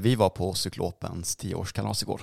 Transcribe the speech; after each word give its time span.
Vi 0.00 0.14
var 0.14 0.28
på 0.28 0.54
Cyklopens 0.54 1.36
tioårskalas 1.36 2.02
igår 2.02 2.20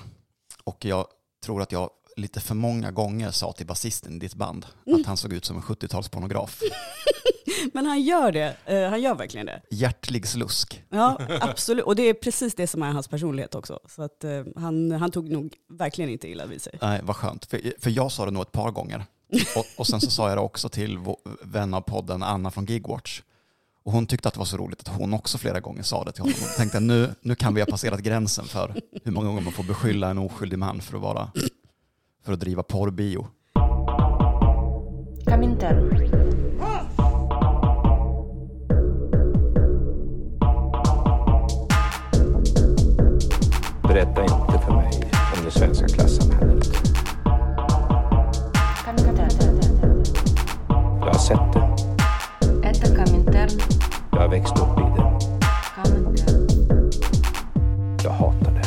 och 0.64 0.84
jag 0.84 1.06
tror 1.44 1.62
att 1.62 1.72
jag 1.72 1.90
lite 2.16 2.40
för 2.40 2.54
många 2.54 2.90
gånger 2.90 3.30
sa 3.30 3.52
till 3.52 3.66
basisten 3.66 4.16
i 4.16 4.18
ditt 4.18 4.34
band 4.34 4.66
Mm. 4.86 5.00
att 5.00 5.06
han 5.06 5.16
såg 5.16 5.32
ut 5.32 5.44
som 5.44 5.56
en 5.56 5.62
70-talspornograf. 5.62 6.60
Men 7.72 7.86
han 7.86 8.02
gör 8.02 8.32
det, 8.32 8.56
eh, 8.66 8.88
han 8.90 9.02
gör 9.02 9.14
verkligen 9.14 9.46
det. 9.46 9.62
Hjärtlig 9.70 10.26
slusk. 10.28 10.84
Ja, 10.88 11.18
absolut. 11.40 11.84
Och 11.84 11.96
det 11.96 12.02
är 12.02 12.14
precis 12.14 12.54
det 12.54 12.66
som 12.66 12.82
är 12.82 12.90
hans 12.92 13.08
personlighet 13.08 13.54
också. 13.54 13.80
Så 13.88 14.02
att 14.02 14.24
eh, 14.24 14.44
han, 14.56 14.92
han 14.92 15.10
tog 15.10 15.30
nog 15.30 15.54
verkligen 15.68 16.10
inte 16.10 16.28
illa 16.28 16.46
vid 16.46 16.62
sig. 16.62 16.78
Nej, 16.82 17.00
vad 17.02 17.16
skönt. 17.16 17.46
För, 17.46 17.72
för 17.78 17.90
jag 17.90 18.12
sa 18.12 18.24
det 18.24 18.30
nog 18.30 18.42
ett 18.42 18.52
par 18.52 18.70
gånger. 18.70 19.04
Och, 19.56 19.66
och 19.80 19.86
sen 19.86 20.00
så 20.00 20.10
sa 20.10 20.28
jag 20.28 20.36
det 20.38 20.42
också 20.42 20.68
till 20.68 20.98
vår 20.98 21.16
vän 21.42 21.74
av 21.74 21.80
podden 21.80 22.22
Anna 22.22 22.50
från 22.50 22.64
Gigwatch. 22.64 23.22
Och 23.87 23.91
hon 23.91 24.05
tyckte 24.05 24.27
att 24.27 24.33
det 24.33 24.37
var 24.37 24.45
så 24.45 24.57
roligt 24.57 24.79
att 24.79 24.87
hon 24.87 25.13
också 25.13 25.37
flera 25.37 25.59
gånger 25.59 25.83
sa 25.83 26.03
det 26.03 26.11
till 26.11 26.21
honom. 26.21 26.37
Och 26.41 26.57
tänkte 26.57 26.79
nu, 26.79 27.15
nu 27.21 27.35
kan 27.35 27.53
vi 27.53 27.61
ha 27.61 27.65
passerat 27.65 27.99
gränsen 27.99 28.45
för 28.45 28.75
hur 29.03 29.11
många 29.11 29.27
gånger 29.27 29.41
man 29.41 29.53
får 29.53 29.63
beskylla 29.63 30.09
en 30.09 30.17
oskyldig 30.17 30.59
man 30.59 30.81
för 30.81 30.95
att, 30.95 31.01
vara, 31.01 31.31
för 32.25 32.33
att 32.33 32.39
driva 32.39 32.63
porrbio. 32.63 33.27
Comintern. 35.25 35.89
Berätta 43.87 44.21
inte 44.21 44.65
för 44.65 44.75
mig 44.75 45.11
om 45.37 45.45
det 45.45 45.51
svenska 45.51 45.87
klassamhället. 45.87 46.67
Comintern. 48.85 49.29
Jag 50.99 51.13
har 51.13 51.19
sett 51.19 51.53
det. 51.53 51.69
Это 52.67 52.95
Коминтерн. 52.95 53.76
jag 54.18 54.22
har 54.22 54.30
växt 54.30 54.52
upp 54.52 54.78
i 54.78 54.82
det. 54.96 55.18
Jag 58.04 58.10
hatar 58.10 58.52
det. 58.52 58.64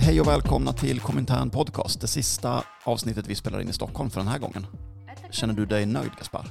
Hej 0.00 0.20
och 0.20 0.26
välkomna 0.26 0.72
till 0.72 1.00
Komintern 1.00 1.50
Podcast, 1.50 2.00
det 2.00 2.06
sista 2.06 2.64
avsnittet 2.84 3.26
vi 3.26 3.34
spelar 3.34 3.60
in 3.60 3.68
i 3.68 3.72
Stockholm 3.72 4.10
för 4.10 4.20
den 4.20 4.28
här 4.28 4.38
gången. 4.38 4.66
Känner 5.30 5.54
du 5.54 5.66
dig 5.66 5.86
nöjd 5.86 6.10
Gaspar? 6.18 6.46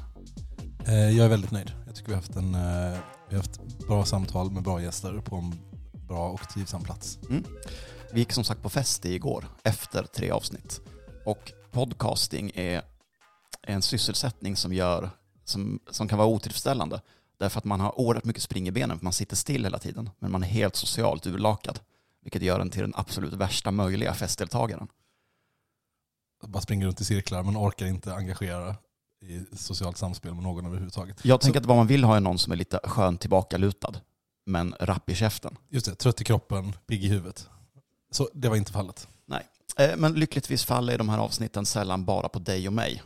Eh, 0.88 1.10
jag 1.10 1.26
är 1.26 1.30
väldigt 1.30 1.52
nöjd. 1.52 1.72
Jag 1.86 1.96
tycker 1.96 2.08
vi 2.08 2.14
har 2.14 2.22
haft, 2.22 2.36
en, 2.36 2.56
eh, 2.56 3.00
vi 3.30 3.36
har 3.36 3.44
haft 3.44 3.88
bra 3.88 4.06
samtal 4.06 4.52
med 4.52 4.64
bra 4.64 4.82
gäster 4.82 5.22
på 5.22 5.36
en 5.36 5.60
bra 6.08 6.30
och 6.30 6.50
trivsam 6.50 6.84
plats. 6.84 7.20
Mm. 7.30 7.44
Vi 8.14 8.20
gick 8.20 8.32
som 8.32 8.44
sagt 8.44 8.62
på 8.62 8.70
fest 8.70 9.06
igår, 9.06 9.46
efter 9.64 10.04
tre 10.04 10.32
avsnitt. 10.32 10.82
Och 11.26 11.52
podcasting 11.72 12.52
är 12.56 12.82
en 13.62 13.82
sysselsättning 13.82 14.56
som, 14.56 14.74
gör, 14.74 15.10
som, 15.46 15.80
som 15.90 16.08
kan 16.08 16.18
vara 16.18 16.28
otillfredsställande. 16.28 17.02
Därför 17.40 17.58
att 17.58 17.66
man 17.66 17.80
har 17.80 18.00
oerhört 18.00 18.26
mycket 18.26 18.44
spring 18.44 18.68
i 18.68 18.72
benen, 18.72 18.98
för 18.98 19.04
man 19.04 19.14
sitter 19.14 19.36
still 19.36 19.64
hela 19.64 19.80
tiden. 19.80 20.10
Men 20.20 20.32
man 20.32 20.44
är 20.44 20.48
helt 20.48 20.76
socialt 20.76 21.28
urlakad. 21.28 21.80
Vilket 22.22 22.42
gör 22.42 22.60
en 22.60 22.70
till 22.70 22.82
den 22.82 22.94
absolut 22.96 23.34
värsta 23.34 23.72
möjliga 23.72 24.14
festdeltagaren. 24.14 24.88
Bara 26.48 26.62
springer 26.62 26.86
runt 26.86 27.02
i 27.02 27.06
cirklar 27.06 27.44
men 27.44 27.58
orkar 27.58 27.86
inte 27.86 28.14
engagera 28.14 28.76
i 29.22 29.56
socialt 29.56 29.98
samspel 29.98 30.34
med 30.34 30.44
någon 30.44 30.66
överhuvudtaget. 30.66 31.26
Jag 31.26 31.42
tänker 31.42 31.60
att 31.60 31.66
vad 31.66 31.78
man 31.78 31.88
vill 31.88 32.04
ha 32.04 32.16
är 32.16 32.20
någon 32.20 32.40
som 32.40 32.52
är 32.52 32.58
lite 32.58 32.80
skön 32.84 33.18
tillbakalutad, 33.18 33.94
men 34.46 34.76
rapp 34.80 35.10
i 35.10 35.16
käften. 35.16 35.58
Just 35.70 35.86
det, 35.86 35.96
trött 35.96 36.22
i 36.22 36.24
kroppen, 36.24 36.74
pigg 36.88 37.06
i 37.06 37.08
huvudet. 37.08 37.50
Så 38.12 38.30
det 38.34 38.50
var 38.50 38.56
inte 38.56 38.72
fallet. 38.72 39.08
Eh, 39.78 39.98
Men 39.98 40.14
lyckligtvis 40.14 40.66
faller 40.66 40.98
de 40.98 41.10
här 41.10 41.18
avsnitten 41.18 41.66
sällan 41.66 42.06
bara 42.06 42.30
på 42.30 42.40
dig 42.40 42.68
och 42.68 42.74
mig. 42.74 43.04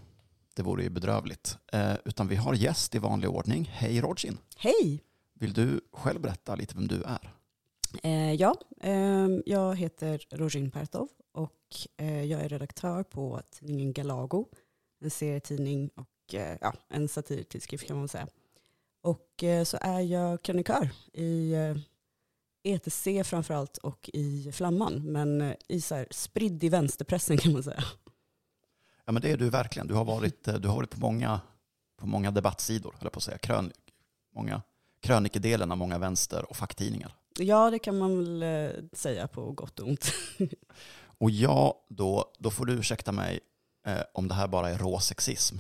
Det 0.54 0.64
vore 0.64 0.84
ju 0.84 0.90
bedrövligt. 0.90 1.58
Eh, 1.74 1.96
Utan 2.06 2.28
vi 2.28 2.36
har 2.36 2.54
gäst 2.54 2.96
i 2.96 3.00
vanlig 3.00 3.30
ordning. 3.30 3.70
Hej 3.74 4.02
Rodgin. 4.02 4.38
Hej! 4.58 5.04
Vill 5.34 5.54
du 5.54 5.82
själv 5.94 6.22
berätta 6.22 6.56
lite 6.56 6.76
vem 6.76 6.88
du 6.88 7.04
är? 7.04 7.34
Eh, 8.04 8.34
ja, 8.34 8.56
eh, 8.82 9.28
jag 9.46 9.76
heter 9.76 10.26
Rojin 10.32 10.72
Pertov 10.72 11.08
och 11.32 11.52
eh, 11.98 12.24
jag 12.24 12.42
är 12.42 12.50
redaktör 12.50 13.04
på 13.04 13.42
tidningen 13.52 13.94
Galago, 13.94 14.46
en 15.02 15.12
serietidning 15.12 15.90
och 15.96 16.34
eh, 16.36 16.58
ja, 16.62 16.74
en 16.90 17.08
satirtidskrift 17.08 17.88
kan 17.88 17.98
man 17.98 18.08
säga. 18.08 18.28
Och 19.02 19.44
eh, 19.44 19.64
så 19.64 19.78
är 19.82 20.00
jag 20.00 20.42
krönikör 20.42 20.90
i 21.14 21.56
ETC 22.64 23.08
framförallt 23.24 23.78
och 23.78 24.10
i 24.14 24.52
Flamman, 24.52 25.12
men 25.12 25.56
i 25.68 25.82
så 25.82 25.96
här, 25.96 26.08
spridd 26.12 26.64
i 26.64 26.70
vänsterpressen 26.70 27.38
kan 27.38 27.54
man 27.54 27.64
säga. 27.64 27.84
Ja 29.06 29.12
men 29.12 29.22
det 29.22 29.32
är 29.32 29.38
du 29.38 29.50
verkligen. 29.50 29.88
Du 29.88 29.94
har 29.94 30.06
varit, 30.06 30.48
eh, 30.48 30.56
du 30.56 30.68
har 30.68 30.76
varit 30.76 30.90
på, 30.90 31.00
många, 31.00 31.42
på 32.00 32.08
många 32.08 32.32
debattsidor, 32.32 32.96
eller 33.00 33.10
på 33.10 33.18
att 33.18 33.24
säga. 33.24 33.38
Krön, 33.38 33.72
många 34.36 34.62
krönikedelen 35.04 35.72
av 35.72 35.78
många 35.78 35.98
vänster 35.98 36.50
och 36.50 36.56
facktidningar. 36.56 37.16
Ja, 37.40 37.72
det 37.72 37.80
kan 37.80 37.98
man 37.98 38.18
väl 38.18 38.44
eh, 38.44 38.84
säga 38.94 39.28
på 39.28 39.52
gott 39.52 39.80
och 39.80 39.88
ont. 39.88 40.14
Och 41.18 41.32
jag, 41.32 41.74
då, 41.90 42.32
då 42.40 42.52
får 42.52 42.66
du 42.66 42.74
ursäkta 42.74 43.12
mig 43.12 43.40
eh, 43.88 44.02
om 44.14 44.28
det 44.28 44.34
här 44.34 44.48
bara 44.48 44.70
är 44.70 44.78
rå 44.78 45.00
sexism. 45.00 45.58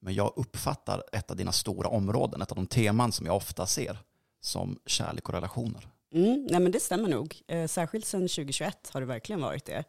Men 0.00 0.14
jag 0.14 0.32
uppfattar 0.36 1.02
ett 1.12 1.30
av 1.30 1.36
dina 1.36 1.52
stora 1.52 1.88
områden, 1.88 2.42
ett 2.42 2.50
av 2.50 2.56
de 2.56 2.66
teman 2.66 3.12
som 3.12 3.26
jag 3.26 3.36
ofta 3.36 3.66
ser, 3.66 3.98
som 4.40 4.78
kärlek 4.86 5.28
och 5.28 5.34
relationer. 5.34 5.88
Mm, 6.14 6.46
nej 6.50 6.60
men 6.60 6.72
det 6.72 6.80
stämmer 6.80 7.08
nog. 7.08 7.42
Eh, 7.48 7.66
särskilt 7.66 8.06
sedan 8.06 8.20
2021 8.20 8.90
har 8.92 9.00
det 9.00 9.06
verkligen 9.06 9.40
varit 9.40 9.64
det. 9.64 9.84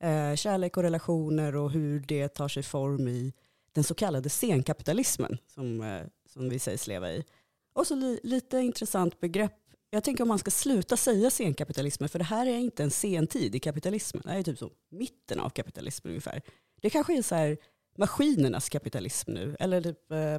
Eh, 0.00 0.34
kärlek 0.34 0.76
och 0.76 0.82
relationer 0.82 1.56
och 1.56 1.70
hur 1.70 2.00
det 2.00 2.28
tar 2.28 2.48
sig 2.48 2.62
form 2.62 3.08
i 3.08 3.32
den 3.72 3.84
så 3.84 3.94
kallade 3.94 4.28
senkapitalismen 4.28 5.38
som, 5.46 5.80
eh, 5.80 6.02
som 6.32 6.48
vi 6.48 6.58
sägs 6.58 6.86
leva 6.86 7.10
i. 7.12 7.24
Och 7.72 7.86
så 7.86 7.94
li, 7.94 8.20
lite 8.22 8.58
intressant 8.58 9.20
begrepp. 9.20 9.52
Jag 9.90 10.04
tänker 10.04 10.22
om 10.22 10.28
man 10.28 10.38
ska 10.38 10.50
sluta 10.50 10.96
säga 10.96 11.30
senkapitalismen, 11.30 12.08
för 12.08 12.18
det 12.18 12.24
här 12.24 12.46
är 12.46 12.58
inte 12.58 12.82
en 12.82 12.90
sen 12.90 13.26
tid 13.26 13.54
i 13.54 13.60
kapitalismen. 13.60 14.22
Det 14.24 14.30
här 14.30 14.38
är 14.38 14.42
typ 14.42 14.58
så 14.58 14.70
mitten 14.90 15.40
av 15.40 15.50
kapitalismen 15.50 16.10
ungefär. 16.10 16.42
Det 16.80 16.90
kanske 16.90 17.18
är 17.18 17.22
så 17.22 17.34
här 17.34 17.56
maskinernas 17.96 18.68
kapitalism 18.68 19.32
nu, 19.32 19.56
eller 19.60 19.82
typ 19.82 20.12
eh, 20.12 20.38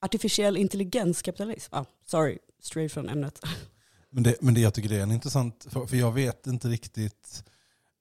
artificiell 0.00 0.56
intelligenskapitalism. 0.56 1.74
Ah, 1.74 1.84
sorry, 2.06 2.38
straight 2.60 2.92
från 2.92 3.08
ämnet. 3.08 3.42
Men, 4.10 4.22
det, 4.22 4.36
men 4.40 4.54
det, 4.54 4.60
jag 4.60 4.74
tycker 4.74 4.88
det 4.88 4.96
är 4.96 5.02
en 5.02 5.12
intressant, 5.12 5.66
för, 5.70 5.86
för 5.86 5.96
jag 5.96 6.12
vet 6.12 6.46
inte 6.46 6.68
riktigt 6.68 7.44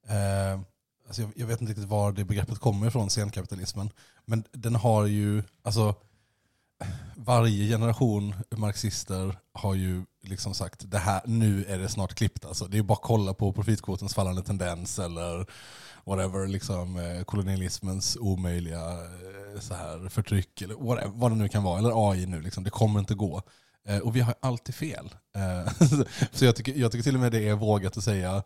eh, 0.09 0.59
alltså 1.07 1.22
jag, 1.22 1.31
jag 1.35 1.47
vet 1.47 1.62
inte 1.62 1.72
riktigt 1.72 1.90
var 1.90 2.12
det 2.12 2.25
begreppet 2.25 2.59
kommer 2.59 2.88
ifrån, 2.88 3.09
senkapitalismen. 3.09 3.90
Men 4.25 4.44
den 4.51 4.75
har 4.75 5.06
ju, 5.06 5.44
alltså 5.62 5.95
varje 7.16 7.68
generation 7.68 8.35
marxister 8.50 9.38
har 9.53 9.75
ju 9.75 10.03
liksom 10.23 10.53
sagt 10.53 10.91
det 10.91 10.97
här, 10.97 11.22
nu 11.25 11.66
är 11.66 11.78
det 11.79 11.90
snart 11.90 12.13
klippt. 12.13 12.45
Alltså, 12.45 12.66
det 12.66 12.78
är 12.78 12.84
bara 12.84 12.94
att 12.94 13.01
kolla 13.01 13.34
på 13.34 13.53
profitkvotens 13.53 14.13
fallande 14.16 14.44
tendens 14.44 15.00
eller 15.00 15.45
whatever, 16.06 16.47
liksom, 16.47 16.97
eh, 16.97 17.24
kolonialismens 17.24 18.18
omöjliga 18.19 18.91
eh, 18.91 19.59
så 19.59 19.74
här, 19.74 20.09
förtryck 20.09 20.62
eller 20.62 20.75
whatever, 20.75 21.12
vad 21.13 21.31
det 21.31 21.35
nu 21.35 21.50
kan 21.50 21.63
vara. 21.63 21.79
Eller 21.79 22.12
AI 22.12 22.25
nu, 22.25 22.41
liksom, 22.41 22.63
det 22.63 22.69
kommer 22.69 23.00
inte 23.00 23.16
gå. 23.16 23.41
Eh, 23.88 23.97
och 23.97 24.16
vi 24.16 24.19
har 24.19 24.35
alltid 24.39 24.75
fel. 24.75 25.16
Så 26.31 26.45
jag 26.45 26.56
tycker, 26.56 26.74
jag 26.74 26.91
tycker 26.91 27.03
till 27.03 27.16
och 27.16 27.22
med 27.22 27.31
det 27.31 27.50
är 27.50 27.56
vågat 27.56 27.97
att 27.97 28.03
säga 28.03 28.44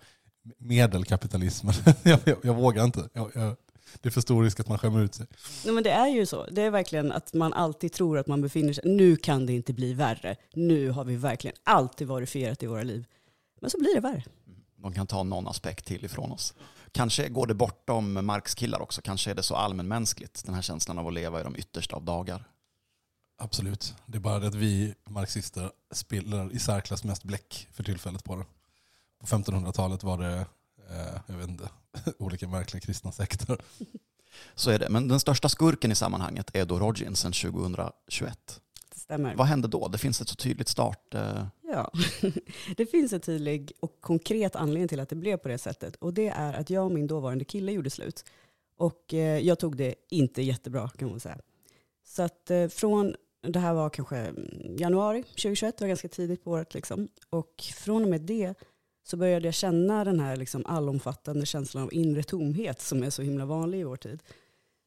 medelkapitalismen. 0.58 1.74
jag, 2.04 2.20
jag, 2.24 2.38
jag 2.44 2.54
vågar 2.54 2.84
inte. 2.84 3.10
Jag, 3.14 3.32
jag, 3.36 3.56
det 4.02 4.10
är 4.10 4.12
för 4.12 4.22
stor 4.22 4.44
risk 4.44 4.60
att 4.60 4.68
man 4.68 4.78
skämmer 4.78 5.02
ut 5.02 5.16
sig. 5.16 5.28
Nej, 5.66 5.74
men 5.74 5.84
det 5.84 5.92
är 5.92 6.08
ju 6.08 6.26
så. 6.26 6.46
Det 6.52 6.62
är 6.62 6.72
verkligen 6.72 7.12
att 7.12 7.34
man 7.34 7.54
alltid 7.54 7.94
tror 7.94 8.18
att 8.18 8.28
man 8.28 8.42
befinner 8.42 8.74
sig, 8.74 8.84
nu 8.86 9.16
kan 9.16 9.46
det 9.46 9.54
inte 9.54 9.74
bli 9.74 9.94
värre. 9.94 10.36
Nu 10.54 10.90
har 10.90 11.04
vi 11.04 11.16
verkligen 11.16 11.56
alltid 11.64 12.08
varit 12.08 12.30
fierat 12.30 12.64
i 12.64 12.66
våra 12.66 12.84
liv. 12.84 13.06
Men 13.62 13.70
så 13.70 13.80
blir 13.80 13.96
det 13.96 14.02
värre. 14.02 14.24
De 14.76 14.94
kan 14.94 15.08
ta 15.08 15.24
någon 15.24 15.48
aspekt 15.48 15.86
till 15.86 16.06
ifrån 16.06 16.32
oss. 16.32 16.54
Kanske 16.92 17.30
går 17.30 17.48
det 17.48 17.54
bortom 17.54 18.26
Marx-killar 18.26 18.82
också. 18.82 19.02
Kanske 19.02 19.32
är 19.32 19.36
det 19.36 19.44
så 19.44 19.56
allmänmänskligt, 19.56 20.46
den 20.46 20.56
här 20.56 20.62
känslan 20.62 20.98
av 20.98 21.08
att 21.08 21.14
leva 21.14 21.42
i 21.42 21.44
de 21.44 21.56
yttersta 21.56 21.96
av 21.96 22.04
dagar. 22.04 22.44
Absolut. 23.38 23.96
Det 24.06 24.18
är 24.18 24.20
bara 24.20 24.40
det 24.40 24.48
att 24.48 24.56
vi 24.56 24.94
marxister 25.10 25.72
spelar 25.92 26.54
i 26.54 26.60
särklass 26.60 27.04
mest 27.04 27.24
bläck 27.24 27.68
för 27.74 27.84
tillfället 27.84 28.24
på 28.24 28.36
det. 28.36 28.46
På 29.22 29.28
1500-talet 29.28 30.04
var 30.04 30.18
det, 30.18 30.46
eh, 30.90 31.20
jag 31.28 31.36
vet 31.36 31.50
inte, 31.50 31.70
olika 32.18 32.48
märkliga 32.48 32.82
kristna 32.82 33.12
sekter. 33.12 33.62
Så 34.56 34.72
är 34.72 34.80
det. 34.80 34.90
Men 34.90 35.08
den 35.08 35.20
största 35.20 35.50
skurken 35.50 35.92
i 35.92 35.96
sammanhanget 35.96 36.56
är 36.56 36.66
då 36.66 36.80
Rodgin 36.80 37.16
sedan 37.16 37.32
2021. 37.32 38.62
Det 38.94 39.00
stämmer. 39.00 39.36
Vad 39.36 39.48
hände 39.48 39.68
då? 39.68 39.88
Det 39.88 39.98
finns 39.98 40.22
ett 40.22 40.30
så 40.30 40.36
tydligt 40.36 40.68
start... 40.68 41.14
Eh, 41.14 41.46
Ja, 41.72 41.92
det 42.78 42.86
finns 42.86 43.14
en 43.14 43.20
tydlig 43.20 43.72
och 43.80 44.02
konkret 44.02 44.56
anledning 44.56 44.88
till 44.88 45.00
att 45.00 45.10
det 45.10 45.16
blev 45.16 45.38
på 45.38 45.48
det 45.48 45.58
sättet. 45.58 45.96
Och 45.96 46.14
det 46.14 46.28
är 46.28 46.54
att 46.54 46.70
jag 46.70 46.86
och 46.86 46.92
min 46.92 47.08
dåvarande 47.08 47.46
kille 47.46 47.72
gjorde 47.72 47.90
slut. 47.90 48.26
Och 48.78 49.14
eh, 49.14 49.40
jag 49.40 49.60
tog 49.60 49.78
det 49.78 49.96
inte 50.10 50.42
jättebra 50.42 50.90
kan 50.90 51.10
man 51.10 51.20
säga. 51.20 51.38
Så 52.04 52.24
att 52.24 52.52
eh, 52.52 52.68
från, 52.68 53.16
det 53.42 53.60
här 53.60 53.74
var 53.74 53.90
kanske 53.90 54.18
mm, 54.18 54.78
januari 54.78 55.24
2021, 55.24 55.78
det 55.78 55.84
var 55.84 55.88
ganska 55.88 56.08
tidigt 56.08 56.44
på 56.44 56.52
året 56.52 56.74
liksom. 56.74 57.08
Och 57.30 57.64
från 57.76 58.04
och 58.04 58.10
med 58.10 58.22
det 58.22 58.54
så 59.04 59.18
började 59.18 59.48
jag 59.48 59.54
känna 59.54 60.04
den 60.04 60.20
här 60.20 60.36
liksom 60.36 60.66
allomfattande 60.66 61.46
känslan 61.46 61.84
av 61.84 61.94
inre 61.94 62.24
tomhet 62.24 62.82
som 62.82 63.04
är 63.04 63.10
så 63.10 63.22
himla 63.22 63.46
vanlig 63.46 63.80
i 63.80 63.84
vår 63.84 63.96
tid. 63.96 64.24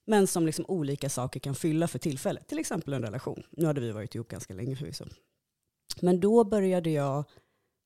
Men 0.06 0.26
som 0.26 0.46
liksom 0.46 0.64
olika 0.69 1.11
saker 1.11 1.40
kan 1.40 1.55
fylla 1.55 1.88
för 1.88 1.99
tillfället. 1.99 2.49
Till 2.49 2.58
exempel 2.58 2.93
en 2.93 3.02
relation. 3.02 3.43
Nu 3.50 3.66
hade 3.66 3.81
vi 3.81 3.90
varit 3.90 4.14
ihop 4.14 4.28
ganska 4.28 4.55
länge 4.55 4.76
förvisso. 4.76 5.05
Men 6.00 6.20
då 6.20 6.44
började 6.44 6.90
jag 6.90 7.25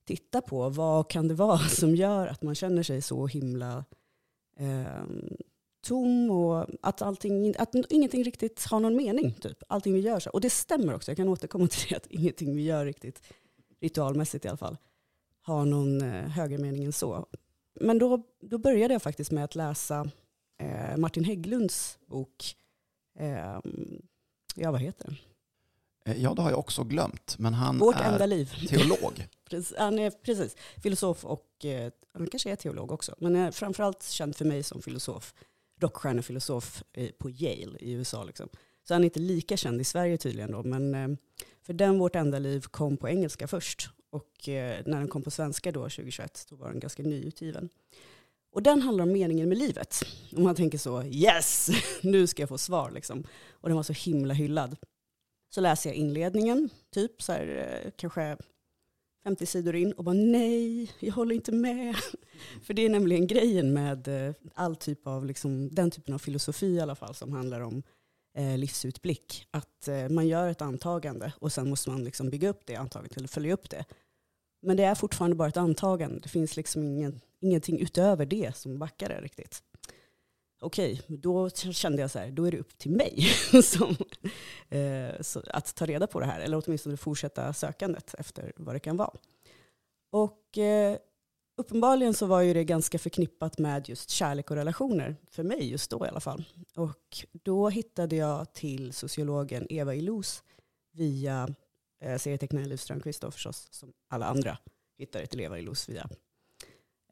titta 0.07 0.41
på 0.41 0.69
vad 0.69 1.11
kan 1.11 1.29
det 1.29 1.35
vara 1.35 1.59
som 1.69 1.97
gör 1.97 2.27
att 2.27 2.43
man 2.43 2.55
känner 2.55 2.83
sig 2.83 3.03
så 3.03 3.27
himla 3.27 3.85
eh, 4.57 5.05
tom 5.87 6.31
och 6.31 6.67
att, 6.83 7.03
allting, 7.03 7.55
att 7.59 7.75
ingenting 7.91 8.25
riktigt 8.25 8.65
har 8.65 8.81
någon 8.81 8.97
mening. 8.97 9.33
Typ. 9.33 9.63
Allting 9.69 9.95
vi 9.95 10.01
gör. 10.01 10.21
Så. 10.21 10.31
Och 10.31 10.41
det 10.41 10.51
stämmer 10.51 10.95
också, 10.95 11.11
jag 11.11 11.17
kan 11.17 11.29
återkomma 11.29 11.67
till 11.71 11.89
det, 11.89 11.97
att 11.97 12.07
ingenting 12.07 12.57
vi 12.57 12.63
gör 12.63 12.85
riktigt, 12.85 13.23
ritualmässigt 13.81 14.45
i 14.45 14.49
alla 14.49 14.57
fall, 14.57 14.77
har 15.49 15.65
någon 15.65 16.01
eh, 16.03 16.29
högre 16.29 16.59
mening 16.59 16.85
än 16.85 16.93
så. 16.93 17.27
Men 17.81 17.99
då, 17.99 18.23
då 18.41 18.59
började 18.59 18.95
jag 18.95 19.03
faktiskt 19.03 19.31
med 19.31 19.45
att 19.45 19.55
läsa 19.55 20.11
eh, 20.61 20.97
Martin 20.97 21.25
Hägglunds 21.25 21.99
bok, 22.07 22.57
eh, 23.19 23.59
ja 24.55 24.71
vad 24.71 24.81
heter 24.81 25.05
den? 25.05 25.17
Eh, 26.05 26.23
Ja, 26.23 26.35
det 26.35 26.43
har 26.43 26.51
jag 26.51 26.59
också 26.59 26.85
glömt. 26.85 27.37
Men 27.39 27.55
han 27.55 27.79
Vårt 27.79 27.97
är 27.97 28.67
teolog. 28.69 29.27
Han 29.79 29.99
är 29.99 30.11
precis 30.11 30.57
filosof 30.83 31.25
och 31.25 31.65
eh, 31.65 31.93
han 32.13 32.27
kanske 32.27 32.51
är 32.51 32.57
teolog 32.57 32.93
också. 32.93 33.15
Men 33.19 33.37
är 33.37 33.51
framförallt 33.51 34.03
känd 34.03 34.37
för 34.37 34.45
mig 34.45 34.63
som 34.63 34.83
filosof. 34.83 35.35
Rockstjärnefilosof 35.81 36.83
eh, 36.93 37.11
på 37.19 37.31
Yale 37.31 37.79
i 37.79 37.93
USA. 37.93 38.25
Liksom. 38.25 38.49
Så 38.89 38.95
han 38.95 39.03
är 39.03 39.05
inte 39.05 39.21
lika 39.21 39.57
känd 39.57 39.81
i 39.81 39.85
Sverige 39.85 40.19
tydligen 40.19 40.53
då. 40.53 40.63
Men 40.63 41.19
för 41.63 41.73
den 41.73 41.99
Vårt 41.99 42.17
enda 42.17 42.39
liv 42.39 42.61
kom 42.61 42.97
på 42.97 43.09
engelska 43.09 43.49
först. 43.49 43.91
Och 44.11 44.49
eh, 44.49 44.83
när 44.87 44.99
den 44.99 45.09
kom 45.09 45.23
på 45.23 45.31
svenska 45.31 45.73
då 45.73 45.81
2021 45.81 46.47
då 46.51 46.57
var 46.57 46.69
den 46.69 46.81
ganska 46.81 47.03
nyutgiven. 47.03 47.69
Och 48.53 48.63
den 48.63 48.83
handlar 48.83 49.05
om 49.05 49.13
meningen 49.13 49.49
med 49.49 49.59
livet. 49.59 50.01
Och 50.37 50.43
man 50.43 50.55
tänker 50.55 50.79
så, 50.79 51.03
yes, 51.03 51.69
nu 52.03 52.27
ska 52.27 52.43
jag 52.43 52.49
få 52.49 52.59
svar 52.59 52.91
liksom. 52.91 53.25
Och 53.51 53.69
den 53.69 53.77
var 53.77 53.83
så 53.83 53.93
himla 53.93 54.35
hyllad. 54.35 54.77
Så 55.51 55.61
läser 55.61 55.91
jag 55.91 55.97
inledningen, 55.97 56.71
typ 56.91 57.23
så 57.23 57.33
här, 57.33 57.81
eh, 57.85 57.91
kanske 57.97 58.37
50 59.25 59.47
sidor 59.47 59.77
in 59.77 59.93
och 59.93 60.05
bara 60.05 60.15
nej, 60.15 60.93
jag 61.01 61.13
håller 61.13 61.35
inte 61.35 61.53
med. 61.53 61.97
För 62.63 62.75
det 62.75 62.83
är 62.83 62.89
nämligen 62.89 63.27
grejen 63.27 63.73
med 63.73 64.09
eh, 64.09 64.35
all 64.55 64.77
typ 64.77 65.07
av, 65.07 65.27
liksom, 65.27 65.75
den 65.75 65.91
typen 65.91 66.15
av 66.15 66.19
filosofi 66.19 66.67
i 66.67 66.81
alla 66.81 66.95
fall 66.95 67.15
som 67.15 67.33
handlar 67.33 67.61
om 67.61 67.83
eh, 68.39 68.59
livsutblick. 68.59 69.47
Att 69.51 69.89
eh, 69.89 70.09
man 70.09 70.27
gör 70.27 70.49
ett 70.49 70.63
antagande 70.63 71.33
och 71.39 71.53
sen 71.53 71.69
måste 71.69 71.91
man 71.91 72.05
liksom 72.05 72.31
bygga 72.31 72.49
upp 72.49 72.61
det 72.65 72.77
antagandet 72.77 73.17
eller 73.17 73.29
följa 73.29 73.55
upp 73.55 73.71
det. 73.71 73.85
Men 74.63 74.77
det 74.77 74.85
är 74.85 74.95
fortfarande 74.95 75.37
bara 75.37 75.49
ett 75.49 75.57
antagande. 75.57 76.21
Det 76.21 76.29
finns 76.29 76.57
liksom 76.57 76.83
ingen, 76.83 77.21
ingenting 77.41 77.81
utöver 77.81 78.27
det 78.27 78.57
som 78.57 78.79
backar 78.79 79.09
det 79.09 79.21
riktigt. 79.21 79.63
Okej, 80.61 81.03
då 81.07 81.51
kände 81.51 82.03
jag 82.03 82.11
så 82.11 82.19
här, 82.19 82.31
då 82.31 82.45
är 82.45 82.51
det 82.51 82.59
upp 82.59 82.79
till 82.79 82.91
mig 82.91 83.23
som, 83.63 83.97
eh, 84.69 85.21
så, 85.21 85.43
att 85.47 85.75
ta 85.75 85.87
reda 85.87 86.07
på 86.07 86.21
det 86.21 86.27
här. 86.27 86.41
Eller 86.41 86.63
åtminstone 86.67 86.97
fortsätta 86.97 87.53
sökandet 87.53 88.15
efter 88.19 88.53
vad 88.57 88.75
det 88.75 88.81
kan 88.81 88.97
vara. 88.97 89.17
Och 90.11 90.59
eh, 90.59 90.99
uppenbarligen 91.59 92.15
så 92.15 92.27
var 92.27 92.41
ju 92.41 92.55
det 92.55 92.65
ganska 92.65 92.99
förknippat 92.99 93.59
med 93.59 93.89
just 93.89 94.11
kärlek 94.11 94.51
och 94.51 94.57
relationer. 94.57 95.17
För 95.31 95.43
mig 95.43 95.71
just 95.71 95.91
då 95.91 96.07
i 96.07 96.09
alla 96.09 96.21
fall. 96.21 96.45
Och 96.77 97.27
då 97.33 97.69
hittade 97.69 98.17
jag 98.17 98.53
till 98.53 98.93
sociologen 98.93 99.67
Eva 99.71 99.95
Illouz 99.95 100.43
via 100.93 101.49
eh, 102.01 102.19
serietecknaren 102.19 102.69
Liv 102.69 102.77
Strömquist 102.77 103.23
då 103.23 103.31
förstås, 103.31 103.69
som 103.71 103.93
alla 104.09 104.27
andra 104.27 104.59
hittade 104.99 105.27
till 105.27 105.41
Eva 105.41 105.59
Illouz 105.59 105.89
via. 105.89 106.09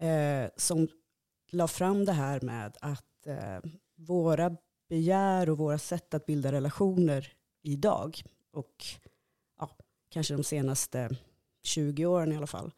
Eh, 0.01 0.51
som 0.57 0.89
la 1.51 1.69
fram 1.69 2.05
det 2.05 2.13
här 2.13 2.41
med 2.41 2.77
att 2.81 3.27
eh, 3.27 3.71
våra 3.97 4.57
begär 4.89 5.51
och 5.51 5.59
våra 5.59 5.79
sätt 5.79 6.15
att 6.15 6.27
bilda 6.27 6.53
relationer 6.53 7.33
idag 7.63 8.23
och 8.53 8.85
ja, 9.59 9.71
kanske 10.09 10.35
de 10.35 10.45
senaste 10.45 11.17
20 11.63 12.07
åren 12.07 12.33
i 12.33 12.37
alla 12.37 12.47
fall 12.47 12.73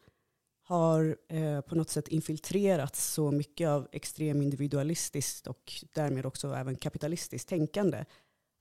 har 0.69 1.17
eh, 1.27 1.61
på 1.61 1.75
något 1.75 1.89
sätt 1.89 2.07
infiltrerats 2.07 3.13
så 3.13 3.31
mycket 3.31 3.69
av 3.69 3.87
extrem 3.91 4.41
individualistiskt 4.41 5.47
och 5.47 5.73
därmed 5.93 6.25
också 6.25 6.53
även 6.53 6.75
kapitalistiskt 6.75 7.49
tänkande 7.49 8.05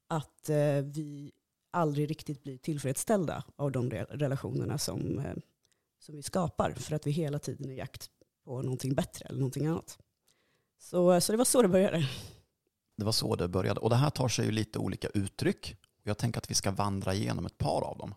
att 0.08 0.48
eh, 0.48 0.82
vi 0.84 1.32
aldrig 1.70 2.10
riktigt 2.10 2.42
blir 2.42 2.58
tillfredsställda 2.58 3.44
av 3.56 3.72
de 3.72 3.90
relationerna 3.90 4.78
som, 4.78 5.18
eh, 5.18 5.34
som 5.98 6.16
vi 6.16 6.22
skapar 6.22 6.72
för 6.72 6.94
att 6.94 7.06
vi 7.06 7.10
hela 7.10 7.38
tiden 7.38 7.70
är 7.70 7.74
i 7.74 7.76
jakt 7.76 8.10
på 8.44 8.62
någonting 8.62 8.94
bättre 8.94 9.24
eller 9.24 9.38
någonting 9.38 9.66
annat. 9.66 9.98
Så, 10.78 11.12
eh, 11.12 11.20
så 11.20 11.32
det 11.32 11.38
var 11.38 11.44
så 11.44 11.62
det 11.62 11.68
började. 11.68 12.08
Det 12.96 13.04
var 13.04 13.12
så 13.12 13.36
det 13.36 13.48
började. 13.48 13.80
Och 13.80 13.90
det 13.90 13.96
här 13.96 14.10
tar 14.10 14.28
sig 14.28 14.44
ju 14.44 14.50
lite 14.50 14.78
olika 14.78 15.08
uttryck. 15.08 15.76
Jag 16.02 16.18
tänker 16.18 16.38
att 16.38 16.50
vi 16.50 16.54
ska 16.54 16.70
vandra 16.70 17.14
igenom 17.14 17.46
ett 17.46 17.58
par 17.58 17.82
av 17.84 17.98
dem. 17.98 18.14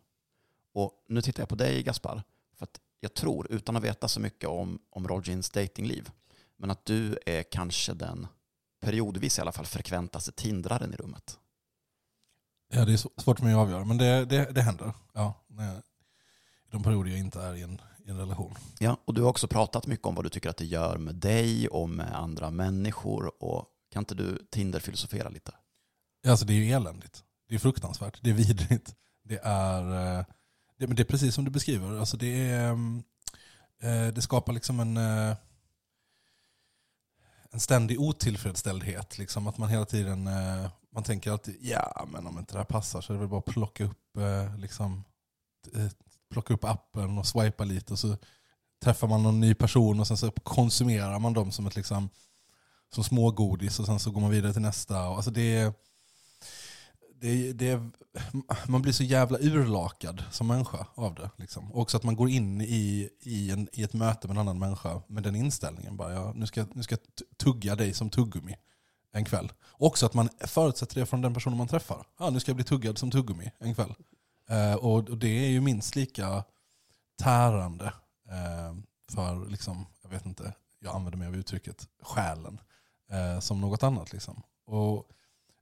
Och 0.74 1.06
nu 1.08 1.22
tittar 1.22 1.42
jag 1.42 1.50
på 1.50 1.56
dig 1.56 1.84
Gaspar. 1.84 2.24
För 2.54 2.64
att 2.64 2.82
jag 3.04 3.14
tror, 3.14 3.48
utan 3.52 3.76
att 3.76 3.84
veta 3.84 4.08
så 4.08 4.20
mycket 4.20 4.50
om, 4.50 4.80
om 4.90 5.08
Rogins 5.08 5.50
datingliv, 5.50 6.10
men 6.58 6.72
att 6.72 6.86
du 6.86 7.18
är 7.26 7.44
kanske 7.44 7.94
den 7.94 8.28
periodvis 8.82 9.38
i 9.38 9.42
alla 9.42 9.52
fall 9.52 9.66
frekventaste 9.66 10.32
tindraren 10.32 10.94
i 10.94 10.96
rummet. 10.96 11.38
Ja, 12.74 12.86
det 12.86 12.94
är 12.94 12.98
sv- 12.98 13.22
svårt 13.22 13.40
för 13.40 13.46
mig 13.46 13.54
att 13.54 13.60
avgöra, 13.60 13.86
men 13.86 13.98
det, 13.98 14.26
det, 14.26 14.52
det 14.52 14.62
händer. 14.62 14.94
Ja, 15.14 15.44
när 15.48 15.82
de 16.72 16.84
perioder 16.84 17.10
jag 17.10 17.20
inte 17.20 17.42
är 17.42 17.56
i 17.56 17.62
en, 17.62 17.82
i 18.06 18.10
en 18.10 18.18
relation. 18.18 18.56
Ja, 18.80 18.98
och 19.06 19.14
du 19.14 19.22
har 19.22 19.30
också 19.30 19.48
pratat 19.48 19.88
mycket 19.88 20.06
om 20.06 20.16
vad 20.16 20.26
du 20.26 20.30
tycker 20.30 20.50
att 20.50 20.58
det 20.58 20.66
gör 20.66 20.98
med 20.98 21.16
dig 21.16 21.68
och 21.68 21.90
med 21.90 22.16
andra 22.16 22.50
människor. 22.52 23.44
Och 23.44 23.66
kan 23.92 24.02
inte 24.02 24.16
du 24.16 24.48
Tinder-filosofera 24.52 25.30
lite? 25.30 25.52
Alltså 26.28 26.46
det 26.46 26.54
är 26.54 26.58
ju 26.58 26.72
eländigt. 26.72 27.24
Det 27.48 27.56
är 27.56 27.60
fruktansvärt. 27.60 28.20
Det 28.22 28.30
är 28.30 28.34
vidrigt. 28.34 28.96
Det 29.24 29.40
är, 29.44 30.18
eh, 30.20 30.26
det, 30.82 30.88
men 30.88 30.96
det 30.96 31.02
är 31.04 31.06
precis 31.06 31.36
som 31.36 31.46
du 31.46 31.52
beskriver. 31.52 32.00
Alltså 32.00 32.18
det, 32.18 32.50
är, 32.50 32.70
ehm, 32.72 33.04
eh, 33.82 34.08
det 34.08 34.22
skapar 34.22 34.54
liksom 34.54 34.80
en, 34.80 34.98
eh, 34.98 35.36
en 37.52 37.60
ständig 37.60 38.00
otillfredsställdhet. 38.02 39.18
Liksom. 39.18 39.48
Att 39.48 39.58
man 39.58 39.70
hela 39.70 39.86
tiden 39.86 40.28
eh, 40.28 40.72
man 40.94 41.04
tänker 41.04 41.32
alltid 41.32 41.58
ja 41.62 42.08
men 42.12 42.28
om 42.28 42.40
inte 42.40 42.54
det 42.54 42.58
här 42.58 42.66
passar 42.66 43.02
så 43.02 43.14
är 43.14 43.16
det 43.16 43.20
väl 43.20 43.30
bara 43.30 43.40
att 43.40 43.46
plocka 43.46 43.84
upp, 43.84 44.18
liksom, 44.58 45.04
plocka 46.32 46.54
upp 46.54 46.64
appen 46.64 47.18
och 47.18 47.28
swipa 47.28 47.64
lite 47.64 47.94
och 47.94 48.00
så 48.00 48.18
träffar 48.84 49.08
man 49.08 49.24
någon 49.24 49.40
ny 49.40 49.54
person 49.54 50.00
och 50.00 50.08
sen 50.08 50.18
så 50.18 50.32
konsumerar 50.32 51.20
man 51.20 51.34
dem 51.34 51.52
som 51.52 51.68
ett 51.68 51.76
liksom, 51.76 52.10
som 52.94 53.04
smågodis 53.04 53.80
och 53.80 53.86
sen 53.86 54.00
så 54.00 54.12
går 54.12 54.22
man 54.22 54.30
vidare 54.32 54.54
till 54.54 54.62
nästa. 54.62 55.10
Och 55.10 55.16
Alltså 55.16 55.32
det, 55.32 55.56
är- 55.56 55.74
det, 57.22 57.54
det, 57.54 57.82
man 58.68 58.82
blir 58.82 58.94
så 58.94 59.04
jävla 59.04 59.38
urlakad 59.40 60.24
som 60.32 60.48
människa 60.48 60.88
av 60.96 61.16
det. 61.16 61.30
Liksom. 61.36 61.72
Och 61.72 61.82
också 61.82 61.98
att 61.98 62.04
man 62.04 62.16
går 62.16 62.30
in 62.30 62.62
i, 62.62 63.10
i, 63.20 63.52
en, 63.52 63.70
i 63.74 63.84
ett 63.84 63.94
möte 63.94 64.28
med 64.28 64.36
en 64.36 64.42
annan 64.42 64.60
människa 64.60 65.02
med 65.08 65.24
den 65.24 65.36
inställningen. 65.36 65.98
Bara, 65.98 66.14
ja, 66.14 66.34
nu, 66.36 66.46
ska, 66.46 66.66
nu 66.74 66.84
ska 66.84 66.96
jag 66.96 67.28
tugga 67.38 67.76
dig 67.76 67.94
som 67.94 68.10
tuggummi 68.10 68.56
en 69.14 69.26
kväll. 69.26 69.52
Också 69.72 70.06
att 70.06 70.14
man 70.14 70.30
förutsätter 70.40 71.00
det 71.00 71.06
från 71.06 71.22
den 71.22 71.34
personen 71.34 71.58
man 71.58 71.68
träffar. 71.68 72.06
Ja, 72.20 72.30
nu 72.30 72.40
ska 72.40 72.50
jag 72.50 72.56
bli 72.56 72.66
tuggad 72.66 72.98
som 72.98 73.12
tuggummi 73.12 73.52
en 73.60 73.76
kväll. 73.76 73.94
Eh, 74.50 74.74
och, 74.74 75.10
och 75.10 75.18
det 75.18 75.46
är 75.46 75.50
ju 75.50 75.62
minst 75.62 75.96
lika 75.96 76.44
tärande 77.18 77.86
eh, 78.30 78.76
för, 79.12 79.50
liksom, 79.50 79.86
jag 80.04 80.10
vet 80.10 80.26
inte, 80.26 80.54
jag 80.80 80.96
använder 80.96 81.18
mig 81.18 81.28
av 81.28 81.36
uttrycket 81.36 81.88
själen 82.02 82.60
eh, 83.12 83.40
som 83.40 83.62
något 83.62 83.84
annat. 83.84 84.14
Liksom. 84.14 84.44
Och 84.66 85.08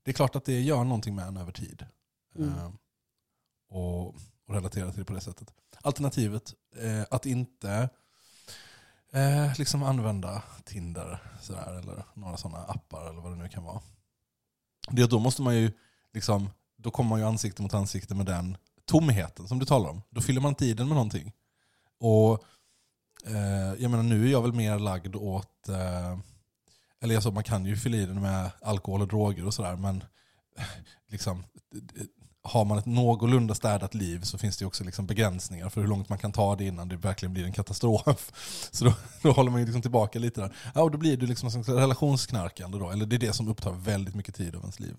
det 0.10 0.12
är 0.12 0.16
klart 0.16 0.36
att 0.36 0.46
det 0.46 0.62
gör 0.62 0.84
någonting 0.84 1.16
med 1.16 1.28
en 1.28 1.38
över 1.38 1.52
tid. 1.52 1.86
Mm. 2.36 2.50
Eh, 2.50 2.72
och, 3.70 4.08
och 4.08 4.16
relatera 4.48 4.92
till 4.92 5.00
det 5.00 5.06
på 5.06 5.14
det 5.14 5.22
sättet. 5.22 5.54
Alternativet, 5.82 6.54
eh, 6.76 7.04
att 7.12 7.26
inte 7.26 7.90
eh, 9.14 9.58
liksom 9.58 9.84
använda 9.84 10.44
Tinder 10.66 11.24
sådär, 11.42 11.80
eller 11.80 12.04
några 12.14 12.38
sådana 12.38 12.58
appar 12.58 13.10
eller 13.10 13.22
vad 13.22 13.32
det 13.32 13.36
nu 13.36 13.50
kan 13.50 13.64
vara. 13.64 13.82
Det, 14.90 15.08
då 15.08 15.20
måste 15.20 15.42
man 15.42 15.56
ju, 15.56 15.72
liksom, 16.14 16.50
då 16.78 16.92
kommer 16.92 17.10
man 17.10 17.20
ju 17.20 17.26
ansikte 17.26 17.62
mot 17.62 17.74
ansikte 17.74 18.16
med 18.16 18.26
den 18.26 18.58
tomheten 18.86 19.48
som 19.48 19.60
du 19.60 19.66
talar 19.66 19.90
om. 19.90 20.02
Då 20.10 20.22
fyller 20.22 20.42
man 20.42 20.56
tiden 20.56 20.88
med 20.88 20.96
någonting. 20.96 21.34
Och 22.00 22.44
eh, 23.26 23.74
jag 23.78 23.92
menar 23.92 24.04
nu 24.04 24.28
är 24.28 24.32
jag 24.32 24.42
väl 24.42 24.54
mer 24.54 24.80
lagd 24.80 25.16
åt, 25.16 25.70
eh, 25.70 26.20
eller 27.02 27.16
alltså, 27.16 27.32
man 27.32 27.44
kan 27.44 27.66
ju 27.66 27.76
fylla 27.76 27.98
i 27.98 28.06
den 28.06 28.22
med 28.22 28.52
alkohol 28.62 29.02
och 29.02 29.08
droger 29.08 29.46
och 29.46 29.54
sådär, 29.54 29.76
men 29.76 30.04
liksom, 31.08 31.44
har 32.42 32.66
man 32.66 32.78
ett 32.78 32.86
någorlunda 32.86 33.56
städat 33.56 33.94
liv 33.94 34.22
så 34.22 34.38
finns 34.38 34.58
det 34.58 34.66
också 34.66 34.84
liksom 34.84 35.06
begränsningar 35.06 35.70
för 35.70 35.82
hur 35.82 35.88
långt 35.88 36.10
man 36.10 36.18
kan 36.18 36.32
ta 36.32 36.56
det 36.56 36.66
innan 36.66 36.90
det 36.90 36.96
verkligen 36.96 37.34
blir 37.34 37.46
en 37.46 37.52
katastrof. 37.52 38.32
Så 38.72 38.86
då, 38.86 38.94
då 39.22 39.32
håller 39.32 39.52
man 39.52 39.60
ju 39.60 39.66
liksom 39.66 39.82
tillbaka 39.82 40.20
lite 40.20 40.42
där. 40.42 40.56
Ja, 40.76 40.82
och 40.82 40.92
då 40.92 40.98
blir 40.98 41.18
det 41.18 41.26
liksom 41.26 41.50
en 41.50 41.64
relationsknarkande 41.64 42.78
då, 42.78 42.90
eller 42.90 43.06
det 43.06 43.16
är 43.16 43.20
det 43.20 43.34
som 43.34 43.48
upptar 43.48 43.72
väldigt 43.72 44.16
mycket 44.16 44.36
tid 44.36 44.56
av 44.56 44.62
ens 44.62 44.80
liv. 44.80 44.96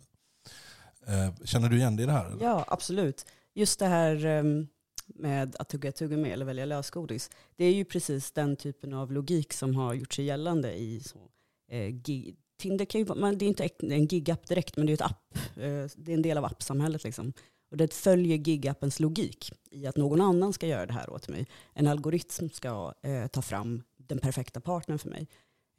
Eh, 1.06 1.44
känner 1.44 1.68
du 1.68 1.76
igen 1.76 1.96
dig 1.96 2.02
i 2.02 2.06
det 2.06 2.12
här? 2.12 2.26
Eller? 2.26 2.44
Ja, 2.44 2.64
absolut. 2.68 3.26
Just 3.54 3.78
det 3.78 3.86
här 3.86 4.26
ehm, 4.26 4.66
med 5.06 5.56
att 5.58 5.68
tugga 5.68 5.92
tuggummi 5.92 6.30
eller 6.30 6.44
välja 6.44 6.64
lösgodis. 6.64 7.30
Det 7.56 7.64
är 7.64 7.74
ju 7.74 7.84
precis 7.84 8.32
den 8.32 8.56
typen 8.56 8.92
av 8.92 9.12
logik 9.12 9.52
som 9.52 9.76
har 9.76 9.94
gjort 9.94 10.12
sig 10.12 10.24
gällande 10.24 10.72
i 10.78 11.00
så, 11.00 11.18
Eh, 11.70 11.88
gig. 11.88 12.36
Tinder 12.58 12.84
kan 12.84 12.98
ju, 13.00 13.04
vara- 13.04 13.32
det 13.32 13.44
är 13.44 13.48
inte 13.48 13.68
en 13.80 14.06
gigapp 14.06 14.46
direkt, 14.46 14.76
men 14.76 14.86
det 14.86 14.92
är 14.92 14.94
ett 14.94 15.00
app. 15.00 15.34
Eh, 15.56 15.86
det 15.96 16.12
är 16.12 16.14
en 16.14 16.22
del 16.22 16.38
av 16.38 16.44
appsamhället. 16.44 17.04
Liksom. 17.04 17.32
Och 17.70 17.76
det 17.76 17.94
följer 17.94 18.36
gigappens 18.38 19.00
logik 19.00 19.52
i 19.70 19.86
att 19.86 19.96
någon 19.96 20.20
annan 20.20 20.52
ska 20.52 20.66
göra 20.66 20.86
det 20.86 20.92
här 20.92 21.10
åt 21.10 21.28
mig. 21.28 21.46
En 21.74 21.86
algoritm 21.86 22.48
ska 22.50 22.94
eh, 23.02 23.26
ta 23.26 23.42
fram 23.42 23.82
den 23.96 24.18
perfekta 24.18 24.60
partnern 24.60 24.98
för 24.98 25.08
mig. 25.08 25.28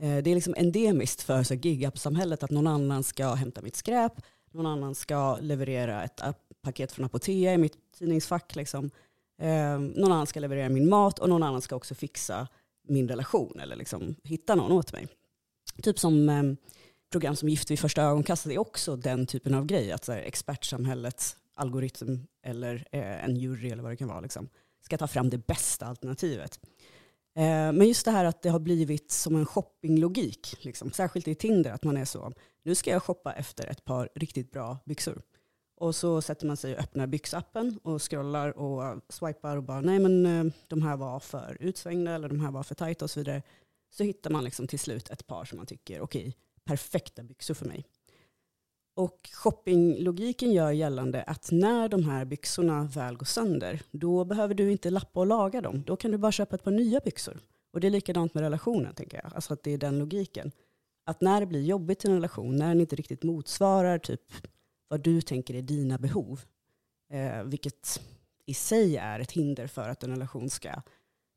Eh, 0.01 0.17
det 0.23 0.29
är 0.31 0.35
liksom 0.35 0.53
endemiskt 0.57 1.21
för 1.21 1.43
så 1.43 1.53
gigapp-samhället 1.53 2.43
att 2.43 2.51
någon 2.51 2.67
annan 2.67 3.03
ska 3.03 3.33
hämta 3.33 3.61
mitt 3.61 3.75
skräp, 3.75 4.13
någon 4.51 4.65
annan 4.65 4.95
ska 4.95 5.37
leverera 5.41 6.03
ett 6.03 6.21
paket 6.61 6.91
från 6.91 7.05
Apotea 7.05 7.53
i 7.53 7.57
mitt 7.57 7.77
tidningsfack. 7.97 8.55
Liksom. 8.55 8.89
Eh, 9.41 9.79
någon 9.79 10.11
annan 10.11 10.27
ska 10.27 10.39
leverera 10.39 10.69
min 10.69 10.89
mat 10.89 11.19
och 11.19 11.29
någon 11.29 11.43
annan 11.43 11.61
ska 11.61 11.75
också 11.75 11.95
fixa 11.95 12.47
min 12.87 13.07
relation 13.07 13.59
eller 13.59 13.75
liksom 13.75 14.15
hitta 14.23 14.55
någon 14.55 14.71
åt 14.71 14.93
mig. 14.93 15.07
Typ 15.81 15.99
som 15.99 16.29
eh, 16.29 16.43
program 17.11 17.35
som 17.35 17.49
Gift 17.49 17.71
vid 17.71 17.79
första 17.79 18.01
ögonkastet 18.01 18.51
är 18.51 18.57
också 18.57 18.95
den 18.95 19.25
typen 19.25 19.53
av 19.53 19.65
grej. 19.65 19.91
Att 19.91 20.05
så 20.05 20.11
här, 20.11 20.19
expertsamhällets 20.19 21.37
algoritm 21.55 22.19
eller 22.43 22.87
eh, 22.91 23.23
en 23.23 23.35
jury 23.35 23.69
eller 23.69 23.83
vad 23.83 23.91
det 23.91 23.97
kan 23.97 24.07
vara 24.07 24.19
liksom, 24.19 24.49
ska 24.83 24.97
ta 24.97 25.07
fram 25.07 25.29
det 25.29 25.47
bästa 25.47 25.85
alternativet. 25.85 26.59
Eh, 27.35 27.71
men 27.71 27.87
just 27.87 28.05
det 28.05 28.11
här 28.11 28.25
att 28.25 28.41
det 28.41 28.49
har 28.49 28.59
blivit 28.59 29.11
som 29.11 29.35
en 29.35 29.45
shoppinglogik, 29.45 30.57
liksom, 30.59 30.91
särskilt 30.91 31.27
i 31.27 31.35
Tinder, 31.35 31.71
att 31.71 31.83
man 31.83 31.97
är 31.97 32.05
så, 32.05 32.33
nu 32.63 32.75
ska 32.75 32.91
jag 32.91 33.03
shoppa 33.03 33.33
efter 33.33 33.67
ett 33.67 33.85
par 33.85 34.09
riktigt 34.15 34.51
bra 34.51 34.77
byxor. 34.85 35.21
Och 35.77 35.95
så 35.95 36.21
sätter 36.21 36.47
man 36.47 36.57
sig 36.57 36.73
och 36.73 36.79
öppnar 36.79 37.07
byxappen 37.07 37.79
och 37.83 38.01
scrollar 38.01 38.57
och 38.57 39.01
swipar 39.09 39.57
och 39.57 39.63
bara, 39.63 39.81
nej 39.81 39.99
men 39.99 40.25
eh, 40.25 40.53
de 40.67 40.81
här 40.81 40.97
var 40.97 41.19
för 41.19 41.57
utsvängda 41.59 42.11
eller 42.11 42.29
de 42.29 42.39
här 42.39 42.51
var 42.51 42.63
för 42.63 42.75
tajta 42.75 43.05
och 43.05 43.11
så 43.11 43.19
vidare. 43.19 43.41
Så 43.91 44.03
hittar 44.03 44.29
man 44.29 44.43
liksom 44.43 44.67
till 44.67 44.79
slut 44.79 45.09
ett 45.09 45.27
par 45.27 45.45
som 45.45 45.57
man 45.57 45.65
tycker, 45.65 46.01
okej, 46.01 46.37
perfekta 46.63 47.23
byxor 47.23 47.53
för 47.53 47.65
mig. 47.65 47.85
Och 48.95 49.29
shoppinglogiken 49.33 50.51
gör 50.51 50.71
gällande 50.71 51.23
att 51.23 51.51
när 51.51 51.89
de 51.89 52.03
här 52.03 52.25
byxorna 52.25 52.83
väl 52.83 53.17
går 53.17 53.25
sönder, 53.25 53.81
då 53.91 54.25
behöver 54.25 54.53
du 54.53 54.71
inte 54.71 54.89
lappa 54.89 55.19
och 55.19 55.27
laga 55.27 55.61
dem. 55.61 55.83
Då 55.83 55.95
kan 55.95 56.11
du 56.11 56.17
bara 56.17 56.31
köpa 56.31 56.55
ett 56.55 56.63
par 56.63 56.71
nya 56.71 56.99
byxor. 56.99 57.39
Och 57.73 57.79
det 57.79 57.87
är 57.87 57.91
likadant 57.91 58.33
med 58.33 58.41
relationen, 58.41 58.93
tänker 58.95 59.21
jag. 59.23 59.35
Alltså 59.35 59.53
att 59.53 59.63
det 59.63 59.71
är 59.71 59.77
den 59.77 59.99
logiken. 59.99 60.51
Att 61.05 61.21
när 61.21 61.39
det 61.39 61.45
blir 61.45 61.61
jobbigt 61.63 62.05
i 62.05 62.07
en 62.07 62.13
relation, 62.13 62.55
när 62.55 62.67
den 62.67 62.81
inte 62.81 62.95
riktigt 62.95 63.23
motsvarar 63.23 63.97
typ 63.97 64.33
vad 64.87 65.01
du 65.01 65.21
tänker 65.21 65.53
är 65.55 65.61
dina 65.61 65.97
behov, 65.97 66.41
eh, 67.13 67.43
vilket 67.43 68.01
i 68.45 68.53
sig 68.53 68.97
är 68.97 69.19
ett 69.19 69.31
hinder 69.31 69.67
för 69.67 69.89
att 69.89 70.03
en 70.03 70.09
relation 70.09 70.49
ska 70.49 70.81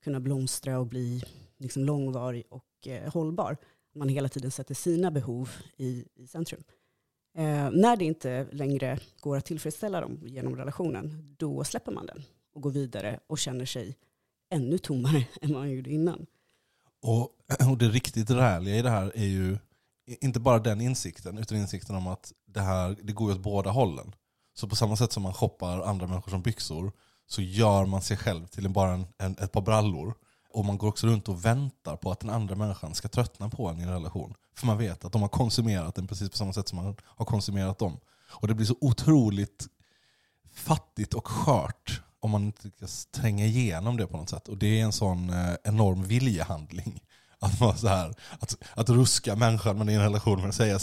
kunna 0.05 0.21
blomstra 0.21 0.79
och 0.79 0.87
bli 0.87 1.25
liksom 1.59 1.85
långvarig 1.85 2.45
och 2.49 2.89
eh, 2.89 3.13
hållbar. 3.13 3.57
Man 3.95 4.09
hela 4.09 4.29
tiden 4.29 4.51
sätter 4.51 4.75
sina 4.75 5.11
behov 5.11 5.51
i, 5.77 6.05
i 6.15 6.27
centrum. 6.27 6.63
Eh, 7.37 7.71
när 7.71 7.97
det 7.97 8.05
inte 8.05 8.47
längre 8.53 8.99
går 9.21 9.37
att 9.37 9.45
tillfredsställa 9.45 10.01
dem 10.01 10.19
genom 10.23 10.57
relationen, 10.57 11.35
då 11.39 11.65
släpper 11.65 11.93
man 11.93 12.07
den 12.07 12.23
och 12.55 12.63
går 12.63 12.71
vidare 12.71 13.21
och 13.27 13.39
känner 13.39 13.65
sig 13.65 13.97
ännu 14.51 14.79
tommare 14.79 15.27
än 15.41 15.53
man 15.53 15.71
gjorde 15.71 15.91
innan. 15.91 16.27
Och, 17.03 17.31
och 17.71 17.79
det 17.79 17.89
riktigt 17.89 18.31
räliga 18.31 18.77
i 18.77 18.83
det 18.83 18.91
här 18.91 19.13
är 19.15 19.25
ju 19.25 19.59
inte 20.07 20.41
bara 20.41 20.59
den 20.59 20.81
insikten, 20.81 21.39
utan 21.39 21.59
insikten 21.59 21.97
om 21.97 22.07
att 22.07 22.33
det 22.47 22.61
här 22.61 22.97
det 23.03 23.13
går 23.13 23.31
åt 23.31 23.41
båda 23.41 23.71
hållen. 23.71 24.15
Så 24.55 24.69
på 24.69 24.77
samma 24.77 24.97
sätt 24.97 25.13
som 25.13 25.23
man 25.23 25.35
shoppar 25.35 25.81
andra 25.81 26.07
människor 26.07 26.31
som 26.31 26.43
byxor, 26.43 26.93
så 27.27 27.43
gör 27.43 27.87
man 27.87 28.03
sig 28.03 28.17
själv 28.17 28.47
till 28.47 28.69
bara 28.69 28.93
en, 28.93 29.07
en, 29.19 29.37
ett 29.39 29.53
par 29.53 29.63
brallor. 29.63 30.15
Och 30.55 30.65
man 30.65 30.79
går 30.79 30.89
också 30.89 31.07
runt 31.07 31.29
och 31.29 31.45
väntar 31.45 31.97
på 31.97 32.13
att 32.13 32.21
den 32.21 32.31
andra 32.31 32.55
människan 32.55 32.95
ska 32.95 33.09
tröttna 33.09 33.49
på 33.49 33.69
en 33.69 33.81
i 33.81 33.83
en 33.83 33.91
relation. 33.93 34.35
För 34.57 34.67
man 34.67 34.79
vet 34.79 35.05
att 35.05 35.13
de 35.13 35.23
har 35.23 35.29
konsumerat 35.29 35.95
den 35.95 36.07
precis 36.07 36.31
på 36.31 36.37
samma 36.37 36.53
sätt 36.53 36.69
som 36.69 36.77
man 36.77 36.97
har 37.03 37.25
konsumerat 37.25 37.79
dem. 37.79 37.99
Och 38.31 38.49
det 38.49 38.55
blir 38.55 38.67
så 38.67 38.77
otroligt 38.81 39.67
fattigt 40.55 41.15
och 41.15 41.29
skört 41.29 42.03
om 42.21 42.31
man 42.31 42.45
inte 42.45 42.61
lyckas 42.65 43.07
tränga 43.07 43.47
igenom 43.47 43.97
det 43.97 44.07
på 44.07 44.17
något 44.17 44.31
sätt. 44.31 44.49
Och 44.49 44.59
det 44.59 44.81
är 44.81 44.85
en 44.85 44.93
sån 44.93 45.31
eh, 45.31 45.55
enorm 45.65 46.03
viljehandling. 46.03 47.01
Att, 47.39 47.61
man 47.61 47.79
så 47.79 47.89
här, 47.89 48.15
att, 48.41 48.57
att 48.75 48.89
ruska 48.89 49.37
människan 49.37 49.79
man 49.79 49.89
är 49.89 49.93
i 49.93 49.97
en 49.97 50.03
relation 50.03 50.41
med 50.41 50.49
och 50.49 50.55
säga 50.55 50.79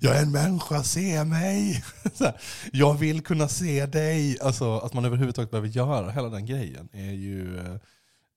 Jag 0.00 0.16
är 0.16 0.22
en 0.22 0.32
människa, 0.32 0.82
se 0.82 1.24
mig! 1.24 1.84
Så 2.14 2.24
här, 2.24 2.40
jag 2.72 2.94
vill 2.94 3.22
kunna 3.22 3.48
se 3.48 3.86
dig! 3.86 4.40
Alltså, 4.40 4.78
att 4.78 4.92
man 4.92 5.04
överhuvudtaget 5.04 5.50
behöver 5.50 5.68
göra 5.68 6.10
hela 6.10 6.28
den 6.28 6.46
grejen 6.46 6.88
är 6.92 7.12
ju 7.12 7.58
eh, 7.58 7.76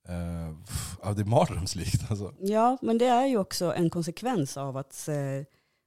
eh, 0.09 0.55
ja, 1.03 1.13
det 1.13 1.21
är 1.21 1.25
mardrömslikt. 1.25 2.11
Alltså. 2.11 2.33
Ja, 2.39 2.77
men 2.81 2.97
det 2.97 3.05
är 3.05 3.25
ju 3.25 3.37
också 3.37 3.73
en 3.73 3.89
konsekvens 3.89 4.57
av 4.57 4.77
att 4.77 5.07
eh, 5.07 5.45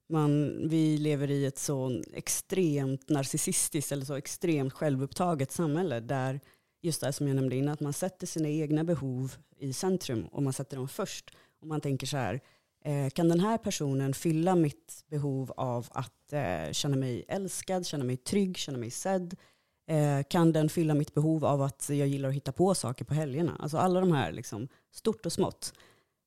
man, 0.09 0.61
vi 0.69 0.99
lever 0.99 1.31
i 1.31 1.47
ett 1.47 1.59
så 1.59 2.03
extremt 2.15 3.09
narcissistiskt 3.09 3.93
eller 3.93 4.05
så 4.05 4.15
extremt 4.15 4.73
självupptaget 4.73 5.53
samhälle 5.53 6.01
där 6.01 6.41
just 6.83 7.01
det 7.01 7.07
här 7.07 7.13
som 7.13 7.29
jag 7.29 7.35
nämnde 7.35 7.57
innan, 7.57 7.73
att 7.73 7.81
man 7.81 7.93
sätter 7.93 8.27
sina 8.27 8.49
egna 8.49 8.85
behov 8.85 9.37
i 9.59 9.73
centrum 9.73 10.27
och 10.27 10.43
man 10.43 10.53
sätter 10.53 10.77
dem 10.77 10.89
först. 10.89 11.37
Och 11.61 11.67
man 11.67 11.81
tänker 11.81 12.07
så 12.07 12.17
här, 12.17 12.41
eh, 12.85 13.11
kan 13.11 13.29
den 13.29 13.41
här 13.41 13.59
personen 13.59 14.15
fylla 14.15 14.55
mitt 14.55 15.05
behov 15.07 15.53
av 15.57 15.87
att 15.91 16.33
eh, 16.33 16.73
känna 16.73 16.97
mig 16.97 17.25
älskad, 17.29 17.87
känna 17.87 18.05
mig 18.05 18.17
trygg, 18.17 18.57
känna 18.57 18.79
mig 18.79 18.91
sedd? 18.91 19.37
Eh, 19.87 20.23
kan 20.29 20.53
den 20.53 20.69
fylla 20.69 20.95
mitt 20.95 21.15
behov 21.15 21.45
av 21.45 21.63
att 21.63 21.89
jag 21.89 22.09
gillar 22.09 22.29
att 22.29 22.35
hitta 22.35 22.53
på 22.53 22.75
saker 22.75 23.05
på 23.05 23.15
helgerna? 23.15 23.57
Alltså 23.59 23.79
alla 23.79 24.01
de 24.01 24.13
här, 24.13 24.33
liksom, 24.33 24.69
stort 24.93 25.27
och 25.27 25.33
smått. 25.33 25.73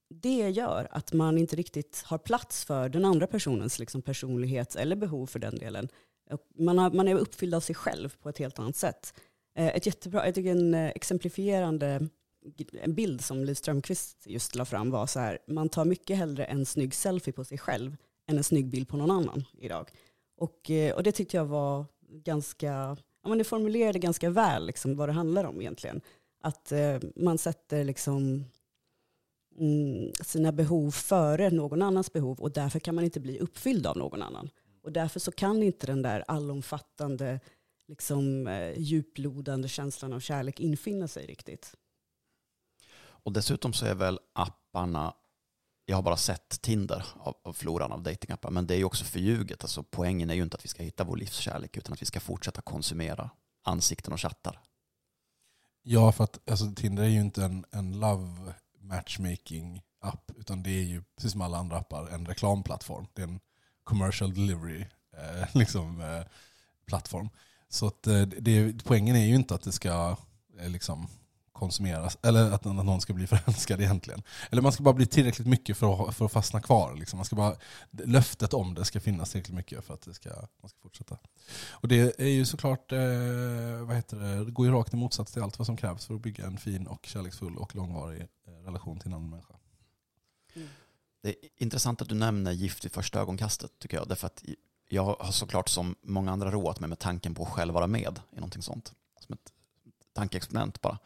Det 0.09 0.49
gör 0.49 0.87
att 0.91 1.13
man 1.13 1.37
inte 1.37 1.55
riktigt 1.55 2.03
har 2.05 2.17
plats 2.17 2.65
för 2.65 2.89
den 2.89 3.05
andra 3.05 3.27
personens 3.27 3.79
liksom, 3.79 4.01
personlighet 4.01 4.75
eller 4.75 4.95
behov 4.95 5.27
för 5.27 5.39
den 5.39 5.55
delen. 5.55 5.89
Man, 6.57 6.77
har, 6.77 6.91
man 6.91 7.07
är 7.07 7.15
uppfylld 7.15 7.55
av 7.55 7.61
sig 7.61 7.75
själv 7.75 8.15
på 8.21 8.29
ett 8.29 8.37
helt 8.37 8.59
annat 8.59 8.75
sätt. 8.75 9.13
Eh, 9.55 9.67
ett 9.67 9.85
jättebra, 9.85 10.25
jag 10.25 10.35
tycker 10.35 10.51
en 10.51 10.73
eh, 10.73 10.89
exemplifierande 10.89 12.09
en 12.81 12.93
bild 12.93 13.21
som 13.21 13.43
Liv 13.43 13.53
Strömquist 13.53 14.27
just 14.27 14.55
la 14.55 14.65
fram 14.65 14.91
var 14.91 15.07
så 15.07 15.19
här, 15.19 15.39
man 15.47 15.69
tar 15.69 15.85
mycket 15.85 16.17
hellre 16.17 16.45
en 16.45 16.65
snygg 16.65 16.93
selfie 16.93 17.33
på 17.33 17.43
sig 17.43 17.57
själv 17.57 17.97
än 18.27 18.37
en 18.37 18.43
snygg 18.43 18.69
bild 18.69 18.87
på 18.87 18.97
någon 18.97 19.11
annan 19.11 19.45
idag. 19.57 19.89
Och, 20.37 20.69
eh, 20.71 20.95
och 20.95 21.03
det 21.03 21.11
tyckte 21.11 21.37
jag 21.37 21.45
var 21.45 21.85
ganska, 22.09 22.97
ja 23.23 23.29
men 23.29 23.37
det 23.37 23.43
formulerade 23.43 23.99
ganska 23.99 24.29
väl 24.29 24.65
liksom 24.65 24.95
vad 24.95 25.09
det 25.09 25.13
handlar 25.13 25.43
om 25.43 25.61
egentligen. 25.61 26.01
Att 26.41 26.71
eh, 26.71 26.99
man 27.15 27.37
sätter 27.37 27.83
liksom 27.83 28.45
mm, 29.59 30.11
sina 30.21 30.51
behov 30.51 30.91
före 30.91 31.49
någon 31.49 31.81
annans 31.81 32.13
behov 32.13 32.39
och 32.39 32.51
därför 32.51 32.79
kan 32.79 32.95
man 32.95 33.03
inte 33.03 33.19
bli 33.19 33.39
uppfylld 33.39 33.87
av 33.87 33.97
någon 33.97 34.21
annan. 34.21 34.49
Och 34.81 34.91
därför 34.91 35.19
så 35.19 35.31
kan 35.31 35.63
inte 35.63 35.87
den 35.87 36.01
där 36.01 36.23
allomfattande, 36.27 37.39
liksom, 37.87 38.47
eh, 38.47 38.79
djuplodande 38.79 39.67
känslan 39.67 40.13
av 40.13 40.19
kärlek 40.19 40.59
infinna 40.59 41.07
sig 41.07 41.25
riktigt. 41.25 41.75
Och 42.99 43.33
dessutom 43.33 43.73
så 43.73 43.85
är 43.85 43.95
väl 43.95 44.19
apparna, 44.33 45.13
jag 45.89 45.97
har 45.97 46.01
bara 46.01 46.17
sett 46.17 46.61
Tinder 46.61 47.05
av, 47.19 47.35
av 47.43 47.53
floran 47.53 47.91
av 47.91 48.03
datingappar, 48.03 48.51
men 48.51 48.67
det 48.67 48.73
är 48.73 48.77
ju 48.77 48.83
också 48.83 49.05
förljuget. 49.05 49.63
Alltså, 49.63 49.83
poängen 49.83 50.29
är 50.29 50.33
ju 50.33 50.43
inte 50.43 50.57
att 50.57 50.65
vi 50.65 50.69
ska 50.69 50.83
hitta 50.83 51.03
vår 51.03 51.17
livskärlek, 51.17 51.77
utan 51.77 51.93
att 51.93 52.01
vi 52.01 52.05
ska 52.05 52.19
fortsätta 52.19 52.61
konsumera 52.61 53.29
ansikten 53.63 54.13
och 54.13 54.21
chattar. 54.21 54.59
Ja, 55.83 56.11
för 56.11 56.23
att 56.23 56.49
alltså, 56.49 56.71
Tinder 56.75 57.03
är 57.03 57.07
ju 57.07 57.19
inte 57.19 57.43
en, 57.43 57.65
en 57.71 57.99
love 57.99 58.53
matchmaking 58.79 59.81
app, 60.01 60.31
utan 60.37 60.63
det 60.63 60.69
är 60.69 60.83
ju 60.83 61.03
precis 61.15 61.31
som 61.31 61.41
alla 61.41 61.57
andra 61.57 61.77
appar 61.77 62.07
en 62.07 62.25
reklamplattform. 62.25 63.07
Det 63.13 63.21
är 63.21 63.27
en 63.27 63.39
commercial 63.83 64.33
delivery 64.33 64.85
eh, 65.17 65.47
liksom, 65.53 66.01
eh, 66.01 66.23
plattform. 66.85 67.29
Så 67.69 67.87
att, 67.87 68.07
eh, 68.07 68.21
det, 68.21 68.83
poängen 68.83 69.15
är 69.15 69.25
ju 69.25 69.35
inte 69.35 69.55
att 69.55 69.63
det 69.63 69.71
ska 69.71 70.17
eh, 70.59 70.69
liksom, 70.69 71.07
konsumeras, 71.59 72.17
eller 72.21 72.51
att 72.51 72.65
någon 72.65 73.01
ska 73.01 73.13
bli 73.13 73.27
förälskad 73.37 73.81
egentligen. 73.81 74.23
Eller 74.51 74.61
man 74.61 74.71
ska 74.71 74.83
bara 74.83 74.93
bli 74.93 75.05
tillräckligt 75.05 75.47
mycket 75.47 75.77
för 75.77 76.09
att, 76.09 76.15
för 76.15 76.25
att 76.25 76.31
fastna 76.31 76.61
kvar. 76.61 76.95
Liksom. 76.95 77.17
Man 77.17 77.25
ska 77.25 77.35
bara, 77.35 77.55
löftet 77.91 78.53
om 78.53 78.73
det 78.73 78.85
ska 78.85 78.99
finnas 78.99 79.31
tillräckligt 79.31 79.55
mycket 79.55 79.85
för 79.85 79.93
att 79.93 80.01
det 80.01 80.13
ska, 80.13 80.29
man 80.61 80.69
ska 80.69 80.79
fortsätta. 80.81 81.17
Och 81.71 81.87
det 81.87 82.19
är 82.19 82.27
ju 82.27 82.45
såklart, 82.45 82.91
eh, 82.91 82.99
vad 83.81 83.95
heter 83.95 84.17
det, 84.17 84.45
det 84.45 84.51
går 84.51 84.65
ju 84.65 84.71
rakt 84.71 84.93
i 84.93 84.97
motsats 84.97 85.31
till 85.31 85.41
allt 85.41 85.59
vad 85.59 85.65
som 85.65 85.77
krävs 85.77 86.05
för 86.05 86.13
att 86.13 86.21
bygga 86.21 86.45
en 86.45 86.57
fin 86.57 86.87
och 86.87 87.05
kärleksfull 87.05 87.57
och 87.57 87.75
långvarig 87.75 88.21
eh, 88.21 88.51
relation 88.65 88.99
till 88.99 89.07
en 89.07 89.13
annan 89.13 89.29
människa. 89.29 89.53
Mm. 90.55 90.67
Det 91.21 91.29
är 91.29 91.35
intressant 91.57 92.01
att 92.01 92.09
du 92.09 92.15
nämner 92.15 92.51
gift 92.51 92.85
vid 92.85 92.91
första 92.91 93.19
ögonkastet, 93.19 93.71
tycker 93.79 93.97
jag. 93.97 94.07
Därför 94.07 94.27
att 94.27 94.43
jag 94.89 95.03
har 95.03 95.31
såklart 95.31 95.69
som 95.69 95.95
många 96.01 96.31
andra 96.31 96.51
roat 96.51 96.79
mig 96.79 96.89
med 96.89 96.99
tanken 96.99 97.35
på 97.35 97.43
att 97.43 97.49
själv 97.49 97.73
vara 97.73 97.87
med 97.87 98.19
i 98.31 98.35
någonting 98.35 98.61
sånt. 98.61 98.93
Som 99.19 99.33
ett 99.33 99.53
tankeexperiment 100.13 100.81
bara. 100.81 100.97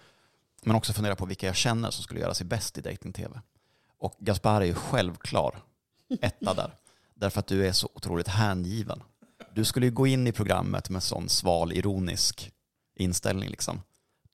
Men 0.66 0.76
också 0.76 0.94
fundera 0.94 1.16
på 1.16 1.26
vilka 1.26 1.48
jag 1.48 1.56
känner 1.56 1.92
som 1.92 2.04
skulle 2.04 2.20
göra 2.20 2.34
sig 2.34 2.46
bäst 2.46 2.78
i 2.78 2.82
dating-tv. 2.82 3.42
Och 3.98 4.16
Gaspar 4.20 4.62
är 4.62 4.66
ju 4.66 4.74
självklar 4.74 5.56
etta 6.22 6.54
där. 6.54 6.74
Därför 7.16 7.40
att 7.40 7.48
du 7.48 7.68
är 7.68 7.72
så 7.72 7.90
otroligt 7.94 8.28
hängiven. 8.28 9.04
Du 9.54 9.66
skulle 9.66 9.86
ju 9.86 9.92
gå 9.92 10.08
in 10.08 10.28
i 10.28 10.32
programmet 10.32 10.90
med 10.90 11.04
sån 11.04 11.30
sval, 11.30 11.74
ironisk 11.74 12.52
inställning. 12.96 13.50
Liksom. 13.50 13.82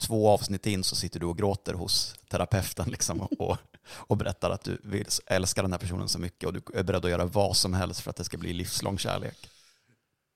Två 0.01 0.29
avsnitt 0.29 0.65
in 0.65 0.83
så 0.83 0.95
sitter 0.95 1.19
du 1.19 1.25
och 1.25 1.37
gråter 1.37 1.73
hos 1.73 2.15
terapeuten 2.29 2.89
liksom, 2.89 3.21
och, 3.21 3.57
och 3.91 4.17
berättar 4.17 4.49
att 4.49 4.63
du 4.63 4.81
vill, 4.83 5.05
älskar 5.25 5.61
den 5.61 5.71
här 5.71 5.79
personen 5.79 6.07
så 6.07 6.19
mycket 6.19 6.47
och 6.47 6.53
du 6.53 6.61
är 6.73 6.83
beredd 6.83 7.05
att 7.05 7.11
göra 7.11 7.25
vad 7.25 7.57
som 7.57 7.73
helst 7.73 8.01
för 8.01 8.09
att 8.09 8.15
det 8.15 8.23
ska 8.23 8.37
bli 8.37 8.53
livslång 8.53 8.97
kärlek. 8.97 9.49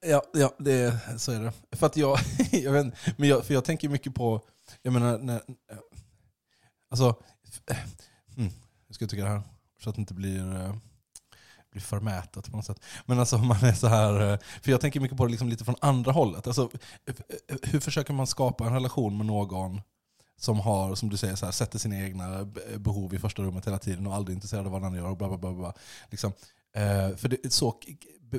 Ja, 0.06 0.24
ja 0.34 0.56
det, 0.60 0.98
så 1.18 1.32
är 1.32 1.40
det. 1.40 1.54
För 1.72 1.86
att 1.86 1.98
jag, 1.98 2.20
jag, 2.52 2.72
vet, 2.72 2.94
men 3.18 3.30
jag, 3.30 3.46
för 3.46 3.54
jag 3.54 3.66
tänker 3.66 3.90
mycket 3.90 4.16
på, 4.16 4.42
jag 4.82 4.94
menar, 4.94 5.18
när, 5.18 5.36
eh, 5.36 5.78
alltså, 6.90 7.16
eh, 7.72 7.78
mm, 8.38 8.52
hur 8.88 8.94
ska 8.94 9.04
jag 9.04 9.10
tycka 9.10 9.24
det 9.24 9.30
här? 9.30 9.44
Så 9.80 9.90
att 9.90 9.96
det 9.96 10.00
inte 10.00 10.14
blir, 10.14 10.56
eh, 10.56 10.76
blir 11.72 11.82
förmätet 11.82 12.52
på 12.52 12.58
något 12.58 12.66
sätt. 12.66 12.80
Men 13.06 13.20
alltså 13.20 13.36
om 13.36 13.48
man 13.48 13.64
är 13.64 13.74
så 13.74 13.88
här, 13.88 14.40
för 14.62 14.72
jag 14.72 14.82
tänker 14.82 15.00
mycket 15.00 15.18
på 15.18 15.26
det 15.26 15.32
liksom 15.32 15.50
lite 15.50 15.66
från 15.66 15.76
andra 15.82 16.12
hållet. 16.12 16.48
Alltså, 16.48 16.70
hur 17.64 17.80
försöker 17.80 18.14
man 18.14 18.28
skapa 18.28 18.66
en 18.66 18.74
relation 18.74 19.18
med 19.18 19.26
någon 19.26 19.82
som 20.38 20.60
har, 20.60 20.96
som 20.96 21.10
du 21.10 21.18
säger, 21.18 21.36
så 21.36 21.46
här, 21.46 21.54
sätter 21.54 21.80
sina 21.80 21.96
egna 21.96 22.46
behov 22.78 23.14
i 23.14 23.20
första 23.20 23.44
rummet 23.44 23.68
hela 23.68 23.80
tiden 23.80 24.08
och 24.08 24.16
aldrig 24.16 24.34
är 24.34 24.36
intresserad 24.36 24.66
av 24.66 24.72
vad 24.72 24.82
den 24.82 24.88
andra 24.88 25.00
gör 25.00 25.10
och 25.10 25.18
bla 25.18 25.28
bla 25.28 25.38
bla. 25.38 25.54
bla. 25.54 25.74
Liksom. 26.12 26.34
Eh, 26.76 27.16
för 27.16 27.30
det, 27.30 27.54
så, 27.54 27.80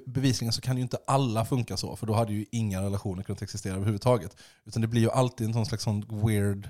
bevisligen 0.06 0.52
så 0.52 0.60
kan 0.60 0.76
ju 0.76 0.82
inte 0.82 0.98
alla 1.06 1.44
funka 1.44 1.76
så, 1.76 1.96
för 1.96 2.06
då 2.06 2.14
hade 2.14 2.32
ju 2.32 2.46
inga 2.52 2.82
relationer 2.82 3.22
kunnat 3.22 3.42
existera 3.42 3.74
överhuvudtaget. 3.74 4.36
Utan 4.64 4.82
det 4.82 4.88
blir 4.88 5.00
ju 5.00 5.10
alltid 5.10 5.46
en 5.46 5.52
sån 5.52 5.66
slags 5.66 5.84
sån 5.84 6.04
weird... 6.26 6.68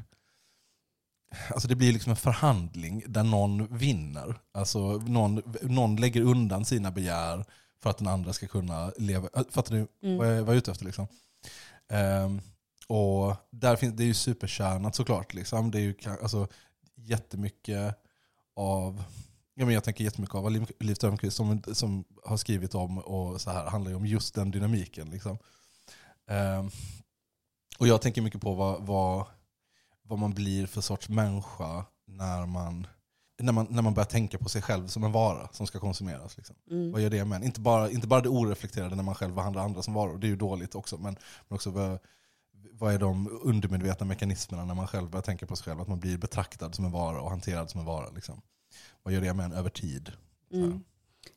Alltså 1.51 1.69
det 1.69 1.77
blir 1.77 1.93
liksom 1.93 2.11
en 2.11 2.17
förhandling 2.17 3.05
där 3.07 3.23
någon 3.23 3.77
vinner. 3.79 4.35
Alltså 4.53 4.93
någon, 5.07 5.43
någon 5.63 5.97
lägger 5.97 6.21
undan 6.23 6.65
sina 6.65 6.91
begär 6.91 7.45
för 7.83 7.91
att 7.91 7.99
den 7.99 8.09
andra 8.09 8.33
ska 8.33 8.47
kunna 8.47 8.93
leva. 8.97 9.29
Äh, 9.37 9.43
Fattar 9.51 9.75
du 9.75 9.87
Mm. 10.03 10.19
vad 10.19 10.27
jag 10.39 10.49
är 10.49 10.55
ute 10.55 10.71
efter? 10.71 10.85
Liksom? 10.85 11.07
Ehm, 11.89 12.41
och 12.89 13.37
där 13.51 13.77
finns, 13.77 13.95
det 13.97 14.03
är 14.05 14.07
ju 14.07 14.15
superkärnat 14.15 14.95
såklart. 14.95 15.35
Liksom. 15.35 15.71
Det 15.71 15.79
är 15.79 15.83
ju 15.83 15.95
alltså, 16.23 16.49
jättemycket 16.95 17.95
av 18.57 19.05
Ja, 19.55 19.65
men 19.65 19.75
jag 19.75 19.85
tänker 19.85 20.05
jättemycket 20.05 20.35
av 20.35 20.43
vad 20.43 20.53
Liv 20.53 20.71
Liv 20.81 20.95
Strömquist 20.95 21.37
som, 21.37 21.63
som 21.73 22.05
har 22.25 22.37
skrivit 22.37 22.75
om 22.75 22.99
och 22.99 23.41
så 23.41 23.51
här 23.51 23.67
handlar 23.67 23.91
ju 23.91 23.97
om 23.97 24.07
just 24.07 24.35
den 24.35 24.51
dynamiken. 24.51 25.11
Liksom. 25.11 25.39
Ehm, 26.27 26.71
och 27.79 27.89
jag 27.89 28.03
tänker 28.03 28.23
mycket 28.23 28.41
på 28.41 28.55
vad, 28.55 28.87
vad, 28.87 29.27
vad 30.03 30.19
man 30.19 30.35
blir 30.35 30.67
för 30.67 30.81
sorts 30.81 31.09
människa 31.09 31.85
när 32.07 32.47
man, 32.47 32.87
när, 33.39 33.53
man, 33.53 33.67
när 33.71 33.83
man 33.83 33.95
börjar 33.95 34.07
tänka 34.07 34.39
på 34.39 34.49
sig 34.49 34.63
själv 34.63 34.89
som 34.89 35.05
en 35.05 35.13
vara 35.13 35.49
som 35.53 35.67
ska 35.67 35.81
konsumeras. 35.81 36.37
Liksom. 36.37 36.57
Mm. 36.71 36.93
Vad 36.93 37.01
gör 37.01 37.11
det 37.11 37.25
med? 37.25 37.45
Inte 37.45 37.61
bara, 37.61 37.91
inte 37.91 38.07
bara 38.07 38.21
det 38.21 38.29
oreflekterade 38.29 38.97
när 38.97 39.03
man 39.03 39.15
själv 39.15 39.35
behandlar 39.35 39.63
andra 39.63 39.83
som 39.83 39.95
varor, 39.95 40.19
det 40.19 40.27
är 40.27 40.29
ju 40.29 40.37
dåligt 40.37 40.75
också. 40.75 40.99
Men, 40.99 41.17
men 41.49 41.57
också 41.57 41.71
vad, 41.71 41.99
vad 42.73 42.95
är 42.95 42.99
de 42.99 43.41
undermedvetna 43.43 44.07
mekanismerna 44.07 44.65
när 44.65 44.75
man 44.75 44.87
själv 44.87 45.11
börjar 45.11 45.23
tänka 45.23 45.47
på 45.47 45.57
sig 45.57 45.65
själv? 45.65 45.81
Att 45.81 45.89
man 45.89 46.01
blir 46.01 46.19
betraktad 46.19 46.75
som 46.75 46.85
en 46.85 46.93
vara 46.93 47.21
och 47.21 47.31
hanterad 47.31 47.71
som 47.71 47.81
en 47.81 47.87
vara. 47.87 48.11
Liksom. 48.11 48.43
Vad 49.03 49.15
gör 49.15 49.21
det 49.21 49.35
med 49.35 49.47
en 49.47 49.53
över 49.53 49.71
tid? 49.71 50.13
Mm. 50.53 50.85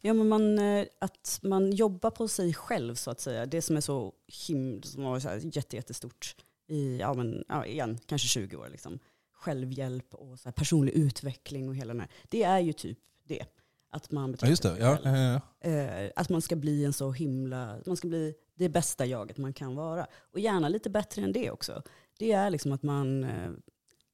Ja, 0.02 0.14
men 0.14 0.28
man, 0.28 0.60
eh, 0.60 0.86
att 1.00 1.40
man 1.44 1.72
jobbar 1.72 2.12
på 2.12 2.28
sig 2.28 2.54
själv 2.54 2.96
så 2.96 3.12
att 3.12 3.20
säga. 3.20 3.46
Det 3.46 3.62
som 3.62 3.78
är 3.78 3.82
så 3.82 4.14
him 4.48 4.84
som 4.84 5.04
var 5.04 5.20
så 5.20 5.30
här 5.30 5.42
jätte, 5.58 5.76
jättestort 5.76 6.36
i, 6.68 6.98
ja, 6.98 7.14
men, 7.14 7.44
ja, 7.48 7.66
igen, 7.66 8.00
kanske 8.06 8.28
20 8.28 8.56
år. 8.56 8.70
Liksom. 8.70 9.00
Självhjälp 9.32 10.14
och 10.14 10.40
så 10.40 10.52
personlig 10.52 10.94
utveckling 10.94 11.70
och 11.70 11.76
hela 11.76 11.94
den 11.94 12.00
här. 12.00 12.10
Det 12.30 12.44
är 12.44 12.60
ju 12.60 12.74
typ 12.74 13.00
det. 13.24 13.46
Att 13.90 14.12
man 14.12 14.24
Ja, 14.24 14.32
betraktar 14.32 14.50
just 14.50 14.64
det. 14.64 14.78
Ja, 14.80 14.98
ja, 15.04 15.18
ja. 15.18 15.70
Eh, 15.70 16.12
att 16.16 16.30
man 16.30 16.42
ska 16.42 16.56
bli 16.56 16.86
en 16.86 16.94
så 16.94 17.12
himla, 17.12 17.78
man 17.86 17.98
ska 17.98 18.08
bli 18.08 18.34
det 18.56 18.70
bästa 18.70 19.06
jaget 19.06 19.38
man 19.38 19.54
kan 19.54 19.76
vara. 19.76 20.08
Och 20.32 20.40
gärna 20.40 20.70
lite 20.70 20.90
bättre 20.90 21.22
än 21.22 21.32
det 21.32 21.52
också. 21.52 21.82
Det 22.20 22.32
är 22.32 22.50
liksom 22.50 22.72
att 22.72 22.84
man 22.84 23.24
eh, 23.24 23.52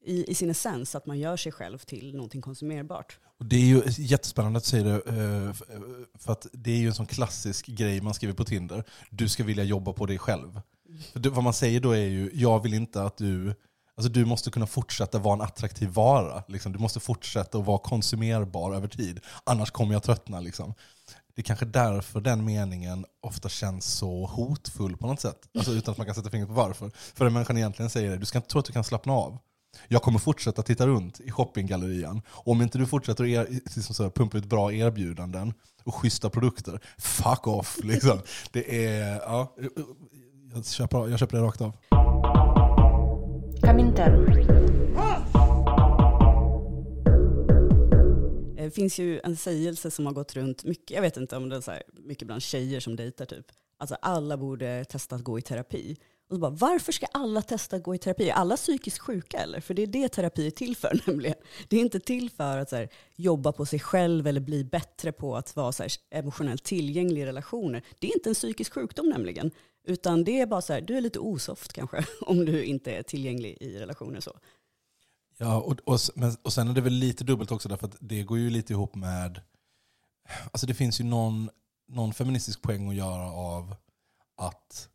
i, 0.03 0.31
i 0.31 0.35
sin 0.35 0.49
essens, 0.49 0.95
att 0.95 1.05
man 1.05 1.19
gör 1.19 1.37
sig 1.37 1.51
själv 1.51 1.77
till 1.77 2.15
någonting 2.15 2.41
konsumerbart. 2.41 3.19
Och 3.39 3.45
det 3.45 3.55
är 3.55 3.65
ju 3.65 3.83
jättespännande 3.87 4.57
att 4.57 4.65
säga 4.65 4.83
det, 4.83 5.01
eh, 5.07 5.47
eh, 5.47 5.53
för 6.19 6.31
att 6.31 6.47
det 6.53 6.71
är 6.71 6.77
ju 6.77 6.87
en 6.87 6.93
sån 6.93 7.05
klassisk 7.05 7.65
grej 7.65 8.01
man 8.01 8.13
skriver 8.13 8.33
på 8.33 8.45
Tinder. 8.45 8.83
Du 9.09 9.29
ska 9.29 9.43
vilja 9.43 9.63
jobba 9.63 9.93
på 9.93 10.05
dig 10.05 10.17
själv. 10.17 10.61
För 11.11 11.19
det, 11.19 11.29
vad 11.29 11.43
man 11.43 11.53
säger 11.53 11.79
då 11.79 11.91
är 11.91 12.05
ju, 12.05 12.31
jag 12.33 12.63
vill 12.63 12.73
inte 12.73 13.03
att 13.03 13.17
du... 13.17 13.55
Alltså 13.95 14.11
du 14.11 14.25
måste 14.25 14.51
kunna 14.51 14.67
fortsätta 14.67 15.19
vara 15.19 15.33
en 15.33 15.41
attraktiv 15.41 15.89
vara. 15.89 16.43
Liksom. 16.47 16.71
Du 16.71 16.79
måste 16.79 16.99
fortsätta 16.99 17.57
att 17.57 17.65
vara 17.65 17.77
konsumerbar 17.77 18.75
över 18.75 18.87
tid. 18.87 19.19
Annars 19.43 19.71
kommer 19.71 19.93
jag 19.93 20.03
tröttna. 20.03 20.39
Liksom. 20.39 20.73
Det 21.35 21.41
är 21.41 21.43
kanske 21.43 21.65
därför 21.65 22.21
den 22.21 22.45
meningen 22.45 23.05
ofta 23.21 23.49
känns 23.49 23.85
så 23.85 24.25
hotfull 24.25 24.97
på 24.97 25.07
något 25.07 25.21
sätt. 25.21 25.39
Alltså 25.57 25.71
utan 25.71 25.91
att 25.91 25.97
man 25.97 26.05
kan 26.05 26.15
sätta 26.15 26.29
fingret 26.29 26.49
på 26.49 26.53
varför. 26.53 26.91
För 27.15 27.25
den 27.25 27.33
människan 27.33 27.57
egentligen 27.57 27.89
säger 27.89 28.09
det, 28.09 28.17
du 28.17 28.25
ska 28.25 28.37
inte 28.37 28.49
tro 28.49 28.59
att 28.59 28.65
du 28.65 28.73
kan 28.73 28.83
slappna 28.83 29.13
av. 29.13 29.37
Jag 29.87 30.01
kommer 30.01 30.19
fortsätta 30.19 30.61
titta 30.61 30.87
runt 30.87 31.19
i 31.19 31.31
shoppinggallerian. 31.31 32.21
Och 32.27 32.47
om 32.51 32.61
inte 32.61 32.77
du 32.77 32.85
fortsätter 32.85 33.23
att 33.23 33.29
er, 33.29 33.47
liksom 33.49 33.95
så 33.95 34.03
här, 34.03 34.09
pumpa 34.09 34.37
ut 34.37 34.45
bra 34.45 34.73
erbjudanden 34.73 35.53
och 35.83 35.95
schyssta 35.95 36.29
produkter, 36.29 36.79
fuck 36.97 37.47
off. 37.47 37.77
Liksom. 37.83 38.19
Det 38.51 38.85
är, 38.85 39.15
ja, 39.15 39.55
jag, 40.53 40.65
köper, 40.65 41.09
jag 41.09 41.19
köper 41.19 41.37
det 41.37 41.43
rakt 41.43 41.61
av. 41.61 41.77
Comintern. 43.61 44.27
Eh, 48.57 48.63
Det 48.63 48.71
finns 48.71 48.99
ju 48.99 49.19
en 49.23 49.37
sägelse 49.37 49.91
som 49.91 50.05
har 50.05 50.13
gått 50.13 50.35
runt 50.35 50.63
mycket, 50.63 50.91
jag 50.91 51.01
vet 51.01 51.17
inte 51.17 51.37
om 51.37 51.49
det 51.49 51.55
är 51.55 51.61
så 51.61 51.71
här, 51.71 51.83
mycket 51.93 52.27
bland 52.27 52.41
tjejer 52.41 52.79
som 52.79 52.95
dejtar 52.95 53.25
typ. 53.25 53.45
Alltså 53.77 53.95
alla 54.01 54.37
borde 54.37 54.85
testa 54.85 55.15
att 55.15 55.23
gå 55.23 55.39
i 55.39 55.41
terapi. 55.41 55.97
Och 56.29 56.35
så 56.35 56.39
bara, 56.39 56.51
varför 56.51 56.91
ska 56.91 57.05
alla 57.05 57.41
testa 57.41 57.75
att 57.75 57.83
gå 57.83 57.95
i 57.95 57.97
terapi? 57.97 58.29
Är 58.29 58.33
alla 58.33 58.57
psykiskt 58.57 58.99
sjuka 58.99 59.37
eller? 59.37 59.59
För 59.59 59.73
det 59.73 59.81
är 59.81 59.87
det 59.87 60.09
terapi 60.09 60.47
är 60.47 60.51
till 60.51 60.75
för 60.75 61.01
nämligen. 61.07 61.35
Det 61.67 61.77
är 61.77 61.81
inte 61.81 61.99
till 61.99 62.29
för 62.29 62.57
att 62.57 62.69
så 62.69 62.75
här, 62.75 62.89
jobba 63.15 63.51
på 63.51 63.65
sig 63.65 63.79
själv 63.79 64.27
eller 64.27 64.41
bli 64.41 64.63
bättre 64.63 65.11
på 65.11 65.35
att 65.37 65.55
vara 65.55 65.71
så 65.71 65.83
här, 65.83 65.91
emotionellt 66.11 66.63
tillgänglig 66.63 67.21
i 67.21 67.25
relationer. 67.25 67.83
Det 67.99 68.07
är 68.07 68.15
inte 68.15 68.29
en 68.29 68.33
psykisk 68.33 68.73
sjukdom 68.73 69.09
nämligen. 69.09 69.51
Utan 69.87 70.23
det 70.23 70.41
är 70.41 70.45
bara 70.45 70.61
så 70.61 70.73
här, 70.73 70.81
du 70.81 70.97
är 70.97 71.01
lite 71.01 71.19
osoft 71.19 71.73
kanske 71.73 72.05
om 72.21 72.45
du 72.45 72.63
inte 72.63 72.91
är 72.91 73.03
tillgänglig 73.03 73.57
i 73.61 73.79
relationer 73.79 74.19
så. 74.19 74.37
Ja, 75.37 75.61
och, 75.61 75.79
och, 75.85 75.99
men, 76.15 76.35
och 76.41 76.53
sen 76.53 76.69
är 76.69 76.73
det 76.73 76.81
väl 76.81 76.93
lite 76.93 77.23
dubbelt 77.23 77.51
också 77.51 77.69
därför 77.69 77.87
att 77.87 77.97
det 77.99 78.23
går 78.23 78.37
ju 78.37 78.49
lite 78.49 78.73
ihop 78.73 78.95
med... 78.95 79.41
Alltså 80.51 80.67
det 80.67 80.73
finns 80.73 80.99
ju 80.99 81.03
någon, 81.03 81.49
någon 81.87 82.13
feministisk 82.13 82.61
poäng 82.61 82.89
att 82.89 82.95
göra 82.95 83.31
av 83.31 83.75
att 84.37 84.89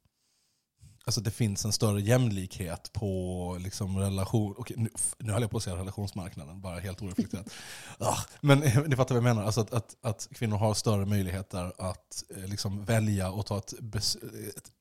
alltså 1.09 1.21
det 1.21 1.31
finns 1.31 1.65
en 1.65 1.73
större 1.73 2.01
jämlikhet 2.01 2.93
på 2.93 3.57
liksom 3.61 3.99
relation... 3.99 4.55
Okej, 4.59 4.77
nu, 4.79 4.91
nu 5.19 5.33
höll 5.33 5.43
jag 5.43 5.51
på 5.51 5.57
att 5.57 5.63
säga 5.63 5.77
relationsmarknaden, 5.77 6.61
bara 6.61 6.79
helt 6.79 7.03
oreflekterat. 7.03 7.47
ah, 7.99 8.19
men 8.41 8.59
ni 8.87 8.97
fattar 8.97 9.15
vad 9.15 9.17
jag 9.17 9.23
menar. 9.23 9.43
Alltså 9.43 9.61
att, 9.61 9.73
att, 9.73 9.97
att 10.03 10.29
kvinnor 10.31 10.57
har 10.57 10.75
större 10.75 11.07
möjligheter 11.07 11.73
att 11.79 12.25
eh, 12.37 12.49
liksom 12.49 12.85
välja 12.85 13.31
och 13.31 13.47
ta 13.47 13.59
ett, 13.59 13.75
bes, 13.81 14.17
ett 14.57 14.73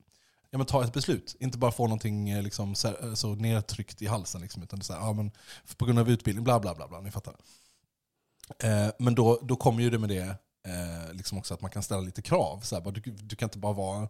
ja, 0.50 0.58
men 0.58 0.66
ta 0.66 0.84
ett 0.84 0.92
beslut. 0.92 1.36
Inte 1.40 1.58
bara 1.58 1.72
få 1.72 1.84
någonting 1.84 2.30
eh, 2.30 2.42
liksom, 2.42 2.74
så, 2.74 2.88
här, 2.88 3.14
så 3.14 3.34
nedtryckt 3.34 4.02
i 4.02 4.06
halsen. 4.06 4.40
Liksom, 4.40 4.62
utan 4.62 4.82
så 4.82 4.92
här, 4.92 5.00
ja, 5.00 5.12
men 5.12 5.30
på 5.76 5.84
grund 5.84 5.98
av 5.98 6.10
utbildning, 6.10 6.44
bla 6.44 6.60
bla 6.60 6.74
bla. 6.74 6.88
bla 6.88 7.00
ni 7.00 7.10
fattar. 7.10 7.34
Eh, 8.58 8.88
men 8.98 9.14
då, 9.14 9.40
då 9.42 9.56
kommer 9.56 9.82
ju 9.82 9.90
det 9.90 9.98
med 9.98 10.08
det 10.08 10.36
eh, 10.66 11.12
liksom 11.12 11.38
också 11.38 11.54
att 11.54 11.60
man 11.60 11.70
kan 11.70 11.82
ställa 11.82 12.00
lite 12.00 12.22
krav. 12.22 12.60
Så 12.60 12.74
här, 12.74 12.82
bara, 12.82 12.94
du, 12.94 13.00
du 13.00 13.36
kan 13.36 13.46
inte 13.46 13.58
bara 13.58 13.72
vara 13.72 14.08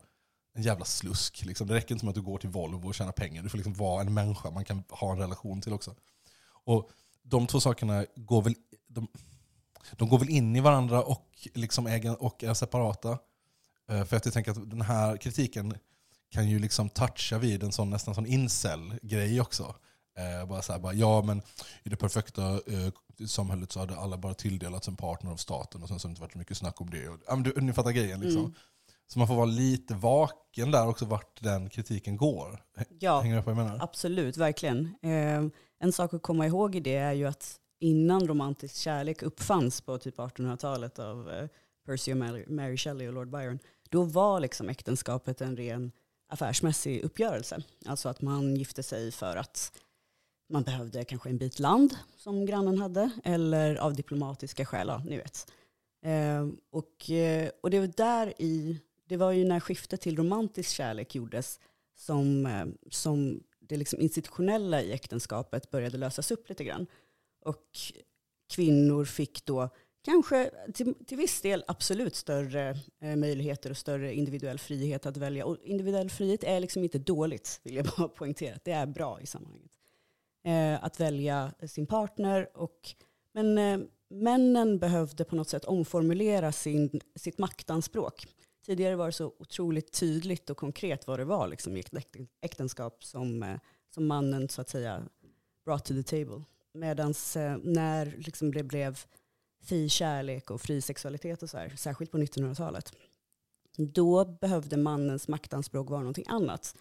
en 0.59 0.64
jävla 0.64 0.85
slusk. 0.85 1.44
Liksom. 1.44 1.66
Det 1.66 1.75
räcker 1.75 1.94
inte 1.94 2.05
med 2.05 2.11
att 2.11 2.14
du 2.14 2.23
går 2.23 2.38
till 2.38 2.49
Volvo 2.49 2.88
och 2.88 2.94
tjänar 2.94 3.12
pengar. 3.12 3.42
Du 3.42 3.49
får 3.49 3.59
liksom 3.59 3.75
vara 3.75 4.01
en 4.01 4.14
människa 4.14 4.51
man 4.51 4.64
kan 4.64 4.85
ha 4.88 5.12
en 5.12 5.18
relation 5.18 5.61
till 5.61 5.73
också. 5.73 5.94
Och 6.64 6.90
de 7.23 7.47
två 7.47 7.61
sakerna 7.61 8.07
går 8.16 8.42
väl, 8.42 8.55
de, 8.87 9.09
de 9.92 10.09
går 10.09 10.18
väl 10.18 10.29
in 10.29 10.57
i 10.57 10.61
varandra 10.61 11.03
och, 11.03 11.49
liksom 11.55 11.87
äger, 11.87 12.23
och 12.23 12.44
är 12.44 12.55
separata. 12.55 13.18
Eh, 13.88 14.05
för 14.05 14.16
att 14.16 14.25
jag 14.25 14.35
tänker 14.35 14.51
att 14.51 14.71
den 14.71 14.81
här 14.81 15.16
kritiken 15.16 15.75
kan 16.31 16.49
ju 16.49 16.59
liksom 16.59 16.88
toucha 16.88 17.38
vid 17.38 17.62
en 17.62 17.73
sån 17.73 17.90
nästan 17.90 18.14
sån 18.14 18.27
incel-grej 18.27 19.40
också. 19.40 19.75
Eh, 20.18 20.49
bara 20.49 20.62
så 20.62 20.73
här, 20.73 20.79
bara, 20.81 20.92
ja 20.92 21.23
men 21.23 21.42
i 21.83 21.88
det 21.88 21.97
perfekta 21.97 22.53
eh, 22.53 23.27
samhället 23.27 23.73
så 23.73 23.81
hade 23.81 23.97
alla 23.97 24.16
bara 24.16 24.35
tilldelats 24.35 24.88
en 24.88 24.97
partner 24.97 25.31
av 25.31 25.37
staten 25.37 25.83
och 25.83 25.88
sen 25.88 26.01
så 26.01 26.07
har 26.07 26.09
det 26.09 26.12
inte 26.12 26.21
varit 26.21 26.33
så 26.33 26.38
mycket 26.38 26.57
snack 26.57 26.81
om 26.81 26.90
det. 26.90 27.09
Och, 27.09 27.18
ja, 27.27 27.35
men 27.35 27.42
du, 27.42 27.61
ni 27.61 27.73
fattar 27.73 27.90
grejen 27.90 28.21
liksom. 28.21 28.40
Mm. 28.40 28.55
Så 29.09 29.18
man 29.18 29.29
får 29.29 29.35
vara 29.35 29.47
lite 29.47 29.94
vaken 29.94 30.71
där 30.71 30.88
också 30.88 31.05
vart 31.05 31.42
den 31.42 31.71
kritiken 31.71 32.16
går. 32.16 32.64
Ja. 32.99 33.21
Hänger 33.21 33.37
du 33.37 33.42
på 33.42 33.51
vad 33.51 33.59
jag 33.59 33.64
menar? 33.64 33.85
Absolut, 33.85 34.37
verkligen. 34.37 34.94
Eh, 35.03 35.44
en 35.81 35.92
sak 35.92 36.14
att 36.14 36.23
komma 36.23 36.47
ihåg 36.47 36.75
i 36.75 36.81
det 36.81 36.97
är 36.97 37.12
ju 37.12 37.27
att 37.27 37.61
innan 37.81 38.29
romantisk 38.29 38.77
kärlek 38.77 39.23
uppfanns 39.23 39.81
på 39.81 39.99
typ 39.99 40.16
1800-talet 40.16 40.99
av 40.99 41.31
eh, 41.31 41.49
Percy 41.87 42.12
och 42.12 42.16
Mary, 42.16 42.44
Mary 42.47 42.77
Shelley 42.77 43.09
och 43.09 43.14
Lord 43.14 43.31
Byron, 43.31 43.59
då 43.88 44.03
var 44.03 44.40
liksom 44.40 44.68
äktenskapet 44.68 45.40
en 45.40 45.57
ren 45.57 45.92
affärsmässig 46.29 47.03
uppgörelse. 47.03 47.62
Alltså 47.87 48.09
att 48.09 48.23
man 48.23 48.57
gifte 48.57 48.83
sig 48.83 49.12
för 49.12 49.37
att 49.37 49.73
man 50.53 50.62
behövde 50.62 51.05
kanske 51.05 51.29
en 51.29 51.38
bit 51.38 51.59
land 51.59 51.94
som 52.16 52.47
grannen 52.47 52.79
hade, 52.79 53.11
eller 53.25 53.77
av 53.77 53.94
diplomatiska 53.94 54.66
skäl, 54.66 54.88
ja, 54.88 55.03
ni 55.07 55.16
vet. 55.16 55.53
Eh, 56.05 56.49
och, 56.71 57.11
och 57.62 57.71
det 57.71 57.81
var 57.81 57.97
där 57.97 58.42
i, 58.42 58.81
det 59.09 59.16
var 59.16 59.33
ju 59.33 59.44
när 59.44 59.61
skiftet 59.61 60.01
till 60.01 60.16
romantisk 60.16 60.71
kärlek 60.71 61.14
gjordes 61.14 61.61
som, 61.94 62.47
eh, 62.47 62.66
som 62.90 63.42
det 63.61 63.77
liksom 63.77 64.01
institutionella 64.01 64.83
i 64.83 64.92
äktenskapet 64.92 65.71
började 65.71 65.99
lösas 65.99 66.31
upp 66.31 66.49
lite 66.49 66.64
grann. 66.64 66.87
Och 67.44 67.66
kvinnor 68.55 69.05
fick 69.05 69.44
då 69.44 69.68
kanske 70.05 70.51
till, 70.75 70.94
till 71.07 71.16
viss 71.16 71.40
del 71.40 71.64
absolut 71.66 72.14
större 72.14 72.77
eh, 73.01 73.16
möjligheter 73.16 73.71
och 73.71 73.77
större 73.77 74.14
individuell 74.14 74.59
frihet 74.59 75.07
att 75.07 75.16
välja. 75.16 75.44
Och 75.47 75.57
individuell 75.62 76.11
frihet 76.11 76.44
är 76.44 76.61
liksom 76.61 76.83
inte 76.83 76.99
dåligt, 76.99 77.61
vill 77.62 77.77
jag 77.77 77.87
bara 77.97 78.09
poängtera. 78.09 78.59
Det 78.64 78.73
är 78.73 78.87
bra 78.87 79.21
i 79.21 79.27
sammanhanget. 79.27 79.73
Eh, 80.44 80.85
att 80.85 81.01
välja 81.01 81.53
sin 81.66 81.87
partner. 81.87 82.49
Och, 82.55 82.94
men 83.33 83.59
eh, 83.59 83.79
männen 84.11 84.79
behövde 84.79 85.25
på 85.25 85.37
något 85.37 85.49
sätt 85.49 85.64
omformulera 85.64 86.53
sin, 86.53 87.01
sitt 87.16 87.38
maktanspråk. 87.38 88.27
Tidigare 88.68 88.96
var 88.96 89.07
det 89.07 89.12
så 89.12 89.33
otroligt 89.38 89.92
tydligt 89.92 90.50
och 90.50 90.57
konkret 90.57 91.07
vad 91.07 91.18
det 91.18 91.24
var 91.24 91.48
liksom, 91.48 91.76
i 91.76 91.81
ett 91.81 92.16
äktenskap 92.40 93.04
som, 93.04 93.42
eh, 93.42 93.57
som 93.94 94.07
mannen 94.07 94.48
så 94.48 94.61
att 94.61 94.68
säga 94.68 95.02
brought 95.64 95.85
to 95.85 95.94
the 95.94 96.02
table. 96.02 96.44
Medan 96.74 97.14
eh, 97.37 97.57
när 97.62 98.14
liksom 98.18 98.52
det 98.54 98.62
blev 98.62 98.98
fri 99.62 99.88
kärlek 99.88 100.50
och 100.50 100.61
fri 100.61 100.81
sexualitet 100.81 101.42
och 101.42 101.50
så 101.50 101.59
här, 101.59 101.72
särskilt 101.76 102.11
på 102.11 102.18
1900-talet, 102.18 102.92
då 103.76 104.24
behövde 104.24 104.76
mannens 104.76 105.28
maktanspråk 105.28 105.90
vara 105.90 106.00
någonting 106.00 106.26
annat. 106.28 106.76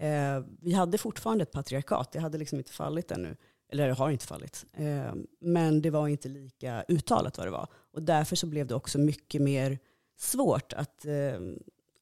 Eh, 0.00 0.44
vi 0.60 0.72
hade 0.72 0.98
fortfarande 0.98 1.42
ett 1.42 1.52
patriarkat, 1.52 2.12
det 2.12 2.20
hade 2.20 2.38
liksom 2.38 2.58
inte 2.58 2.72
fallit 2.72 3.10
ännu, 3.10 3.36
eller 3.68 3.88
det 3.88 3.94
har 3.94 4.10
inte 4.10 4.26
fallit. 4.26 4.66
Eh, 4.72 5.14
men 5.40 5.82
det 5.82 5.90
var 5.90 6.08
inte 6.08 6.28
lika 6.28 6.84
uttalat 6.88 7.38
vad 7.38 7.46
det 7.46 7.50
var. 7.50 7.68
Och 7.92 8.02
därför 8.02 8.36
så 8.36 8.46
blev 8.46 8.66
det 8.66 8.74
också 8.74 8.98
mycket 8.98 9.42
mer 9.42 9.78
svårt 10.22 10.72
att, 10.72 11.04
eh, 11.04 11.40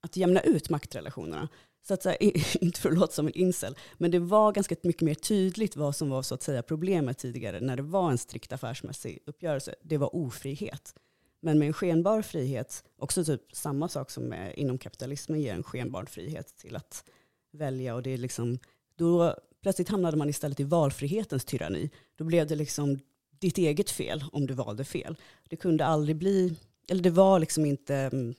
att 0.01 0.17
jämna 0.17 0.41
ut 0.41 0.71
maktrelationerna. 0.71 1.49
Så 1.83 1.95
att, 1.95 2.03
så 2.03 2.09
här, 2.09 2.19
inte 2.65 2.81
för 2.81 2.91
att 2.91 2.99
låta 2.99 3.13
som 3.13 3.27
en 3.27 3.39
incel, 3.39 3.77
men 3.99 4.11
det 4.11 4.19
var 4.19 4.53
ganska 4.53 4.77
mycket 4.83 5.03
mer 5.03 5.15
tydligt 5.15 5.77
vad 5.77 5.97
som 5.97 6.11
var 6.11 6.23
så 6.23 6.35
att 6.35 6.43
säga 6.43 6.63
problemet 6.63 7.19
tidigare 7.19 7.61
när 7.61 7.77
det 7.77 7.83
var 7.83 8.11
en 8.11 8.19
strikt 8.19 8.53
affärsmässig 8.53 9.19
uppgörelse. 9.27 9.75
Det 9.83 9.99
var 9.99 10.17
ofrihet. 10.17 10.95
Men 11.41 11.59
med 11.59 11.69
en 11.69 11.73
skenbar 11.73 12.23
frihet, 12.23 12.85
också 12.99 13.25
typ 13.25 13.43
samma 13.53 13.89
sak 13.89 14.11
som 14.11 14.25
med, 14.25 14.55
inom 14.57 14.79
kapitalismen 14.79 15.41
ger 15.41 15.55
en 15.55 15.63
skenbar 15.63 16.05
frihet 16.05 16.57
till 16.57 16.77
att 16.77 17.05
välja. 17.53 17.95
Och 17.95 18.03
det 18.03 18.11
är 18.11 18.19
liksom, 18.19 18.59
då 18.97 19.35
plötsligt 19.63 19.89
hamnade 19.89 20.17
man 20.17 20.29
istället 20.29 20.61
i 20.61 20.65
valfrihetens 20.65 21.45
tyranni. 21.45 21.91
Då 22.17 22.25
blev 22.25 22.47
det 22.47 22.55
liksom 22.55 22.99
ditt 23.39 23.59
eget 23.59 23.91
fel 23.91 24.25
om 24.33 24.47
du 24.47 24.55
valde 24.55 24.85
fel. 24.85 25.17
Det 25.49 25.57
kunde 25.57 25.85
aldrig 25.85 26.17
bli, 26.17 26.57
eller 26.91 27.03
det 27.03 27.11
var 27.11 27.39
liksom 27.39 27.67
inte 27.67 27.97
mm, 27.97 28.35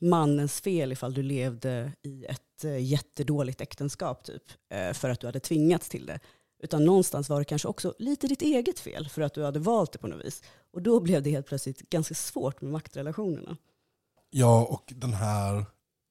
mannens 0.00 0.60
fel 0.60 0.92
ifall 0.92 1.14
du 1.14 1.22
levde 1.22 1.92
i 2.02 2.24
ett 2.24 2.64
eh, 2.64 2.78
jättedåligt 2.78 3.60
äktenskap 3.60 4.24
typ, 4.24 4.42
eh, 4.70 4.92
för 4.92 5.10
att 5.10 5.20
du 5.20 5.26
hade 5.26 5.40
tvingats 5.40 5.88
till 5.88 6.06
det. 6.06 6.20
Utan 6.62 6.84
någonstans 6.84 7.28
var 7.28 7.38
det 7.38 7.44
kanske 7.44 7.68
också 7.68 7.94
lite 7.98 8.26
ditt 8.26 8.42
eget 8.42 8.80
fel 8.80 9.08
för 9.08 9.22
att 9.22 9.34
du 9.34 9.44
hade 9.44 9.58
valt 9.58 9.92
det 9.92 9.98
på 9.98 10.06
något 10.06 10.24
vis. 10.24 10.42
Och 10.72 10.82
då 10.82 11.00
blev 11.00 11.22
det 11.22 11.30
helt 11.30 11.46
plötsligt 11.46 11.90
ganska 11.90 12.14
svårt 12.14 12.60
med 12.60 12.72
maktrelationerna. 12.72 13.56
Ja, 14.30 14.64
och 14.64 14.92
den 14.96 15.12
här, 15.12 15.64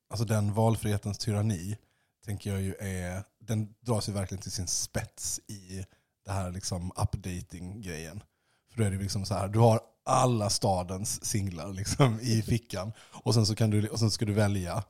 alltså 0.10 0.26
den 0.26 0.54
valfrihetens 0.54 1.18
tyranni, 1.18 1.78
tänker 2.26 2.50
jag 2.50 2.62
ju 2.62 2.76
är, 2.80 3.24
den 3.40 3.76
dras 3.80 4.10
ju 4.10 4.14
verkligen 4.14 4.42
till 4.42 4.52
sin 4.52 4.68
spets 4.68 5.40
i 5.48 5.86
det 6.26 6.32
här 6.32 6.52
liksom 6.52 6.92
updating-grejen. 6.96 8.22
Då 8.80 8.86
är 8.86 8.92
det 8.92 8.98
liksom 8.98 9.26
så 9.26 9.34
här, 9.34 9.48
du 9.48 9.60
har 9.60 9.80
alla 10.06 10.50
stadens 10.50 11.26
singlar 11.26 11.74
liksom 11.74 12.20
i 12.22 12.42
fickan 12.48 12.92
och 13.24 13.34
sen 13.34 13.46
så 13.46 13.56
kan 13.56 13.70
du, 13.70 13.88
och 13.88 14.00
sen 14.00 14.12
ska 14.12 14.26
du 14.26 14.34
välja. 14.34 14.84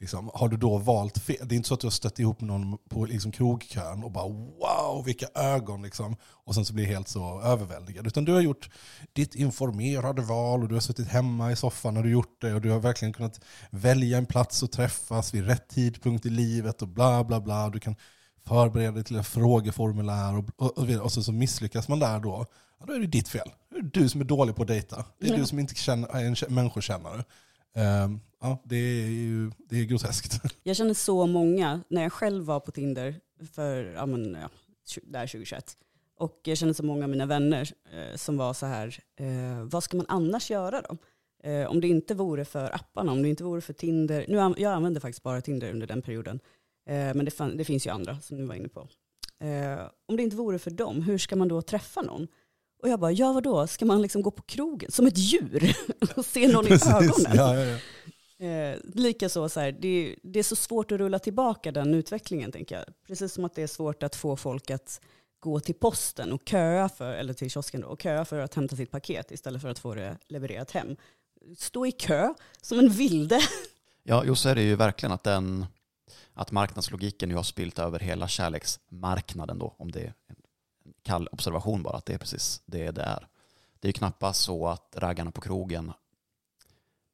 Liksom, 0.00 0.30
har 0.34 0.48
du 0.48 0.56
då 0.56 0.78
valt 0.78 1.18
fel? 1.18 1.48
Det 1.48 1.54
är 1.54 1.56
inte 1.56 1.68
så 1.68 1.74
att 1.74 1.80
du 1.80 1.86
har 1.86 1.90
stött 1.90 2.18
ihop 2.18 2.40
någon 2.40 2.78
på 2.88 3.04
liksom 3.04 3.32
krogkön 3.32 4.04
och 4.04 4.10
bara 4.10 4.28
wow 4.28 5.04
vilka 5.04 5.26
ögon 5.34 5.82
liksom. 5.82 6.16
Och 6.22 6.54
sen 6.54 6.64
så 6.64 6.74
blir 6.74 6.86
helt 6.86 7.08
så 7.08 7.40
överväldigad. 7.40 8.06
Utan 8.06 8.24
du 8.24 8.32
har 8.32 8.40
gjort 8.40 8.70
ditt 9.12 9.34
informerade 9.34 10.22
val 10.22 10.62
och 10.62 10.68
du 10.68 10.74
har 10.74 10.80
suttit 10.80 11.08
hemma 11.08 11.52
i 11.52 11.56
soffan 11.56 11.96
och 11.96 12.02
du 12.02 12.10
gjort 12.10 12.40
det 12.40 12.54
och 12.54 12.60
du 12.60 12.70
har 12.70 12.80
verkligen 12.80 13.12
kunnat 13.12 13.40
välja 13.70 14.18
en 14.18 14.26
plats 14.26 14.62
och 14.62 14.72
träffas 14.72 15.34
vid 15.34 15.46
rätt 15.46 15.68
tidpunkt 15.68 16.26
i 16.26 16.30
livet 16.30 16.82
och 16.82 16.88
bla 16.88 17.24
bla 17.24 17.40
bla. 17.40 17.68
Du 17.68 17.80
kan 17.80 17.96
förbereda 18.46 18.92
dig 18.92 19.04
till 19.04 19.16
en 19.16 19.24
frågeformulär 19.24 20.38
och, 20.38 20.44
och, 20.56 20.78
och, 20.78 20.88
och 20.88 21.12
så, 21.12 21.22
så 21.22 21.32
misslyckas 21.32 21.88
man 21.88 21.98
där 21.98 22.20
då. 22.20 22.46
Ja, 22.80 22.86
då 22.86 22.92
är 22.92 23.00
det 23.00 23.06
ditt 23.06 23.28
fel. 23.28 23.48
Det 23.70 23.76
är 23.78 23.82
du 23.82 24.08
som 24.08 24.20
är 24.20 24.24
dålig 24.24 24.56
på 24.56 24.62
att 24.62 24.68
dejta. 24.68 25.04
Det 25.18 25.26
är 25.26 25.30
Ja. 25.30 25.36
du 25.36 25.46
som 25.46 25.58
inte 25.58 25.74
känner, 25.74 26.08
är 26.08 26.24
en 26.24 26.34
kä- 26.34 26.50
människokännare. 26.50 27.24
Ehm, 27.74 28.20
ja, 28.40 28.58
det 28.64 28.76
är 28.76 29.06
ju 29.08 29.50
det 29.68 29.76
är 29.80 29.84
groteskt. 29.84 30.40
Jag 30.62 30.76
känner 30.76 30.94
så 30.94 31.26
många, 31.26 31.80
när 31.88 32.02
jag 32.02 32.12
själv 32.12 32.44
var 32.44 32.60
på 32.60 32.70
Tinder 32.70 33.14
för, 33.52 33.84
ja 33.84 34.06
men, 34.06 34.36
ja, 34.40 34.48
tju- 34.88 35.04
där 35.12 35.26
2021, 35.26 35.76
och 36.16 36.40
jag 36.44 36.58
känner 36.58 36.72
så 36.72 36.82
många 36.84 37.04
av 37.04 37.10
mina 37.10 37.26
vänner 37.26 37.70
eh, 37.92 38.16
som 38.16 38.36
var 38.36 38.54
så 38.54 38.66
här, 38.66 38.98
eh, 39.16 39.62
vad 39.64 39.82
ska 39.84 39.96
man 39.96 40.06
annars 40.08 40.50
göra 40.50 40.82
då? 40.82 40.96
Eh, 41.48 41.66
om 41.70 41.80
det 41.80 41.88
inte 41.88 42.14
vore 42.14 42.44
för 42.44 42.74
apparna, 42.74 43.12
om 43.12 43.22
det 43.22 43.28
inte 43.28 43.44
vore 43.44 43.60
för 43.60 43.72
Tinder, 43.72 44.24
nu, 44.28 44.36
jag 44.62 44.72
använde 44.72 45.00
faktiskt 45.00 45.22
bara 45.22 45.40
Tinder 45.40 45.70
under 45.72 45.86
den 45.86 46.02
perioden, 46.02 46.40
eh, 46.88 46.94
men 47.14 47.24
det, 47.24 47.38
det 47.56 47.64
finns 47.64 47.86
ju 47.86 47.90
andra 47.90 48.20
som 48.20 48.36
du 48.36 48.44
var 48.44 48.54
inne 48.54 48.68
på. 48.68 48.88
Eh, 49.44 49.80
om 50.06 50.16
det 50.16 50.22
inte 50.22 50.36
vore 50.36 50.58
för 50.58 50.70
dem, 50.70 51.02
hur 51.02 51.18
ska 51.18 51.36
man 51.36 51.48
då 51.48 51.62
träffa 51.62 52.02
någon? 52.02 52.28
Och 52.82 52.88
jag 52.88 53.00
bara, 53.00 53.12
ja 53.12 53.32
vadå, 53.32 53.66
ska 53.66 53.84
man 53.84 54.02
liksom 54.02 54.22
gå 54.22 54.30
på 54.30 54.42
krogen 54.42 54.90
som 54.90 55.06
ett 55.06 55.18
djur 55.18 55.76
och 56.16 56.24
se 56.24 56.48
någon 56.48 56.66
i 56.66 56.72
ögonen? 56.72 57.32
Ja, 57.34 57.56
ja, 57.56 57.64
ja. 57.64 57.78
Eh, 58.46 58.78
Likaså 58.94 59.48
så 59.48 59.60
här, 59.60 59.72
det, 59.72 60.16
det 60.22 60.38
är 60.38 60.42
så 60.42 60.56
svårt 60.56 60.92
att 60.92 60.98
rulla 60.98 61.18
tillbaka 61.18 61.72
den 61.72 61.94
utvecklingen 61.94 62.52
tänker 62.52 62.74
jag. 62.74 62.84
Precis 63.06 63.32
som 63.32 63.44
att 63.44 63.54
det 63.54 63.62
är 63.62 63.66
svårt 63.66 64.02
att 64.02 64.16
få 64.16 64.36
folk 64.36 64.70
att 64.70 65.00
gå 65.40 65.60
till 65.60 65.74
posten 65.74 66.32
och 66.32 66.42
köa 66.48 66.88
för, 66.88 67.12
eller 67.12 67.32
till 67.32 67.50
kiosken 67.50 67.80
då, 67.80 67.86
och 67.86 68.02
köa 68.02 68.24
för 68.24 68.38
att 68.38 68.54
hämta 68.54 68.76
sitt 68.76 68.90
paket 68.90 69.30
istället 69.30 69.62
för 69.62 69.68
att 69.68 69.78
få 69.78 69.94
det 69.94 70.18
levererat 70.28 70.70
hem. 70.70 70.96
Stå 71.58 71.86
i 71.86 71.92
kö 71.92 72.34
som 72.62 72.78
en 72.78 72.88
vilde. 72.88 73.40
Ja, 74.02 74.22
jo 74.26 74.34
så 74.34 74.48
är 74.48 74.54
det 74.54 74.62
ju 74.62 74.76
verkligen 74.76 75.12
att 75.12 75.24
den 75.24 75.66
att 76.34 76.52
marknadslogiken 76.52 77.28
nu 77.28 77.34
har 77.34 77.42
spilt 77.42 77.78
över 77.78 77.98
hela 77.98 78.28
kärleksmarknaden 78.28 79.58
då, 79.58 79.74
om 79.78 79.92
det 79.92 80.00
är 80.00 80.14
en 80.26 80.36
kall 81.02 81.28
observation 81.32 81.82
bara, 81.82 81.96
att 81.96 82.06
det 82.06 82.14
är 82.14 82.18
precis 82.18 82.62
det 82.66 82.90
det 82.90 83.02
är. 83.02 83.26
Det 83.80 83.86
är 83.86 83.88
ju 83.88 83.92
knappast 83.92 84.42
så 84.42 84.68
att 84.68 84.94
raggarna 84.96 85.30
på 85.30 85.40
krogen, 85.40 85.92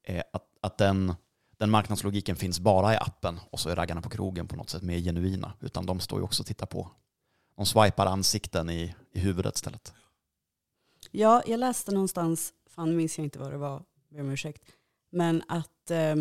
är, 0.03 0.23
att, 0.33 0.47
att 0.61 0.77
den, 0.77 1.13
den 1.57 1.69
marknadslogiken 1.69 2.35
finns 2.35 2.59
bara 2.59 2.93
i 2.93 2.97
appen 2.97 3.39
och 3.49 3.59
så 3.59 3.69
är 3.69 3.75
raggarna 3.75 4.01
på 4.01 4.09
krogen 4.09 4.47
på 4.47 4.55
något 4.55 4.69
sätt 4.69 4.81
mer 4.81 4.99
genuina, 4.99 5.53
utan 5.59 5.85
de 5.85 5.99
står 5.99 6.19
ju 6.19 6.23
också 6.23 6.43
och 6.43 6.47
tittar 6.47 6.65
på. 6.65 6.91
De 7.55 7.65
swipar 7.65 8.05
ansikten 8.05 8.69
i, 8.69 8.95
i 9.11 9.19
huvudet 9.19 9.55
istället. 9.55 9.93
Ja, 11.11 11.43
jag 11.47 11.59
läste 11.59 11.91
någonstans, 11.91 12.53
fan 12.69 12.95
minns 12.95 13.17
jag 13.17 13.25
inte 13.25 13.39
vad 13.39 13.51
det 13.51 13.57
var, 13.57 13.83
ber 14.09 14.21
om 14.21 14.29
ursäkt, 14.29 14.63
men 15.09 15.43
att 15.47 15.91
eh, 15.91 16.15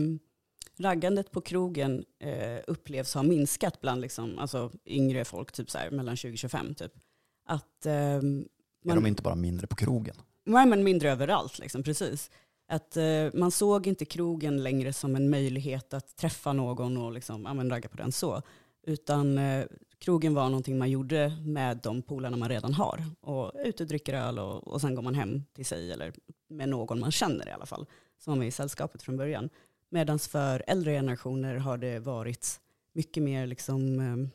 raggandet 0.78 1.30
på 1.30 1.40
krogen 1.40 2.04
eh, 2.18 2.58
upplevs 2.66 3.14
ha 3.14 3.22
minskat 3.22 3.80
bland 3.80 4.00
liksom, 4.00 4.38
alltså, 4.38 4.72
yngre 4.86 5.24
folk, 5.24 5.52
typ 5.52 5.70
så 5.70 5.78
här, 5.78 5.90
mellan 5.90 6.16
20 6.16 6.32
och 6.32 6.38
25 6.38 6.74
typ. 6.74 6.92
Att 7.46 7.86
ehm, 7.86 8.48
Är 8.84 8.94
de 8.94 9.06
inte 9.06 9.22
bara 9.22 9.34
mindre 9.34 9.66
på 9.66 9.76
krogen? 9.76 10.16
Nej, 10.44 10.66
men 10.66 10.84
mindre 10.84 11.10
överallt, 11.10 11.58
liksom, 11.58 11.82
precis. 11.82 12.30
Att 12.68 12.96
eh, 12.96 13.28
man 13.34 13.50
såg 13.50 13.86
inte 13.86 14.04
krogen 14.04 14.62
längre 14.62 14.92
som 14.92 15.16
en 15.16 15.30
möjlighet 15.30 15.94
att 15.94 16.16
träffa 16.16 16.52
någon 16.52 16.96
och 16.96 17.12
liksom, 17.12 17.42
men 17.42 17.70
ragga 17.70 17.88
på 17.88 17.96
den 17.96 18.12
så. 18.12 18.42
Utan 18.86 19.38
eh, 19.38 19.64
krogen 19.98 20.34
var 20.34 20.44
någonting 20.44 20.78
man 20.78 20.90
gjorde 20.90 21.36
med 21.44 21.80
de 21.82 22.02
polarna 22.02 22.36
man 22.36 22.48
redan 22.48 22.74
har. 22.74 23.04
Och 23.20 23.52
ut 23.64 23.80
och 23.80 23.86
dricker 23.86 24.14
öl 24.14 24.38
och, 24.38 24.68
och 24.68 24.80
sen 24.80 24.94
går 24.94 25.02
man 25.02 25.14
hem 25.14 25.42
till 25.52 25.66
sig 25.66 25.92
eller 25.92 26.12
med 26.48 26.68
någon 26.68 27.00
man 27.00 27.12
känner 27.12 27.48
i 27.48 27.52
alla 27.52 27.66
fall. 27.66 27.86
Som 28.18 28.30
var 28.30 28.38
med 28.38 28.48
i 28.48 28.50
sällskapet 28.50 29.02
från 29.02 29.16
början. 29.16 29.48
Medan 29.90 30.18
för 30.18 30.64
äldre 30.66 30.92
generationer 30.92 31.56
har 31.56 31.78
det 31.78 31.98
varit 31.98 32.60
mycket 32.94 33.22
mer 33.22 33.46
liksom, 33.46 34.00
eh, 34.00 34.28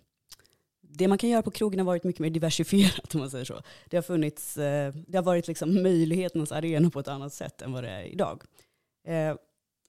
det 0.93 1.07
man 1.07 1.17
kan 1.17 1.29
göra 1.29 1.41
på 1.41 1.51
krogen 1.51 1.79
har 1.79 1.85
varit 1.85 2.03
mycket 2.03 2.19
mer 2.19 2.29
diversifierat 2.29 3.13
om 3.15 3.19
man 3.19 3.31
säger 3.31 3.45
så. 3.45 3.61
Det 3.89 3.97
har 3.97 4.01
funnits, 4.01 4.57
eh, 4.57 4.93
det 5.07 5.17
har 5.17 5.23
varit 5.23 5.47
liksom 5.47 5.83
möjligheternas 5.83 6.51
arena 6.51 6.89
på 6.89 6.99
ett 6.99 7.07
annat 7.07 7.33
sätt 7.33 7.61
än 7.61 7.71
vad 7.71 7.83
det 7.83 7.89
är 7.89 8.03
idag. 8.03 8.43
Eh, 9.07 9.35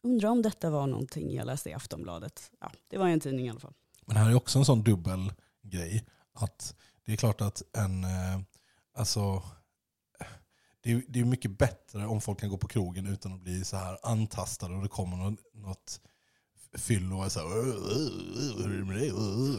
undrar 0.03 0.29
om 0.29 0.43
detta 0.43 0.71
var 0.71 0.87
någonting 0.87 1.35
jag 1.35 1.47
läste 1.47 1.71
i 1.71 1.73
Aftonbladet. 1.73 2.51
Ja, 2.61 2.73
det 2.89 2.99
var 2.99 3.09
en 3.09 3.21
tidning 3.21 3.47
i 3.47 3.51
alla 3.51 3.61
fall. 3.61 3.75
Men 4.07 4.17
här 4.17 4.31
är 4.31 4.35
också 4.35 4.59
en 4.59 4.65
sån 4.65 4.83
dubbel 4.83 5.33
grej. 5.63 6.05
Att 6.33 6.75
det 7.05 7.13
är 7.13 7.17
klart 7.17 7.41
att 7.41 7.63
en, 7.77 8.05
eh, 8.05 8.41
alltså, 8.95 9.43
det 10.81 10.93
är, 10.93 11.03
det 11.09 11.21
är 11.21 11.25
mycket 11.25 11.59
bättre 11.59 12.07
om 12.07 12.21
folk 12.21 12.41
kan 12.41 12.49
gå 12.49 12.57
på 12.57 12.69
krogen 12.69 13.07
utan 13.07 13.33
att 13.33 13.41
bli 13.41 13.65
så 13.65 13.77
här 13.77 13.99
antastade 14.03 14.75
och 14.75 14.83
det 14.83 14.89
kommer 14.89 15.17
något, 15.17 15.39
något 15.55 16.01
fyllo 16.79 17.25
och 17.25 17.33
så 17.33 17.41
här, 17.41 17.49
hur 18.63 18.75
är 18.75 18.79
det 18.79 18.85
med 18.85 18.97
dig? 18.97 19.13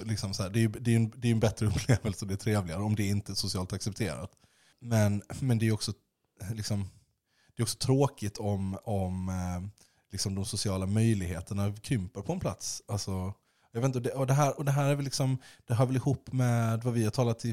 Liksom 0.05 0.33
så 0.33 0.43
här. 0.43 0.49
Det, 0.49 0.63
är, 0.63 0.67
det, 0.67 0.91
är 0.91 0.95
en, 0.95 1.13
det 1.15 1.27
är 1.27 1.31
en 1.31 1.39
bättre 1.39 1.65
upplevelse 1.67 2.25
och 2.25 2.27
det 2.27 2.33
är 2.33 2.37
trevligare 2.37 2.81
om 2.81 2.95
det 2.95 3.07
inte 3.07 3.31
är 3.31 3.35
socialt 3.35 3.73
accepterat. 3.73 4.31
Men, 4.79 5.21
men 5.39 5.59
det 5.59 5.67
är 5.67 5.71
också, 5.71 5.93
liksom, 6.53 6.89
det 7.55 7.61
är 7.61 7.63
också 7.63 7.77
tråkigt 7.77 8.37
om, 8.37 8.77
om 8.83 9.29
eh, 9.29 9.83
liksom 10.11 10.35
de 10.35 10.45
sociala 10.45 10.85
möjligheterna 10.85 11.73
krymper 11.75 12.21
på 12.21 12.33
en 12.33 12.39
plats. 12.39 12.81
Alltså, 12.87 13.33
jag 13.71 13.81
vet 13.81 13.95
inte, 13.95 13.97
och 13.97 14.03
det, 14.03 14.11
och 14.11 14.27
det, 14.27 14.33
här, 14.33 14.57
och 14.57 14.65
det 14.65 14.71
här 14.71 14.89
är 14.89 14.95
väl 14.95 15.05
liksom, 15.05 15.37
det 15.67 15.73
hör 15.73 15.85
väl 15.85 15.95
ihop 15.95 16.31
med 16.31 16.83
vad 16.83 16.93
vi 16.93 17.03
har 17.03 17.11
talat 17.11 17.45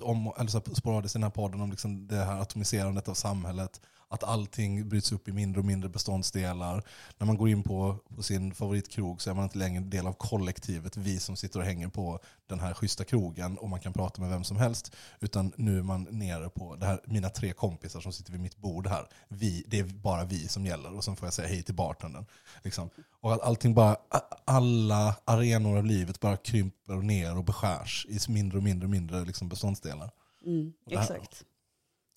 om, 0.00 0.32
eller 0.38 0.50
så 0.50 0.58
här 0.58 0.74
sporadiskt 0.74 1.16
i 1.16 1.18
den 1.18 1.22
här 1.22 1.30
podden 1.30 1.60
om 1.60 1.70
liksom 1.70 2.06
det 2.06 2.24
här 2.24 2.40
atomiserandet 2.40 3.08
av 3.08 3.14
samhället. 3.14 3.80
Att 4.12 4.24
allting 4.24 4.88
bryts 4.88 5.12
upp 5.12 5.28
i 5.28 5.32
mindre 5.32 5.60
och 5.60 5.64
mindre 5.66 5.88
beståndsdelar. 5.88 6.84
När 7.18 7.26
man 7.26 7.36
går 7.36 7.48
in 7.48 7.62
på, 7.62 7.96
på 8.16 8.22
sin 8.22 8.54
favoritkrog 8.54 9.22
så 9.22 9.30
är 9.30 9.34
man 9.34 9.44
inte 9.44 9.58
längre 9.58 9.76
en 9.76 9.90
del 9.90 10.06
av 10.06 10.12
kollektivet, 10.12 10.96
vi 10.96 11.20
som 11.20 11.36
sitter 11.36 11.58
och 11.58 11.64
hänger 11.64 11.88
på 11.88 12.20
den 12.46 12.60
här 12.60 12.74
schyssta 12.74 13.04
krogen 13.04 13.58
och 13.58 13.68
man 13.68 13.80
kan 13.80 13.92
prata 13.92 14.20
med 14.20 14.30
vem 14.30 14.44
som 14.44 14.56
helst. 14.56 14.96
Utan 15.20 15.52
nu 15.56 15.78
är 15.78 15.82
man 15.82 16.06
nere 16.10 16.48
på 16.48 16.76
det 16.76 16.86
här, 16.86 17.00
mina 17.04 17.28
tre 17.28 17.52
kompisar 17.52 18.00
som 18.00 18.12
sitter 18.12 18.32
vid 18.32 18.40
mitt 18.40 18.56
bord 18.56 18.86
här. 18.86 19.06
Vi, 19.28 19.64
det 19.66 19.78
är 19.78 19.84
bara 19.84 20.24
vi 20.24 20.48
som 20.48 20.66
gäller 20.66 20.96
och 20.96 21.04
sen 21.04 21.16
får 21.16 21.26
jag 21.26 21.34
säga 21.34 21.48
hej 21.48 21.62
till 21.62 21.74
bartendern. 21.74 22.26
Liksom. 22.64 22.90
Och 23.20 23.32
att 23.32 23.40
allting 23.40 23.74
bara, 23.74 23.96
alla 24.44 25.16
arenor 25.24 25.78
av 25.78 25.84
livet 25.84 26.20
bara 26.20 26.36
krymper 26.36 26.94
ner 26.94 27.36
och 27.36 27.44
beskärs 27.44 28.06
i 28.08 28.32
mindre 28.32 28.58
och 28.58 28.64
mindre 28.64 28.86
och 28.86 28.90
mindre 28.90 29.24
liksom 29.24 29.48
beståndsdelar. 29.48 30.10
Mm, 30.46 30.72
exakt. 30.90 31.44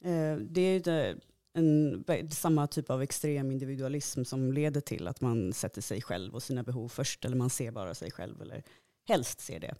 Eh, 0.03 0.35
det 0.49 0.61
är 0.61 0.73
ju 0.73 0.79
det- 0.79 1.15
en, 1.53 2.03
samma 2.31 2.67
typ 2.67 2.89
av 2.89 3.01
extrem 3.01 3.51
individualism 3.51 4.23
som 4.23 4.53
leder 4.53 4.81
till 4.81 5.07
att 5.07 5.21
man 5.21 5.53
sätter 5.53 5.81
sig 5.81 6.01
själv 6.01 6.35
och 6.35 6.43
sina 6.43 6.63
behov 6.63 6.89
först, 6.89 7.25
eller 7.25 7.35
man 7.35 7.49
ser 7.49 7.71
bara 7.71 7.93
sig 7.93 8.11
själv, 8.11 8.41
eller 8.41 8.63
helst 9.07 9.41
ser 9.41 9.59
det. 9.59 9.75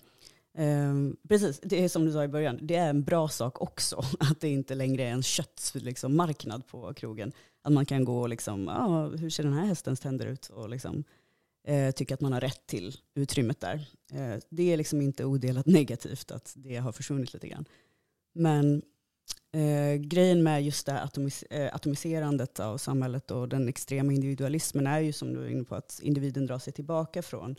Um, 0.57 1.17
precis, 1.27 1.59
det 1.63 1.83
är 1.83 1.89
som 1.89 2.05
du 2.05 2.11
sa 2.11 2.23
i 2.23 2.27
början, 2.27 2.59
det 2.61 2.75
är 2.75 2.89
en 2.89 3.03
bra 3.03 3.27
sak 3.27 3.61
också, 3.61 4.03
att 4.19 4.39
det 4.39 4.49
inte 4.49 4.75
längre 4.75 5.03
är 5.03 5.11
en 5.11 5.23
köttsmarknad 5.23 5.85
liksom, 5.85 6.15
marknad 6.15 6.67
på 6.67 6.93
krogen. 6.93 7.31
Att 7.61 7.73
man 7.73 7.85
kan 7.85 8.05
gå 8.05 8.21
och 8.21 8.29
liksom, 8.29 8.67
ah, 8.67 9.07
hur 9.07 9.29
ser 9.29 9.43
den 9.43 9.53
här 9.53 9.65
hästens 9.65 9.99
tänder 9.99 10.25
ut? 10.25 10.49
Och 10.49 10.69
liksom, 10.69 11.03
eh, 11.67 11.91
tycka 11.91 12.13
att 12.13 12.21
man 12.21 12.33
har 12.33 12.41
rätt 12.41 12.67
till 12.67 12.95
utrymmet 13.15 13.59
där. 13.59 13.87
Eh, 14.11 14.39
det 14.49 14.73
är 14.73 14.77
liksom 14.77 15.01
inte 15.01 15.25
odelat 15.25 15.65
negativt 15.79 16.31
att 16.31 16.53
det 16.55 16.75
har 16.75 16.91
försvunnit 16.91 17.33
lite 17.33 17.47
grann. 17.47 17.65
Men 18.33 18.81
eh, 19.53 19.95
grejen 19.95 20.43
med 20.43 20.63
just 20.63 20.85
det 20.85 20.91
här 20.91 21.03
atomis 21.03 21.43
eh, 21.43 21.75
atomiserandet 21.75 22.59
av 22.59 22.77
samhället 22.77 23.31
och 23.31 23.49
den 23.49 23.69
extrema 23.69 24.13
individualismen 24.13 24.87
är 24.87 24.99
ju 24.99 25.13
som 25.13 25.33
du 25.33 25.43
är 25.43 25.49
inne 25.49 25.63
på 25.63 25.75
att 25.75 25.99
individen 26.03 26.45
drar 26.45 26.59
sig 26.59 26.73
tillbaka 26.73 27.21
från 27.21 27.55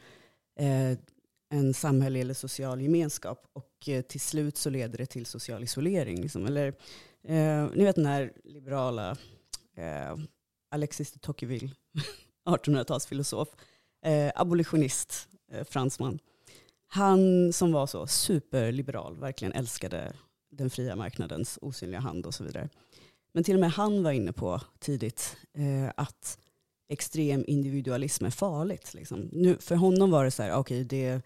eh, 0.61 0.99
en 1.51 1.75
samhällelig 1.75 2.21
eller 2.21 2.35
social 2.35 2.81
gemenskap 2.81 3.47
och 3.53 3.89
eh, 3.89 4.03
till 4.03 4.21
slut 4.21 4.57
så 4.57 4.71
leder 4.71 4.99
det 4.99 5.07
till 5.07 5.27
social 5.27 5.63
isolering. 5.63 6.21
Liksom. 6.21 6.47
Eller, 6.47 6.67
eh, 7.25 7.67
ni 7.75 7.85
vet 7.85 7.97
den 7.97 8.07
här 8.07 8.33
liberala 8.45 9.11
eh, 9.77 10.17
Alexis 10.71 11.13
de 11.13 11.19
Tocqueville, 11.19 11.71
1800-talsfilosof, 12.49 13.49
eh, 14.05 14.33
abolitionist, 14.35 15.29
eh, 15.53 15.65
fransman. 15.65 16.19
Han 16.87 17.53
som 17.53 17.73
var 17.73 17.87
så 17.87 18.07
superliberal, 18.07 19.17
verkligen 19.17 19.53
älskade 19.53 20.13
den 20.57 20.71
fria 20.71 20.97
marknadens 20.97 21.59
osynliga 21.63 22.01
hand 22.01 22.27
och 22.27 22.35
så 22.35 22.45
vidare. 22.45 22.69
Men 23.33 23.45
till 23.45 23.55
och 23.55 23.61
med 23.61 23.71
han 23.71 24.03
var 24.03 24.13
inne 24.13 24.33
på 24.33 24.61
tidigt 24.79 25.37
eh, 25.53 25.93
att 25.97 26.39
extrem 26.89 27.45
individualism 27.47 28.25
är 28.25 28.31
farligt. 28.31 28.95
Liksom. 28.95 29.29
Nu, 29.33 29.57
för 29.61 29.75
honom 29.75 30.11
var 30.11 30.25
det 30.25 30.31
så 30.31 30.43
här, 30.43 30.55
okej 30.55 30.85
det 30.85 31.23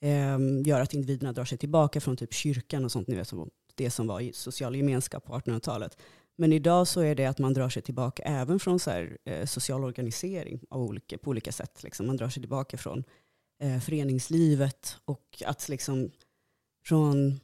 eh, 0.00 0.38
gör 0.64 0.80
att 0.80 0.94
individerna 0.94 1.32
drar 1.32 1.44
sig 1.44 1.58
tillbaka 1.58 2.00
från 2.00 2.16
typ 2.16 2.32
kyrkan 2.32 2.84
och 2.84 2.92
sånt, 2.92 3.08
ni 3.08 3.14
vet, 3.16 3.28
som, 3.28 3.50
det 3.74 3.90
som 3.90 4.06
var 4.06 4.32
social 4.32 4.76
gemenskap 4.76 5.24
på 5.24 5.32
1800-talet. 5.32 5.98
Men 6.36 6.52
idag 6.52 6.88
så 6.88 7.00
är 7.00 7.14
det 7.14 7.26
att 7.26 7.38
man 7.38 7.54
drar 7.54 7.68
sig 7.68 7.82
tillbaka 7.82 8.22
även 8.22 8.58
från 8.58 8.78
så 8.78 8.90
här, 8.90 9.18
eh, 9.24 9.46
social 9.46 9.84
organisering 9.84 10.60
av 10.70 10.82
olika, 10.82 11.18
på 11.18 11.30
olika 11.30 11.52
sätt. 11.52 11.82
Liksom. 11.82 12.06
Man 12.06 12.16
drar 12.16 12.28
sig 12.28 12.42
tillbaka 12.42 12.76
från 12.76 13.04
eh, 13.62 13.80
föreningslivet 13.80 14.96
och 15.04 15.42
att 15.46 15.68
liksom 15.68 16.10
från 16.84 17.40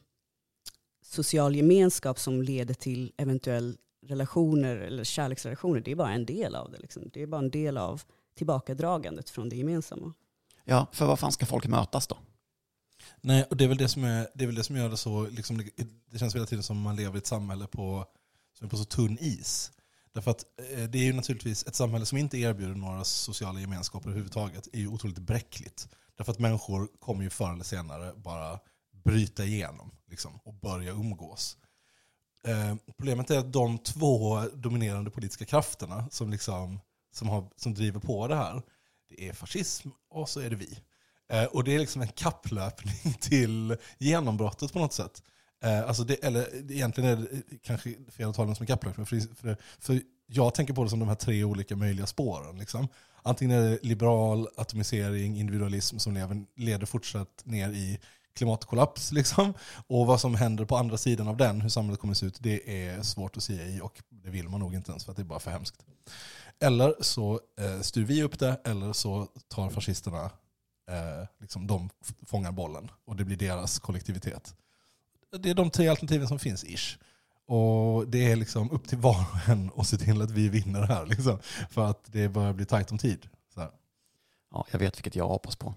social 1.11 1.57
gemenskap 1.57 2.19
som 2.19 2.43
leder 2.43 2.75
till 2.75 3.13
eventuell 3.17 3.77
relationer 4.07 4.77
eller 4.77 5.05
kärleksrelationer, 5.05 5.81
det 5.81 5.91
är 5.91 5.97
bara 5.97 6.13
en 6.13 6.27
del 6.27 6.55
av 6.55 6.71
det. 6.71 6.79
Liksom. 6.79 7.11
Det 7.13 7.23
är 7.23 7.27
bara 7.27 7.41
en 7.41 7.51
del 7.51 7.79
av 7.79 8.03
tillbakadragandet 8.37 9.31
från 9.31 9.49
det 9.49 9.57
gemensamma. 9.57 10.13
Ja, 10.65 10.87
för 10.93 11.07
vad 11.07 11.19
fan 11.19 11.33
ska 11.33 11.47
folk 11.47 11.67
mötas 11.67 12.07
då? 12.07 12.19
Nej, 13.21 13.45
och 13.51 13.57
det 13.57 13.65
är 13.65 13.69
väl 13.69 13.77
det 13.77 13.89
som, 13.89 14.05
är, 14.05 14.29
det 14.35 14.45
är 14.45 14.47
väl 14.47 14.55
det 14.55 14.65
som 14.65 14.77
gör 14.77 14.89
det 14.89 14.97
så, 14.97 15.27
liksom, 15.27 15.59
det, 15.59 15.89
det 16.11 16.19
känns 16.19 16.35
hela 16.35 16.47
tiden 16.47 16.63
som 16.63 16.81
man 16.81 16.97
lever 16.97 17.15
i 17.15 17.19
ett 17.19 17.27
samhälle 17.27 17.67
på, 17.67 18.07
som 18.59 18.65
är 18.65 18.71
på 18.71 18.77
så 18.77 18.85
tunn 18.85 19.19
is. 19.21 19.73
Därför 20.13 20.31
att 20.31 20.45
eh, 20.73 20.85
det 20.85 20.99
är 20.99 21.05
ju 21.05 21.13
naturligtvis 21.13 21.67
ett 21.67 21.75
samhälle 21.75 22.07
som 22.07 22.19
inte 22.19 22.39
erbjuder 22.39 22.75
några 22.75 23.05
sociala 23.05 23.61
gemenskaper 23.61 24.09
överhuvudtaget 24.09 24.69
är 24.73 24.79
ju 24.79 24.89
otroligt 24.89 25.19
bräckligt. 25.19 25.89
Därför 26.17 26.33
att 26.33 26.39
människor 26.39 26.89
kommer 26.99 27.23
ju 27.23 27.31
förr 27.31 27.53
eller 27.53 27.65
senare 27.65 28.13
bara 28.17 28.59
bryta 29.05 29.45
igenom 29.45 29.91
liksom, 30.11 30.41
och 30.45 30.55
börja 30.55 30.93
umgås. 30.93 31.57
Eh, 32.45 32.75
problemet 32.97 33.31
är 33.31 33.39
att 33.39 33.53
de 33.53 33.79
två 33.79 34.41
dominerande 34.55 35.11
politiska 35.11 35.45
krafterna 35.45 36.09
som, 36.11 36.31
liksom, 36.31 36.81
som, 37.13 37.29
har, 37.29 37.51
som 37.57 37.75
driver 37.75 38.01
på 38.01 38.29
det 38.29 38.37
här, 38.37 38.63
det 39.09 39.29
är 39.29 39.33
fascism 39.33 39.89
och 40.11 40.29
så 40.29 40.41
är 40.41 40.51
det 40.51 40.57
vi. 40.57 40.79
Eh, 41.29 41.45
och 41.45 41.65
det 41.65 41.75
är 41.75 41.79
liksom 41.79 42.03
en 42.03 42.09
kapplöpning 42.09 43.15
till 43.21 43.77
genombrottet 43.99 44.73
på 44.73 44.79
något 44.79 44.93
sätt. 44.93 45.23
Eh, 45.63 45.89
alltså 45.89 46.05
det, 46.05 46.15
eller 46.15 46.73
egentligen 46.73 47.11
är 47.11 47.17
det 47.17 47.33
eh, 47.33 47.59
kanske 47.63 47.95
fel 48.11 48.29
att 48.29 48.37
tala 48.37 48.49
om 48.49 48.55
som 48.55 48.63
en 48.63 48.67
kapplöpning, 48.67 49.07
för, 49.07 49.35
för, 49.35 49.57
för 49.79 50.01
jag 50.27 50.55
tänker 50.55 50.75
på 50.75 50.85
det 50.85 50.91
som 50.91 50.99
de 50.99 51.09
här 51.09 51.15
tre 51.15 51.45
olika 51.45 51.77
möjliga 51.77 52.07
spåren. 52.07 52.59
Liksom. 52.59 52.89
Antingen 53.23 53.59
är 53.59 53.71
det 53.71 53.79
liberal 53.83 54.49
atomisering, 54.57 55.41
individualism 55.41 55.99
som 55.99 56.15
lever, 56.15 56.45
leder 56.57 56.87
fortsatt 56.87 57.43
ner 57.45 57.71
i 57.71 57.99
klimatkollaps. 58.35 59.13
Liksom. 59.13 59.55
Och 59.87 60.07
vad 60.07 60.21
som 60.21 60.35
händer 60.35 60.65
på 60.65 60.77
andra 60.77 60.97
sidan 60.97 61.29
av 61.29 61.37
den, 61.37 61.61
hur 61.61 61.69
samhället 61.69 62.01
kommer 62.01 62.13
att 62.13 62.19
se 62.19 62.27
ut, 62.27 62.39
det 62.41 62.87
är 62.87 63.03
svårt 63.03 63.37
att 63.37 63.43
säga 63.43 63.67
i 63.67 63.81
och 63.81 64.03
det 64.09 64.31
vill 64.31 64.49
man 64.49 64.61
nog 64.61 64.75
inte 64.75 64.91
ens 64.91 65.05
för 65.05 65.13
att 65.13 65.17
det 65.17 65.23
är 65.23 65.25
bara 65.25 65.41
för 65.41 65.51
hemskt. 65.51 65.85
Eller 66.61 66.95
så 67.01 67.41
eh, 67.61 67.81
styr 67.81 68.05
vi 68.05 68.23
upp 68.23 68.39
det, 68.39 68.61
eller 68.65 68.93
så 68.93 69.29
tar 69.49 69.71
fascisterna, 69.71 70.25
eh, 70.91 71.27
liksom, 71.41 71.67
de 71.67 71.91
fångar 72.27 72.53
bollen 72.53 72.91
och 73.05 73.17
det 73.17 73.25
blir 73.25 73.37
deras 73.37 73.79
kollektivitet. 73.79 74.55
Det 75.39 75.51
är 75.51 75.55
de 75.55 75.71
tre 75.71 75.89
alternativen 75.89 76.29
som 76.29 76.39
finns, 76.39 76.65
ish. 76.65 76.99
Och 77.47 78.09
det 78.09 78.33
är 78.33 78.37
liksom 78.37 78.71
upp 78.71 78.89
till 78.89 78.99
var 78.99 79.25
och 79.33 79.49
en 79.49 79.71
att 79.77 79.87
se 79.87 79.97
till 79.97 80.23
att 80.23 80.31
vi 80.31 80.49
vinner 80.49 80.83
här. 80.83 81.07
Liksom, 81.07 81.39
för 81.71 81.87
att 81.87 82.05
det 82.13 82.29
börjar 82.29 82.53
bli 82.53 82.65
tajt 82.65 82.93
om 82.93 82.99
tid. 82.99 83.29
Så 83.55 83.61
här. 83.61 83.71
Ja, 84.51 84.67
jag 84.71 84.79
vet 84.79 84.97
vilket 84.97 85.15
jag 85.15 85.29
hoppas 85.29 85.57
på. 85.57 85.75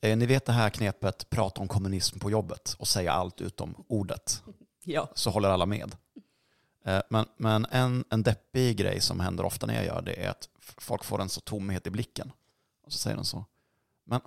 Eh, 0.00 0.16
ni 0.16 0.26
vet 0.26 0.44
det 0.44 0.52
här 0.52 0.70
knepet, 0.70 1.30
prata 1.30 1.60
om 1.60 1.68
kommunism 1.68 2.18
på 2.18 2.30
jobbet 2.30 2.76
och 2.78 2.88
säga 2.88 3.12
allt 3.12 3.40
utom 3.40 3.84
ordet. 3.88 4.42
Ja. 4.84 5.08
Så 5.14 5.30
håller 5.30 5.48
alla 5.48 5.66
med. 5.66 5.96
Eh, 6.84 7.02
men 7.10 7.26
men 7.36 7.66
en, 7.70 8.04
en 8.10 8.22
deppig 8.22 8.76
grej 8.76 9.00
som 9.00 9.20
händer 9.20 9.44
ofta 9.44 9.66
när 9.66 9.74
jag 9.74 9.84
gör 9.84 10.02
det 10.02 10.24
är 10.24 10.30
att 10.30 10.48
folk 10.60 11.04
får 11.04 11.20
en 11.20 11.28
så 11.28 11.40
tomhet 11.40 11.86
i 11.86 11.90
blicken. 11.90 12.32
Och 12.82 12.92
så 12.92 12.98
säger 12.98 13.16
de 13.16 13.24
så, 13.24 13.44
men 14.04 14.20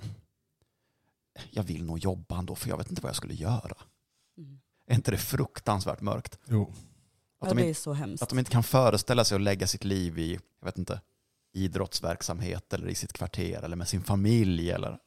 jag 1.52 1.64
vill 1.64 1.86
nog 1.86 2.00
jobba 2.00 2.38
ändå 2.38 2.56
för 2.56 2.70
jag 2.70 2.78
vet 2.78 2.90
inte 2.90 3.02
vad 3.02 3.10
jag 3.10 3.16
skulle 3.16 3.34
göra. 3.34 3.78
Mm. 4.38 4.60
Är 4.88 4.96
inte 4.96 5.12
det 5.12 5.18
fruktansvärt 5.18 6.02
mörkt? 6.02 6.40
Jo. 6.46 6.74
Att 7.40 7.50
ja, 7.50 7.54
de 7.56 7.62
inte 7.62 7.80
så 7.80 7.94
hemskt. 7.94 8.24
Att 8.24 8.30
de 8.30 8.40
inte 8.40 8.52
kan 8.52 8.64
föreställa 8.64 9.24
sig 9.24 9.36
att 9.36 9.42
lägga 9.42 9.68
sitt 9.68 9.84
liv 9.84 10.20
i, 10.20 10.40
jag 10.60 10.66
vet 10.66 10.78
inte, 10.78 11.02
idrottsverksamhet 11.54 12.74
eller 12.74 12.88
i 12.88 12.96
sitt 12.96 13.14
kvarter 13.14 13.64
eller 13.64 13.76
med 13.76 13.88
sin 13.88 14.04
familj 14.04 14.72
eller 14.72 15.00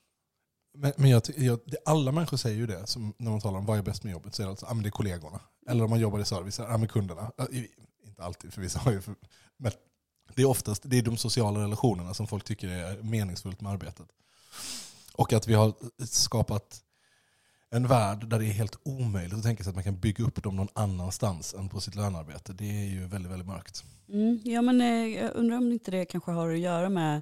men, 0.77 0.93
men 0.97 1.11
jag, 1.11 1.23
jag, 1.37 1.59
det, 1.67 1.77
alla 1.85 2.13
människor 2.13 2.37
säger 2.37 2.57
ju 2.57 2.67
det, 2.67 2.87
som 2.87 3.15
när 3.19 3.31
man 3.31 3.41
talar 3.41 3.59
om 3.59 3.67
vad 3.67 3.79
är 3.79 3.83
bäst 3.83 4.05
med 4.05 4.13
jobbet, 4.13 4.35
så 4.35 4.43
är 4.43 4.45
det 4.47 4.51
alltså, 4.51 4.67
ah, 4.67 4.75
men 4.75 4.83
det 4.83 4.89
är 4.89 4.91
kollegorna. 4.91 5.41
Eller 5.69 5.85
om 5.85 5.91
man 5.91 6.01
jobbar 6.01 6.19
i 6.21 6.25
service, 6.25 6.61
ah, 6.61 6.79
med 6.79 6.91
kunderna. 6.91 7.33
Ah, 7.39 7.47
i- 7.47 7.71
Inte 8.07 8.23
alltid, 8.23 8.53
för 8.53 8.61
vissa 8.61 8.79
har 8.79 8.93
ju... 8.93 9.01
För, 9.01 9.15
men 9.57 9.73
det 10.35 10.43
är 10.43 10.47
oftast 10.47 10.83
det 10.85 10.99
är 10.99 11.03
de 11.03 11.17
sociala 11.17 11.61
relationerna 11.63 12.15
som 12.15 12.27
folk 12.27 12.45
tycker 12.45 12.69
är 12.69 13.03
meningsfullt 13.03 13.61
med 13.61 13.73
arbetet. 13.73 14.07
Och 15.15 15.33
att 15.33 15.49
vi 15.49 15.55
har 15.55 15.73
skapat 16.07 16.83
en 17.71 17.87
värld 17.87 18.29
där 18.29 18.39
det 18.39 18.45
är 18.47 18.53
helt 18.53 18.79
omöjligt 18.83 19.35
att 19.35 19.43
tänka 19.43 19.63
sig 19.65 19.71
att 19.71 19.75
man 19.75 19.85
kan 19.85 20.01
bygga 20.01 20.25
upp 20.25 20.43
dem 20.43 20.57
någon 20.57 20.69
annanstans 20.73 21.55
än 21.55 21.69
på 21.69 21.81
sitt 21.81 21.95
lönearbete. 21.95 22.53
Det 22.53 22.65
är 22.65 22.85
ju 22.85 23.07
väldigt, 23.07 23.33
väldigt 23.33 23.49
mörkt. 23.49 23.85
Mm, 24.09 24.41
ja, 24.45 24.63
men 24.63 24.81
eh, 24.81 25.07
jag 25.23 25.35
undrar 25.35 25.57
om 25.57 25.73
inte 25.73 25.91
det 25.91 26.05
kanske 26.05 26.31
har 26.31 26.53
att 26.53 26.59
göra 26.59 26.89
med, 26.89 27.17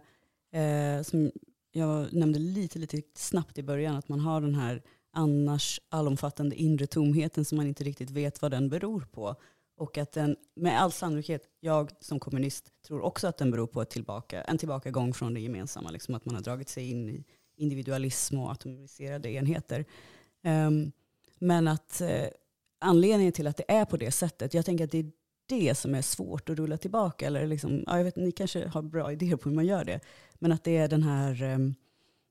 eh, 0.52 1.02
som 1.02 1.32
jag 1.76 2.12
nämnde 2.12 2.38
lite, 2.38 2.78
lite 2.78 3.02
snabbt 3.14 3.58
i 3.58 3.62
början, 3.62 3.96
att 3.96 4.08
man 4.08 4.20
har 4.20 4.40
den 4.40 4.54
här 4.54 4.82
annars 5.12 5.80
allomfattande 5.88 6.56
inre 6.56 6.86
tomheten 6.86 7.44
som 7.44 7.56
man 7.56 7.66
inte 7.66 7.84
riktigt 7.84 8.10
vet 8.10 8.42
vad 8.42 8.50
den 8.50 8.68
beror 8.68 9.00
på. 9.00 9.36
Och 9.76 9.98
att 9.98 10.12
den, 10.12 10.36
med 10.56 10.80
all 10.80 10.92
sannolikhet, 10.92 11.42
jag 11.60 11.90
som 12.00 12.20
kommunist 12.20 12.72
tror 12.86 13.00
också 13.00 13.26
att 13.26 13.38
den 13.38 13.50
beror 13.50 13.66
på 13.66 13.82
ett 13.82 13.90
tillbaka, 13.90 14.42
en 14.42 14.58
tillbakagång 14.58 15.14
från 15.14 15.34
det 15.34 15.40
gemensamma. 15.40 15.90
Liksom 15.90 16.14
att 16.14 16.24
man 16.24 16.34
har 16.34 16.42
dragit 16.42 16.68
sig 16.68 16.90
in 16.90 17.08
i 17.08 17.24
individualism 17.56 18.38
och 18.38 18.52
atomiserade 18.52 19.30
enheter. 19.30 19.84
Um, 20.44 20.92
men 21.38 21.68
att 21.68 22.00
eh, 22.00 22.26
anledningen 22.80 23.32
till 23.32 23.46
att 23.46 23.56
det 23.56 23.64
är 23.68 23.84
på 23.84 23.96
det 23.96 24.10
sättet, 24.10 24.54
jag 24.54 24.64
tänker 24.64 24.84
att 24.84 24.90
det 24.90 24.98
är 24.98 25.10
det 25.46 25.74
som 25.74 25.94
är 25.94 26.02
svårt 26.02 26.48
att 26.50 26.56
rulla 26.56 26.76
tillbaka. 26.76 27.26
Eller 27.26 27.46
liksom, 27.46 27.84
ja, 27.86 27.96
jag 27.96 28.04
vet, 28.04 28.16
ni 28.16 28.32
kanske 28.32 28.68
har 28.68 28.82
bra 28.82 29.12
idéer 29.12 29.36
på 29.36 29.48
hur 29.48 29.56
man 29.56 29.66
gör 29.66 29.84
det. 29.84 30.00
Men 30.44 30.52
att 30.52 30.64
det 30.64 30.76
är 30.76 30.88
den 30.88 31.02
här, 31.02 31.42
eh, 31.42 31.58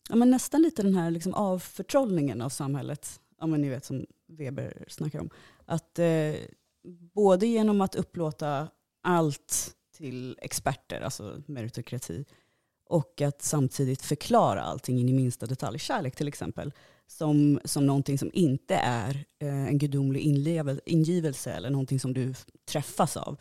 ja, 0.10 0.15
men 0.15 0.30
nästan 0.30 0.62
lite 0.62 0.84
den 0.84 0.95
här 0.95 1.12
liksom 1.12 1.34
avförtrollningen 1.34 2.41
av 2.41 2.49
samhället. 2.49 3.21
Ja, 3.39 3.47
men 3.47 3.62
ni 3.62 3.69
vet 3.69 3.86
som 3.86 4.06
Weber 4.28 4.86
snackar 4.88 5.19
om. 5.19 5.30
Att 5.65 5.99
eh, 5.99 6.34
både 7.13 7.47
genom 7.47 7.82
att 7.82 7.95
upplåta 7.95 8.67
allt 9.04 9.76
till 9.97 10.38
experter, 10.41 11.02
alltså 11.02 11.41
meritokrati. 11.45 12.26
Och 12.86 13.21
att 13.21 13.41
samtidigt 13.41 14.02
förklara 14.02 14.62
allting 14.62 14.99
in 14.99 15.10
i 15.10 15.13
minsta 15.13 15.45
detalj. 15.45 15.80
Kärlek 15.80 16.15
till 16.15 16.28
exempel, 16.28 16.73
som, 17.08 17.60
som 17.65 17.86
någonting 17.86 18.17
som 18.17 18.32
inte 18.34 18.76
är 18.76 19.26
eh, 19.39 19.67
en 19.67 19.78
gudomlig 19.78 20.21
inlevel, 20.21 20.82
ingivelse 20.86 21.52
eller 21.52 21.69
någonting 21.69 21.99
som 21.99 22.13
du 22.13 22.34
träffas 22.65 23.17
av 23.17 23.39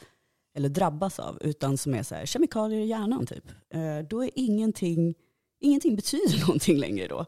eller 0.55 0.69
drabbas 0.69 1.19
av, 1.19 1.39
utan 1.41 1.79
som 1.79 1.95
är 1.95 2.03
så 2.03 2.15
här, 2.15 2.27
kemikalier 2.27 2.81
i 2.81 2.87
hjärnan 2.87 3.27
typ. 3.27 3.45
Eh, 3.75 3.99
då 3.99 4.25
är 4.25 4.31
ingenting, 4.35 5.15
ingenting 5.61 5.97
betyder 5.97 6.41
någonting 6.47 6.79
längre 6.79 7.07
då. 7.07 7.27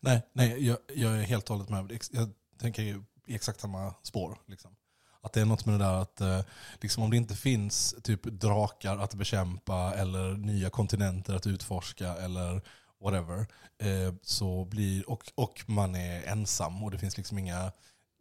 Nej, 0.00 0.22
nej 0.32 0.66
jag, 0.66 0.78
jag 0.94 1.18
är 1.18 1.22
helt 1.22 1.50
och 1.50 1.56
hållet 1.56 1.70
med. 1.70 1.98
Jag 2.12 2.30
tänker 2.58 2.82
ju 2.82 3.02
i 3.26 3.34
exakt 3.34 3.60
samma 3.60 3.94
spår. 4.02 4.38
Liksom. 4.46 4.76
Att 5.20 5.32
det 5.32 5.40
är 5.40 5.44
något 5.44 5.66
med 5.66 5.74
det 5.74 5.84
där 5.84 5.94
att 5.94 6.20
eh, 6.20 6.40
liksom 6.80 7.02
om 7.02 7.10
det 7.10 7.16
inte 7.16 7.34
finns 7.34 7.94
typ 8.02 8.22
drakar 8.24 8.98
att 8.98 9.14
bekämpa 9.14 9.94
eller 9.94 10.34
nya 10.34 10.70
kontinenter 10.70 11.34
att 11.34 11.46
utforska 11.46 12.14
eller 12.14 12.62
whatever. 13.00 13.46
Eh, 13.78 14.14
så 14.22 14.64
blir, 14.64 15.10
och, 15.10 15.32
och 15.34 15.64
man 15.66 15.94
är 15.94 16.22
ensam 16.22 16.84
och 16.84 16.90
det 16.90 16.98
finns 16.98 17.16
liksom, 17.16 17.38
inga, 17.38 17.72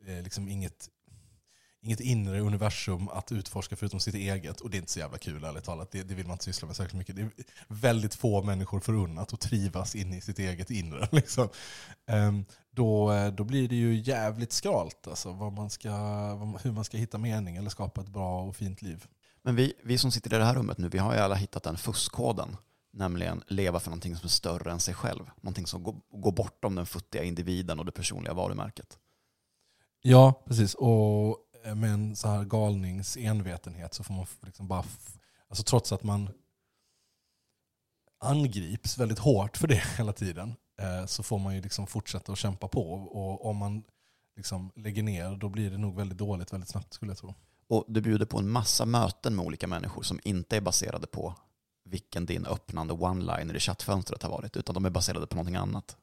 eh, 0.07 0.21
liksom 0.23 0.47
inget, 0.47 0.89
inget 1.83 1.99
inre 1.99 2.39
universum 2.39 3.09
att 3.09 3.31
utforska 3.31 3.75
förutom 3.75 3.99
sitt 3.99 4.15
eget. 4.15 4.61
Och 4.61 4.69
det 4.69 4.77
är 4.77 4.79
inte 4.79 4.91
så 4.91 4.99
jävla 4.99 5.17
kul 5.17 5.43
ärligt 5.43 5.63
talat. 5.63 5.91
Det, 5.91 6.03
det 6.03 6.15
vill 6.15 6.27
man 6.27 6.33
inte 6.33 6.45
syssla 6.45 6.67
med 6.67 6.75
särskilt 6.75 6.97
mycket. 6.97 7.15
Det 7.15 7.21
är 7.21 7.31
väldigt 7.67 8.15
få 8.15 8.43
människor 8.43 8.79
förunnat 8.79 9.33
att 9.33 9.39
trivas 9.39 9.95
in 9.95 10.13
i 10.13 10.21
sitt 10.21 10.39
eget 10.39 10.69
inre. 10.69 11.07
Liksom. 11.11 11.49
Ehm, 12.07 12.45
då, 12.71 13.11
eh, 13.11 13.33
då 13.33 13.43
blir 13.43 13.69
det 13.69 13.75
ju 13.75 13.95
jävligt 13.95 14.51
skralt 14.51 15.07
alltså, 15.07 15.31
vad 15.31 15.53
man 15.53 15.69
ska, 15.69 15.89
hur 16.63 16.71
man 16.71 16.83
ska 16.83 16.97
hitta 16.97 17.17
mening 17.17 17.55
eller 17.55 17.69
skapa 17.69 18.01
ett 18.01 18.09
bra 18.09 18.41
och 18.41 18.55
fint 18.55 18.81
liv. 18.81 19.05
Men 19.41 19.55
vi, 19.55 19.73
vi 19.83 19.97
som 19.97 20.11
sitter 20.11 20.33
i 20.35 20.37
det 20.37 20.45
här 20.45 20.55
rummet 20.55 20.77
nu, 20.77 20.89
vi 20.89 20.97
har 20.97 21.13
ju 21.13 21.19
alla 21.19 21.35
hittat 21.35 21.63
den 21.63 21.77
fuskkoden. 21.77 22.57
Nämligen 22.93 23.43
leva 23.47 23.79
för 23.79 23.89
någonting 23.89 24.15
som 24.15 24.25
är 24.25 24.29
större 24.29 24.71
än 24.71 24.79
sig 24.79 24.93
själv. 24.93 25.31
Någonting 25.41 25.67
som 25.67 25.83
går, 25.83 25.95
går 26.11 26.31
bortom 26.31 26.75
den 26.75 26.85
futtiga 26.85 27.23
individen 27.23 27.79
och 27.79 27.85
det 27.85 27.91
personliga 27.91 28.33
varumärket. 28.33 28.97
Ja, 30.01 30.43
precis. 30.45 30.73
Och 30.75 31.37
med 31.75 31.93
en 31.93 32.15
så 32.15 32.27
här 32.27 32.43
galnings 32.43 33.17
envetenhet 33.17 33.93
så 33.93 34.03
får 34.03 34.13
man 34.13 34.25
liksom 34.41 34.67
bara... 34.67 34.83
Alltså 35.49 35.63
trots 35.63 35.91
att 35.91 36.03
man 36.03 36.29
angrips 38.19 38.97
väldigt 38.97 39.19
hårt 39.19 39.57
för 39.57 39.67
det 39.67 39.83
hela 39.97 40.13
tiden 40.13 40.55
eh, 40.81 41.05
så 41.05 41.23
får 41.23 41.39
man 41.39 41.55
ju 41.55 41.61
liksom 41.61 41.87
fortsätta 41.87 42.31
att 42.31 42.37
kämpa 42.37 42.67
på. 42.67 42.93
Och 42.93 43.45
om 43.45 43.57
man 43.57 43.83
liksom 44.35 44.71
lägger 44.75 45.03
ner 45.03 45.35
då 45.35 45.49
blir 45.49 45.71
det 45.71 45.77
nog 45.77 45.95
väldigt 45.95 46.17
dåligt 46.17 46.53
väldigt 46.53 46.69
snabbt 46.69 46.93
skulle 46.93 47.11
jag 47.11 47.17
tro. 47.17 47.33
Och 47.67 47.85
du 47.87 48.01
bjuder 48.01 48.25
på 48.25 48.39
en 48.39 48.49
massa 48.49 48.85
möten 48.85 49.35
med 49.35 49.45
olika 49.45 49.67
människor 49.67 50.03
som 50.03 50.19
inte 50.23 50.57
är 50.57 50.61
baserade 50.61 51.07
på 51.07 51.35
vilken 51.85 52.25
din 52.25 52.45
öppnande 52.45 52.93
one-liner 52.93 53.55
i 53.55 53.59
chattfönstret 53.59 54.23
har 54.23 54.29
varit, 54.29 54.57
utan 54.57 54.73
de 54.73 54.85
är 54.85 54.89
baserade 54.89 55.27
på 55.27 55.35
någonting 55.35 55.55
annat. 55.55 55.97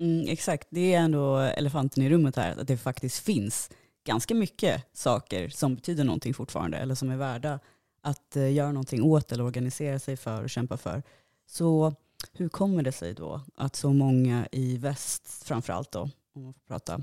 Mm, 0.00 0.28
exakt, 0.28 0.68
det 0.70 0.94
är 0.94 0.98
ändå 1.00 1.36
elefanten 1.38 2.02
i 2.02 2.10
rummet 2.10 2.36
här, 2.36 2.56
att 2.60 2.68
det 2.68 2.76
faktiskt 2.76 3.24
finns 3.24 3.70
ganska 4.04 4.34
mycket 4.34 4.84
saker 4.92 5.48
som 5.48 5.74
betyder 5.74 6.04
någonting 6.04 6.34
fortfarande, 6.34 6.78
eller 6.78 6.94
som 6.94 7.10
är 7.10 7.16
värda 7.16 7.58
att 8.02 8.36
eh, 8.36 8.52
göra 8.52 8.72
någonting 8.72 9.02
åt 9.02 9.32
eller 9.32 9.44
organisera 9.44 9.98
sig 9.98 10.16
för 10.16 10.42
och 10.42 10.50
kämpa 10.50 10.76
för. 10.76 11.02
Så 11.46 11.94
hur 12.32 12.48
kommer 12.48 12.82
det 12.82 12.92
sig 12.92 13.14
då 13.14 13.40
att 13.54 13.76
så 13.76 13.92
många 13.92 14.48
i 14.52 14.76
väst, 14.76 15.44
framförallt 15.44 15.92
då, 15.92 16.10
om 16.34 16.42
man 16.42 16.52
får 16.54 16.60
prata 16.60 17.02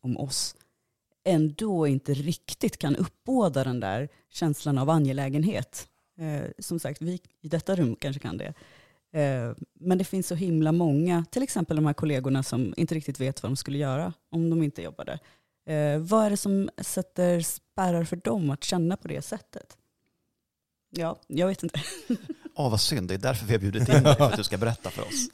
om 0.00 0.16
oss, 0.16 0.56
ändå 1.24 1.86
inte 1.86 2.14
riktigt 2.14 2.78
kan 2.78 2.96
uppbåda 2.96 3.64
den 3.64 3.80
där 3.80 4.08
känslan 4.28 4.78
av 4.78 4.90
angelägenhet? 4.90 5.88
Eh, 6.18 6.50
som 6.58 6.78
sagt, 6.78 7.02
vi 7.02 7.20
i 7.40 7.48
detta 7.48 7.76
rum 7.76 7.96
kanske 7.96 8.20
kan 8.20 8.36
det. 8.36 8.54
Eh, 9.20 9.54
Men 9.74 9.98
det 9.98 10.04
finns 10.04 10.26
så 10.26 10.34
himla 10.34 10.72
många, 10.72 11.24
till 11.30 11.42
exempel 11.42 11.76
de 11.76 11.86
här 11.86 11.92
kollegorna 11.92 12.42
som 12.42 12.74
inte 12.76 12.94
riktigt 12.94 13.20
vet 13.20 13.42
vad 13.42 13.52
de 13.52 13.56
skulle 13.56 13.78
göra 13.78 14.12
om 14.30 14.50
de 14.50 14.62
inte 14.62 14.82
jobbade. 14.82 15.18
Eh, 15.66 15.98
Vad 15.98 16.24
är 16.26 16.30
det 16.30 16.36
som 16.36 16.70
sätter 16.78 17.40
spärrar 17.40 18.04
för 18.04 18.16
dem 18.16 18.50
att 18.50 18.64
känna 18.64 18.96
på 18.96 19.08
det 19.08 19.22
sättet? 19.22 19.76
Ja, 20.90 21.20
jag 21.26 21.46
vet 21.46 21.62
inte. 21.62 21.80
Åh, 22.54 22.70
vad 22.70 22.80
synd, 22.80 23.08
det 23.08 23.14
är 23.14 23.18
därför 23.18 23.46
vi 23.46 23.52
har 23.52 23.60
bjudit 23.60 23.88
in 23.88 24.02
dig, 24.02 24.16
för 24.16 24.24
att 24.24 24.36
du 24.36 24.44
ska 24.44 24.58
berätta 24.58 24.90
för 24.90 25.02
oss. 25.02 25.28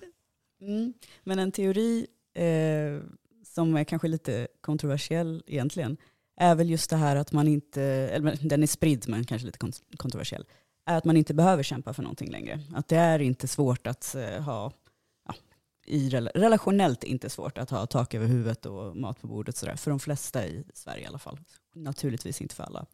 Mm. 0.61 0.93
Men 1.25 1.39
en 1.39 1.53
teori 1.53 2.07
eh, 2.35 3.01
som 3.47 3.77
är 3.77 3.85
kanske 3.85 4.09
lite 4.09 4.49
kontroversiell 4.61 5.43
egentligen 5.47 5.97
är 6.37 6.55
väl 6.55 6.71
just 6.71 6.91
det 6.91 6.97
här 6.97 7.17
att 7.17 7.33
man 7.33 7.49
inte, 7.49 7.83
eller 7.83 8.39
den 8.49 8.63
är 8.63 8.67
spridd 8.67 9.05
men 9.09 9.25
kanske 9.25 9.47
lite 9.47 9.59
kont- 9.59 9.97
kontroversiell, 9.97 10.45
är 10.87 10.97
att 10.97 11.05
man 11.05 11.17
inte 11.17 11.35
behöver 11.35 11.63
kämpa 11.63 11.93
för 11.93 12.03
någonting 12.03 12.31
längre. 12.31 12.61
Att 12.75 12.89
det 12.89 12.97
är 12.97 13.19
inte 13.19 13.49
svårt 13.49 13.87
att 13.87 14.15
eh, 14.15 14.43
ha, 14.43 14.73
i 15.89 16.11
relationellt 16.35 17.05
inte 17.05 17.31
svårt 17.31 17.59
att 17.59 17.71
ha 17.71 17.87
tak 17.87 18.15
över 18.15 18.27
huvudet 18.27 18.67
och 18.67 18.97
mat 18.97 19.21
på 19.21 19.27
bordet 19.27 19.57
sådär. 19.57 19.77
För 19.77 19.91
de 19.91 20.01
flesta 20.01 20.47
i 20.47 20.65
Sverige 20.75 21.03
i 21.05 21.07
alla 21.07 21.19
fall. 21.19 21.39
Naturligtvis 21.75 22.41
inte 22.41 22.55
för 22.55 22.65
alla. 22.65 22.87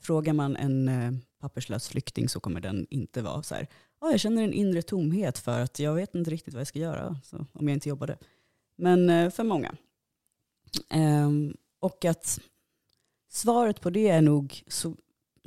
Frågar 0.00 0.32
man 0.32 0.56
en 0.56 0.88
eh, 0.88 1.12
papperslös 1.40 1.88
flykting 1.88 2.28
så 2.28 2.40
kommer 2.40 2.60
den 2.60 2.86
inte 2.90 3.22
vara 3.22 3.42
så 3.42 3.54
här, 3.54 3.68
oh, 4.00 4.10
jag 4.10 4.20
känner 4.20 4.42
en 4.42 4.52
inre 4.52 4.82
tomhet 4.82 5.38
för 5.38 5.60
att 5.60 5.78
jag 5.78 5.94
vet 5.94 6.14
inte 6.14 6.30
riktigt 6.30 6.54
vad 6.54 6.60
jag 6.60 6.66
ska 6.68 6.78
göra 6.78 7.20
så, 7.24 7.46
om 7.52 7.68
jag 7.68 7.76
inte 7.76 7.88
jobbade. 7.88 8.18
Men 8.76 9.10
eh, 9.10 9.30
för 9.30 9.44
många. 9.44 9.74
Ehm, 10.90 11.56
och 11.80 12.04
att 12.04 12.40
svaret 13.30 13.80
på 13.80 13.90
det 13.90 14.08
är 14.08 14.20
nog 14.20 14.62
så, 14.66 14.96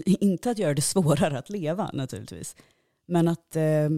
inte 0.06 0.52
att 0.52 0.58
göra 0.58 0.74
det 0.74 0.82
svårare 0.82 1.40
att 1.40 1.50
leva 1.50 1.90
naturligtvis. 1.94 2.56
Men 3.06 3.28
att 3.28 3.56
eh, 3.56 3.90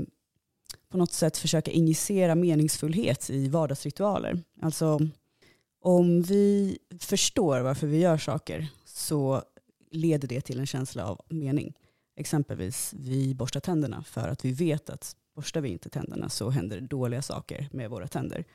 på 0.90 0.98
något 0.98 1.14
sätt 1.14 1.38
försöka 1.38 1.72
injicera 1.72 2.36
meningsfullhet 2.36 3.30
i 3.30 3.48
vardagsritualer. 3.48 4.44
Alltså 4.62 5.00
om 5.82 6.22
vi 6.22 6.78
förstår 7.00 7.62
varför 7.62 7.88
vi 7.88 8.00
gör 8.00 8.18
saker 8.18 8.68
så 8.86 9.44
leder 9.92 10.28
det 10.28 10.42
till 10.42 10.60
en 10.60 10.66
känsla 10.66 11.06
av 11.06 11.22
mening. 11.30 11.74
Exempelvis 12.16 12.94
vi 12.98 13.36
borstar 13.36 13.60
tänderna 13.60 14.04
för 14.04 14.28
att 14.28 14.46
vi 14.46 14.52
vet 14.52 14.90
att 14.90 15.16
borstar 15.36 15.62
vi 15.62 15.70
inte 15.70 15.90
tänderna 15.90 16.30
så 16.30 16.50
händer 16.50 16.82
dåliga 16.82 17.22
saker 17.22 17.70
med 17.72 17.90
våra 17.90 18.08
tänder. 18.08 18.46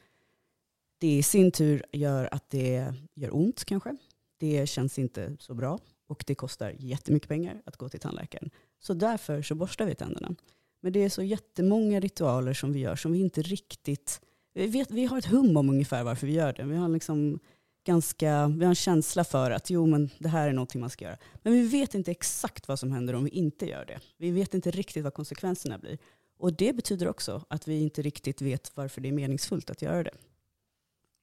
Det 0.99 1.19
i 1.19 1.23
sin 1.23 1.51
tur 1.51 1.85
gör 1.93 2.29
att 2.33 2.51
det 2.51 2.95
gör 3.15 3.37
ont 3.37 3.65
kanske. 3.65 3.97
Det 4.39 4.69
känns 4.69 4.99
inte 4.99 5.37
så 5.41 5.55
bra 5.55 5.79
och 6.07 6.25
det 6.27 6.35
kostar 6.35 6.75
jättemycket 6.79 7.29
pengar 7.29 7.63
att 7.65 7.77
gå 7.77 7.89
till 7.89 8.01
tandläkaren. 8.01 8.51
Så 8.81 8.95
därför 8.95 9.43
så 9.43 9.55
borstar 9.55 9.87
vi 9.87 9.95
tänderna. 9.95 10.35
Men 10.81 10.93
det 10.93 11.05
är 11.05 11.09
så 11.09 11.23
jättemånga 11.23 12.01
ritualer 12.01 12.55
som 12.55 12.73
vi 12.73 12.79
gör 12.79 12.97
som 12.97 13.13
vi 13.13 13.19
inte 13.19 13.43
riktigt... 13.43 14.21
Vi, 14.55 14.67
vet, 14.67 14.91
vi 14.91 15.05
har 15.05 15.19
ett 15.19 15.27
hum 15.27 15.57
om 15.57 15.71
ungefär 15.71 16.05
varför 16.05 16.27
vi 16.27 16.33
gör 16.33 16.53
det. 16.53 16.65
Vi 16.65 16.77
har, 16.77 16.89
liksom 16.89 17.41
ganska, 17.85 18.49
vi 18.49 18.65
har 18.65 18.71
en 18.71 18.75
känsla 18.75 19.25
för 19.25 19.51
att 19.51 19.71
jo, 19.71 19.87
men 19.87 20.11
det 20.19 20.29
här 20.29 20.49
är 20.49 20.53
någonting 20.53 20.81
man 20.81 20.91
ska 20.91 21.05
göra. 21.05 21.17
Men 21.43 21.53
vi 21.53 21.67
vet 21.67 21.95
inte 21.95 22.11
exakt 22.11 22.69
vad 22.69 22.79
som 22.79 22.93
händer 22.93 23.15
om 23.15 23.25
vi 23.25 23.31
inte 23.31 23.67
gör 23.67 23.85
det. 23.85 24.01
Vi 24.17 24.31
vet 24.31 24.55
inte 24.55 24.71
riktigt 24.71 25.05
vad 25.05 25.15
konsekvenserna 25.15 25.79
blir. 25.79 25.99
Och 26.39 26.53
det 26.53 26.73
betyder 26.73 27.09
också 27.09 27.45
att 27.49 27.69
vi 27.69 27.81
inte 27.81 28.03
riktigt 28.03 28.43
vet 28.43 28.77
varför 28.77 29.01
det 29.01 29.09
är 29.09 29.13
meningsfullt 29.13 29.71
att 29.71 29.83
göra 29.83 30.03
det. 30.03 30.15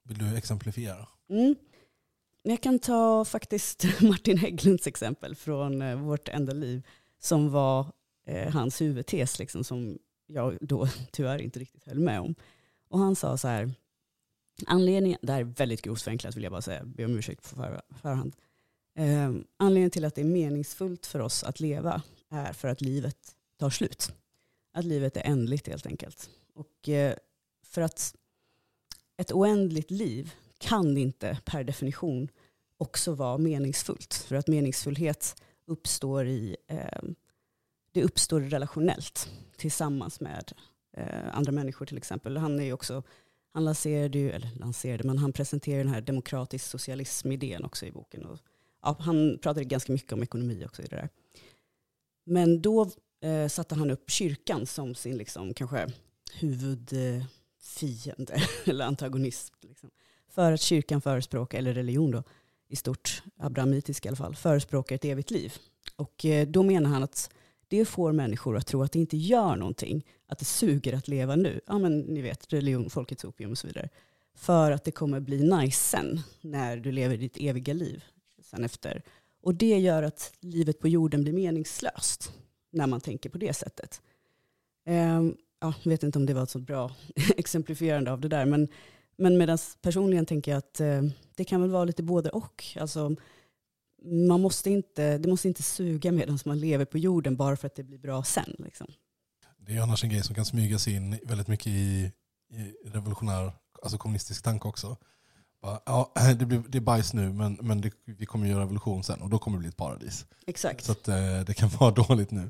Vill 0.03 0.17
du 0.17 0.37
exemplifiera? 0.37 1.07
Mm. 1.29 1.55
Jag 2.43 2.61
kan 2.61 2.79
ta 2.79 3.25
faktiskt 3.25 3.85
Martin 4.01 4.37
Hägglunds 4.37 4.87
exempel 4.87 5.35
från 5.35 5.81
eh, 5.81 5.95
Vårt 5.95 6.29
enda 6.29 6.53
liv 6.53 6.87
som 7.19 7.51
var 7.51 7.91
eh, 8.25 8.53
hans 8.53 8.81
huvudtes 8.81 9.39
liksom, 9.39 9.63
som 9.63 9.97
jag 10.27 10.57
då 10.61 10.87
tyvärr 11.11 11.41
inte 11.41 11.59
riktigt 11.59 11.83
höll 11.83 11.99
med 11.99 12.19
om. 12.19 12.35
Och 12.89 12.99
han 12.99 13.15
sa 13.15 13.37
så 13.37 13.47
här, 13.47 13.71
anledningen, 14.65 15.19
det 15.21 15.33
här 15.33 15.39
är 15.39 15.43
väldigt 15.43 15.81
grovt 15.81 16.01
förenklat 16.01 16.35
vill 16.35 16.43
jag 16.43 16.51
bara 16.51 16.61
säga, 16.61 16.85
be 16.85 17.05
om 17.05 17.17
ursäkt 17.17 17.49
på 17.49 17.55
för, 17.55 17.81
förhand. 18.01 18.35
Eh, 18.97 19.31
anledningen 19.57 19.91
till 19.91 20.05
att 20.05 20.15
det 20.15 20.21
är 20.21 20.25
meningsfullt 20.25 21.05
för 21.05 21.19
oss 21.19 21.43
att 21.43 21.59
leva 21.59 22.01
är 22.29 22.53
för 22.53 22.67
att 22.67 22.81
livet 22.81 23.35
tar 23.59 23.69
slut. 23.69 24.11
Att 24.73 24.85
livet 24.85 25.17
är 25.17 25.21
ändligt 25.21 25.67
helt 25.67 25.85
enkelt. 25.85 26.29
Och 26.53 26.89
eh, 26.89 27.15
för 27.63 27.81
att 27.81 28.15
ett 29.17 29.31
oändligt 29.31 29.91
liv 29.91 30.33
kan 30.57 30.97
inte 30.97 31.37
per 31.45 31.63
definition 31.63 32.29
också 32.77 33.13
vara 33.13 33.37
meningsfullt. 33.37 34.13
För 34.13 34.35
att 34.35 34.47
meningsfullhet 34.47 35.43
uppstår 35.67 36.27
i 36.27 36.57
eh, 36.67 37.01
det 37.95 38.03
uppstår 38.03 38.41
relationellt 38.41 39.29
tillsammans 39.57 40.19
med 40.19 40.51
eh, 40.97 41.37
andra 41.37 41.51
människor 41.51 41.85
till 41.85 41.97
exempel. 41.97 42.37
Han 42.37 42.59
är 42.59 42.63
ju 42.63 42.73
också, 42.73 43.03
han 43.53 43.65
lanserade 43.65 44.19
ju, 44.19 44.31
eller 44.31 44.49
lanserade, 44.55 45.03
men 45.03 45.17
han 45.17 45.33
presenterar 45.33 45.77
den 45.77 45.93
här 45.93 46.01
demokratisk 46.01 46.65
socialism-idén 46.65 47.63
också 47.63 47.85
i 47.85 47.91
boken. 47.91 48.25
Och, 48.25 48.39
ja, 48.81 48.95
han 48.99 49.39
pratade 49.41 49.65
ganska 49.65 49.93
mycket 49.93 50.13
om 50.13 50.23
ekonomi 50.23 50.65
också 50.65 50.81
i 50.81 50.85
det 50.85 50.95
där. 50.95 51.09
Men 52.25 52.61
då 52.61 52.91
eh, 53.21 53.47
satte 53.47 53.75
han 53.75 53.91
upp 53.91 54.09
kyrkan 54.09 54.65
som 54.65 54.95
sin 54.95 55.17
liksom, 55.17 55.53
kanske 55.53 55.87
huvudfiende 56.39 58.41
eller 58.65 58.85
antagonist. 58.85 59.53
Liksom. 59.61 59.89
För 60.29 60.51
att 60.51 60.61
kyrkan 60.61 61.01
förespråkar, 61.01 61.57
eller 61.57 61.73
religion 61.73 62.11
då, 62.11 62.23
i 62.67 62.75
stort, 62.75 63.23
abrahamitisk 63.37 64.05
i 64.05 64.07
alla 64.07 64.17
fall, 64.17 64.35
förespråkar 64.35 64.95
ett 64.95 65.05
evigt 65.05 65.31
liv. 65.31 65.53
Och 65.95 66.25
eh, 66.25 66.47
då 66.47 66.63
menar 66.63 66.89
han 66.89 67.03
att 67.03 67.29
det 67.79 67.85
får 67.85 68.11
människor 68.11 68.57
att 68.57 68.67
tro 68.67 68.83
att 68.83 68.91
det 68.91 68.99
inte 68.99 69.17
gör 69.17 69.55
någonting, 69.55 70.05
att 70.27 70.39
det 70.39 70.45
suger 70.45 70.93
att 70.93 71.07
leva 71.07 71.35
nu. 71.35 71.61
Ja 71.67 71.79
men 71.79 71.99
ni 71.99 72.21
vet, 72.21 72.53
religion, 72.53 72.89
folkets 72.89 73.25
opium 73.25 73.51
och 73.51 73.57
så 73.57 73.67
vidare. 73.67 73.89
För 74.35 74.71
att 74.71 74.83
det 74.83 74.91
kommer 74.91 75.19
bli 75.19 75.43
nice 75.57 75.79
sen, 75.79 76.21
när 76.41 76.77
du 76.77 76.91
lever 76.91 77.17
ditt 77.17 77.37
eviga 77.39 77.73
liv 77.73 78.03
sen 78.43 78.63
efter. 78.63 79.03
Och 79.41 79.55
det 79.55 79.79
gör 79.79 80.03
att 80.03 80.33
livet 80.39 80.79
på 80.79 80.87
jorden 80.87 81.23
blir 81.23 81.33
meningslöst, 81.33 82.31
när 82.71 82.87
man 82.87 83.01
tänker 83.01 83.29
på 83.29 83.37
det 83.37 83.53
sättet. 83.53 84.01
Ehm, 84.85 85.35
ja, 85.59 85.73
jag 85.83 85.89
vet 85.89 86.03
inte 86.03 86.19
om 86.19 86.25
det 86.25 86.33
var 86.33 86.43
ett 86.43 86.49
så 86.49 86.59
bra 86.59 86.91
exemplifierande 87.37 88.11
av 88.11 88.21
det 88.21 88.27
där, 88.27 88.45
men, 88.45 88.67
men 89.17 89.37
medan 89.37 89.57
personligen 89.81 90.25
tänker 90.25 90.51
jag 90.51 90.57
att 90.57 90.79
eh, 90.79 91.01
det 91.35 91.43
kan 91.43 91.61
väl 91.61 91.69
vara 91.69 91.85
lite 91.85 92.03
både 92.03 92.29
och. 92.29 92.63
Alltså, 92.79 93.15
man 94.05 94.41
måste 94.41 94.69
inte, 94.69 95.17
det 95.17 95.29
måste 95.29 95.47
inte 95.47 95.63
suga 95.63 96.11
medan 96.11 96.39
man 96.45 96.59
lever 96.59 96.85
på 96.85 96.97
jorden 96.97 97.35
bara 97.35 97.55
för 97.55 97.67
att 97.67 97.75
det 97.75 97.83
blir 97.83 97.97
bra 97.97 98.23
sen. 98.23 98.55
Liksom. 98.59 98.87
Det 99.57 99.77
är 99.77 99.81
annars 99.81 100.03
en 100.03 100.09
grej 100.09 100.23
som 100.23 100.35
kan 100.35 100.45
smyga 100.45 100.79
sig 100.79 100.93
in 100.93 101.19
väldigt 101.23 101.47
mycket 101.47 101.67
i, 101.67 102.11
i 102.49 102.89
revolutionär, 102.89 103.51
alltså 103.83 103.97
kommunistisk 103.97 104.43
tanke 104.43 104.67
också. 104.67 104.97
Bara, 105.61 105.79
Ja, 105.85 106.13
det, 106.39 106.45
blir, 106.45 106.63
det 106.67 106.77
är 106.77 106.81
bajs 106.81 107.13
nu 107.13 107.33
men, 107.33 107.57
men 107.61 107.81
det, 107.81 107.91
vi 108.05 108.25
kommer 108.25 108.47
göra 108.47 108.61
revolution 108.61 109.03
sen 109.03 109.21
och 109.21 109.29
då 109.29 109.39
kommer 109.39 109.57
det 109.57 109.59
bli 109.59 109.69
ett 109.69 109.77
paradis. 109.77 110.25
Exakt. 110.47 110.85
Så 110.85 110.91
att, 110.91 111.07
eh, 111.07 111.39
det 111.39 111.53
kan 111.53 111.69
vara 111.79 111.91
dåligt 111.91 112.31
nu. 112.31 112.49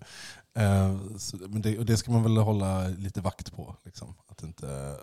Eh, 0.53 0.97
så, 1.17 1.37
men 1.37 1.61
det, 1.61 1.79
och 1.79 1.85
det 1.85 1.97
ska 1.97 2.11
man 2.11 2.23
väl 2.23 2.37
hålla 2.37 2.87
lite 2.87 3.21
vakt 3.21 3.53
på. 3.53 3.75
Liksom. 3.83 4.15
Att, 4.27 4.43
inte, 4.43 4.97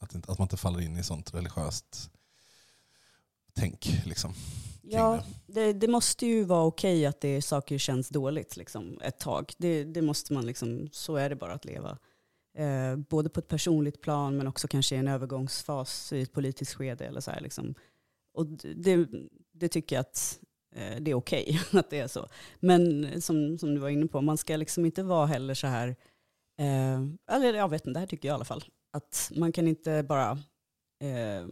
att, 0.00 0.14
inte, 0.14 0.32
att 0.32 0.38
man 0.38 0.44
inte 0.44 0.56
faller 0.56 0.80
in 0.80 0.96
i 0.96 1.02
sånt 1.02 1.34
religiöst 1.34 2.10
tänk. 3.54 4.02
Liksom. 4.04 4.34
Ja, 4.92 5.22
det, 5.46 5.72
det 5.72 5.88
måste 5.88 6.26
ju 6.26 6.44
vara 6.44 6.64
okej 6.64 7.06
att 7.06 7.20
det 7.20 7.42
saker 7.42 7.78
känns 7.78 8.08
dåligt 8.08 8.56
liksom, 8.56 8.98
ett 9.02 9.18
tag. 9.18 9.52
Det, 9.58 9.84
det 9.84 10.02
måste 10.02 10.32
man 10.32 10.46
liksom, 10.46 10.88
så 10.92 11.16
är 11.16 11.28
det 11.28 11.36
bara 11.36 11.52
att 11.52 11.64
leva. 11.64 11.98
Eh, 12.58 12.96
både 12.96 13.28
på 13.28 13.40
ett 13.40 13.48
personligt 13.48 14.00
plan 14.00 14.36
men 14.36 14.46
också 14.46 14.68
kanske 14.68 14.94
i 14.94 14.98
en 14.98 15.08
övergångsfas 15.08 16.12
i 16.12 16.22
ett 16.22 16.32
politiskt 16.32 16.74
skede. 16.74 17.04
Eller 17.04 17.20
så 17.20 17.30
här, 17.30 17.40
liksom. 17.40 17.74
Och 18.34 18.46
det, 18.46 19.08
det 19.52 19.68
tycker 19.68 19.96
jag 19.96 20.00
att 20.00 20.40
eh, 20.74 21.00
det 21.00 21.10
är 21.10 21.14
okej 21.14 21.60
att 21.72 21.90
det 21.90 21.98
är 21.98 22.08
så. 22.08 22.28
Men 22.60 23.22
som, 23.22 23.58
som 23.58 23.74
du 23.74 23.80
var 23.80 23.88
inne 23.88 24.06
på, 24.06 24.20
man 24.20 24.38
ska 24.38 24.56
liksom 24.56 24.86
inte 24.86 25.02
vara 25.02 25.26
heller 25.26 25.54
så 25.54 25.66
här, 25.66 25.88
eh, 26.58 27.00
eller 27.36 27.54
jag 27.54 27.68
vet 27.68 27.86
inte, 27.86 27.90
det 27.90 28.00
här 28.00 28.06
tycker 28.06 28.28
jag 28.28 28.34
i 28.34 28.36
alla 28.36 28.44
fall, 28.44 28.64
att 28.92 29.32
man 29.36 29.52
kan 29.52 29.68
inte 29.68 30.02
bara 30.02 30.30
eh, 31.00 31.46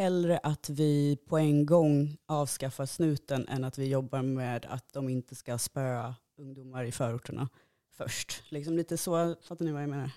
hellre 0.00 0.38
att 0.42 0.68
vi 0.68 1.18
på 1.28 1.38
en 1.38 1.66
gång 1.66 2.16
avskaffar 2.26 2.86
snuten 2.86 3.48
än 3.48 3.64
att 3.64 3.78
vi 3.78 3.88
jobbar 3.88 4.22
med 4.22 4.66
att 4.68 4.92
de 4.92 5.08
inte 5.08 5.34
ska 5.34 5.58
spöa 5.58 6.14
ungdomar 6.38 6.84
i 6.84 6.92
förorterna 6.92 7.48
först. 7.92 8.42
Liksom 8.48 8.76
lite 8.76 8.96
så, 8.96 9.36
fattar 9.42 9.64
ni 9.64 9.72
vad 9.72 9.82
jag 9.82 9.88
menar? 9.88 10.10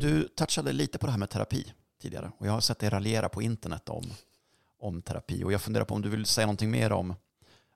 Du 0.00 0.28
touchade 0.28 0.72
lite 0.72 0.98
på 0.98 1.06
det 1.06 1.12
här 1.12 1.18
med 1.18 1.30
terapi 1.30 1.72
tidigare 2.02 2.32
och 2.38 2.46
jag 2.46 2.52
har 2.52 2.60
sett 2.60 2.78
dig 2.78 2.90
raljera 2.90 3.28
på 3.28 3.42
internet 3.42 3.88
om, 3.88 4.04
om 4.78 5.02
terapi 5.02 5.44
och 5.44 5.52
jag 5.52 5.60
funderar 5.60 5.84
på 5.84 5.94
om 5.94 6.02
du 6.02 6.08
vill 6.08 6.26
säga 6.26 6.46
någonting 6.46 6.70
mer 6.70 6.92
om 6.92 7.14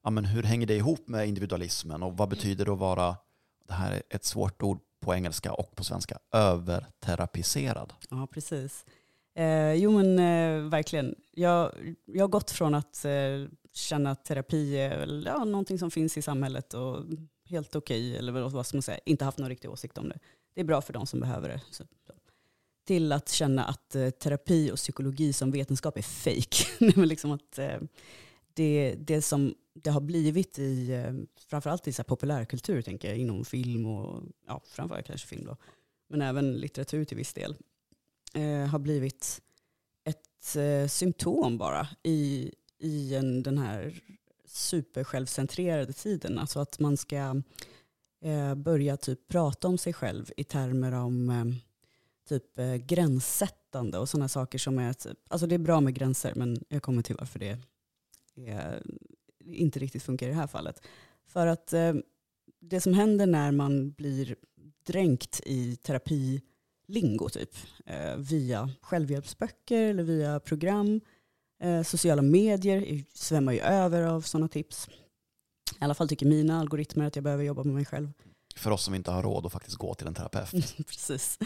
ja, 0.05 0.11
men 0.11 0.25
hur 0.25 0.43
hänger 0.43 0.67
det 0.67 0.77
ihop 0.77 1.09
med 1.09 1.29
individualismen 1.29 2.03
och 2.03 2.17
vad 2.17 2.29
betyder 2.29 2.65
det 2.65 2.73
att 2.73 2.79
vara, 2.79 3.17
det 3.69 3.75
här 3.75 3.93
är 3.93 4.03
ett 4.11 4.25
svårt 4.25 4.63
ord 4.63 4.79
på 5.03 5.15
engelska 5.15 5.53
och 5.53 5.77
på 5.77 5.85
svenska, 5.85 6.19
överterapiserad? 6.33 7.93
Ja, 8.11 8.27
precis. 8.33 8.85
Eh, 9.35 9.73
jo 9.73 9.91
men 9.91 10.19
eh, 10.19 10.71
verkligen. 10.71 11.15
Jag, 11.31 11.73
jag 12.05 12.25
har 12.25 12.29
gått 12.29 12.51
från 12.51 12.75
att 12.75 13.05
eh, 13.05 13.13
känna 13.73 14.11
att 14.11 14.25
terapi 14.25 14.79
är 14.79 14.99
väl, 14.99 15.25
ja, 15.27 15.45
någonting 15.45 15.79
som 15.79 15.91
finns 15.91 16.17
i 16.17 16.23
samhället 16.23 16.75
och 16.75 17.05
helt 17.45 17.77
okej, 17.77 18.17
eller 18.17 18.33
vad 18.33 18.67
ska 18.67 18.77
man 18.77 18.83
säga, 18.83 18.99
inte 19.07 19.25
haft 19.25 19.39
någon 19.39 19.49
riktig 19.49 19.71
åsikt 19.71 19.99
om 19.99 20.09
det. 20.09 20.19
Det 20.55 20.61
är 20.61 20.65
bra 20.65 20.83
för 20.83 20.93
de 20.93 21.07
som 21.07 21.21
behöver 21.21 21.49
det. 21.49 21.61
Så. 21.71 21.85
Till 22.87 23.13
att 23.13 23.29
känna 23.29 23.65
att 23.65 23.95
eh, 23.95 24.11
terapi 24.11 24.71
och 24.71 24.77
psykologi 24.77 25.33
som 25.33 25.51
vetenskap 25.51 25.99
är 25.99 26.03
fejk. 26.03 26.67
Liksom 26.97 27.33
att, 27.33 27.59
eh, 27.59 27.79
det, 28.55 28.95
det 28.99 29.23
som 29.23 29.55
det 29.75 29.91
har 29.91 30.01
blivit 30.01 30.59
i, 30.59 30.93
eh, 30.93 31.13
framförallt 31.47 31.89
i 31.89 31.93
så 31.93 32.03
här 32.03 32.09
populärkultur, 32.09 32.83
tänker 32.83 33.09
jag, 33.09 33.19
inom 33.19 33.45
film 33.45 33.87
och, 33.87 34.23
ja, 34.47 34.63
framförallt 34.65 35.07
kanske 35.07 35.29
film 35.29 35.45
då, 35.45 35.57
men 36.09 36.23
även 36.23 36.53
litteratur 36.53 37.05
till 37.05 37.17
viss 37.17 37.35
del, 37.35 37.57
eh, 38.35 38.67
har 38.67 38.79
blivit 38.79 39.43
ett 40.05 40.57
eh, 40.57 40.89
symptom 40.89 41.59
bara 41.59 41.89
i, 42.03 42.53
i 42.79 43.15
en, 43.15 43.43
den 43.43 43.59
här 43.59 44.01
supersjälvcentrerade 44.47 45.93
tiden. 45.93 46.39
Alltså 46.39 46.61
att 46.61 46.79
man 46.79 46.97
ska 46.97 47.43
eh, 48.25 48.55
börja 48.55 48.97
typ 48.97 49.29
prata 49.29 49.69
om 49.69 49.79
sig 49.79 49.93
själv 49.93 50.33
i 50.37 50.45
termer 50.45 50.93
om 50.93 51.31
eh, 51.31 51.45
typ 52.29 52.59
eh, 52.59 52.75
gränssättande 52.75 53.99
och 53.99 54.09
sådana 54.09 54.29
saker 54.29 54.59
som 54.59 54.79
är, 54.79 54.93
typ, 54.93 55.19
alltså 55.29 55.47
det 55.47 55.55
är 55.55 55.59
bra 55.59 55.81
med 55.81 55.95
gränser 55.95 56.33
men 56.37 56.65
jag 56.69 56.83
kommer 56.83 57.03
till 57.03 57.17
varför 57.19 57.39
det 57.39 57.59
är, 58.37 58.83
inte 59.45 59.79
riktigt 59.79 60.03
funkar 60.03 60.27
i 60.27 60.31
det 60.31 60.37
här 60.37 60.47
fallet. 60.47 60.83
För 61.27 61.47
att 61.47 61.73
eh, 61.73 61.95
det 62.61 62.81
som 62.81 62.95
händer 62.95 63.27
när 63.27 63.53
man 63.53 63.91
blir 63.91 64.37
dränkt 64.87 65.41
i 65.47 65.77
terapilingo 65.77 67.29
typ, 67.29 67.55
eh, 67.87 68.17
via 68.17 68.71
självhjälpsböcker 68.81 69.83
eller 69.83 70.03
via 70.03 70.41
program, 70.41 71.01
eh, 71.61 71.83
sociala 71.83 72.23
medier 72.23 73.05
svämmar 73.15 73.53
ju 73.53 73.61
över 73.61 74.03
av 74.03 74.21
sådana 74.21 74.49
tips. 74.49 74.89
I 75.81 75.85
alla 75.85 75.95
fall 75.95 76.09
tycker 76.09 76.27
mina 76.27 76.61
algoritmer 76.61 77.07
att 77.07 77.17
jag 77.17 77.25
behöver 77.25 77.45
jobba 77.45 77.65
med 77.65 77.75
mig 77.75 77.85
själv. 77.85 78.13
För 78.59 78.71
oss 78.71 78.83
som 78.83 78.95
inte 78.95 79.11
har 79.11 79.23
råd 79.23 79.47
att 79.47 79.53
faktiskt 79.53 79.77
gå 79.77 79.95
till 79.95 80.07
en 80.07 80.15
terapeut. 80.15 80.77
Precis. 80.87 81.39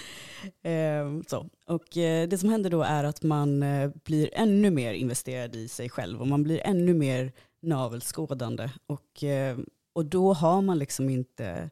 Eh, 0.63 1.21
så. 1.27 1.47
Och 1.67 1.97
eh, 1.97 2.29
det 2.29 2.39
som 2.39 2.49
händer 2.49 2.71
då 2.71 2.83
är 2.83 3.05
att 3.05 3.23
man 3.23 3.63
eh, 3.63 3.91
blir 4.05 4.31
ännu 4.33 4.71
mer 4.71 4.93
investerad 4.93 5.57
i 5.57 5.69
sig 5.69 5.91
själv 5.91 6.21
och 6.21 6.29
man 6.29 6.43
blir 6.43 6.61
ännu 6.65 6.95
mer 6.95 7.33
navelskådande. 7.63 8.71
Och, 8.87 9.25
eh, 9.25 9.59
och 9.93 10.05
då 10.05 10.33
har 10.33 10.63
man 10.63 10.79
liksom 10.79 11.11
inte, 11.11 11.71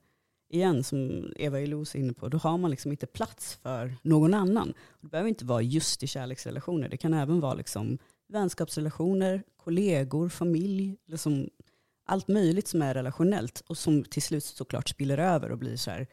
igen 0.51 0.85
som 0.85 1.32
Eva 1.37 1.61
Ilous 1.61 1.95
är 1.95 1.99
inne 1.99 2.12
på, 2.12 2.28
då 2.28 2.39
har 2.39 2.59
man 2.59 2.70
liksom 2.70 2.91
inte 2.91 3.07
plats 3.07 3.59
för 3.62 3.95
någon 4.03 4.35
annan. 4.35 4.74
Det 5.01 5.09
behöver 5.09 5.28
inte 5.28 5.45
vara 5.45 5.62
just 5.62 6.03
i 6.03 6.07
kärleksrelationer, 6.07 6.89
det 6.89 6.97
kan 6.97 7.14
även 7.14 7.41
vara 7.41 7.55
liksom 7.55 7.99
vänskapsrelationer, 8.28 9.43
kollegor, 9.57 10.28
familj, 10.28 10.97
liksom 11.07 11.49
allt 12.05 12.28
möjligt 12.28 12.68
som 12.68 12.82
är 12.82 12.94
relationellt 12.94 13.62
och 13.66 13.78
som 13.78 14.05
till 14.05 14.22
slut 14.22 14.44
såklart 14.44 14.88
spiller 14.88 15.18
över 15.18 15.50
och 15.50 15.59
blir 15.59 15.76
så 15.76 15.90
här, 15.90 16.07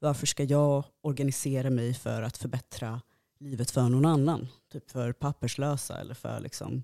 varför 0.00 0.26
ska 0.26 0.44
jag 0.44 0.84
organisera 1.00 1.70
mig 1.70 1.94
för 1.94 2.22
att 2.22 2.36
förbättra 2.36 3.00
livet 3.38 3.70
för 3.70 3.88
någon 3.88 4.04
annan? 4.04 4.48
Typ 4.72 4.90
för 4.90 5.12
papperslösa 5.12 6.00
eller 6.00 6.14
för 6.14 6.40
liksom 6.40 6.82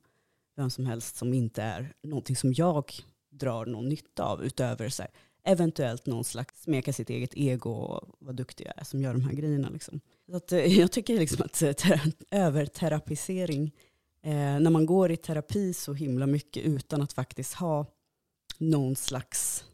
vem 0.56 0.70
som 0.70 0.86
helst 0.86 1.16
som 1.16 1.34
inte 1.34 1.62
är 1.62 1.92
någonting 2.02 2.36
som 2.36 2.52
jag 2.52 2.92
drar 3.30 3.66
någon 3.66 3.88
nytta 3.88 4.24
av 4.24 4.44
utöver 4.44 4.88
så 4.88 5.02
här, 5.02 5.10
eventuellt 5.44 6.06
någon 6.06 6.24
slags 6.24 6.62
smeka 6.62 6.92
sitt 6.92 7.10
eget 7.10 7.34
ego 7.34 7.70
och 7.70 8.16
vad 8.18 8.34
duktig 8.34 8.66
jag 8.66 8.74
är 8.76 8.84
som 8.84 9.02
gör 9.02 9.12
de 9.12 9.24
här 9.24 9.32
grejerna. 9.32 9.68
Liksom. 9.68 10.00
Så 10.26 10.36
att, 10.36 10.52
eh, 10.52 10.78
jag 10.78 10.92
tycker 10.92 11.18
liksom 11.18 11.42
att 11.44 11.62
eh, 11.62 11.72
ter- 11.72 12.12
överterapisering, 12.30 13.74
eh, 14.22 14.32
när 14.32 14.70
man 14.70 14.86
går 14.86 15.10
i 15.10 15.16
terapi 15.16 15.74
så 15.74 15.94
himla 15.94 16.26
mycket 16.26 16.64
utan 16.64 17.02
att 17.02 17.12
faktiskt 17.12 17.54
ha 17.54 17.86
någon 18.60 18.96
slags 18.96 19.64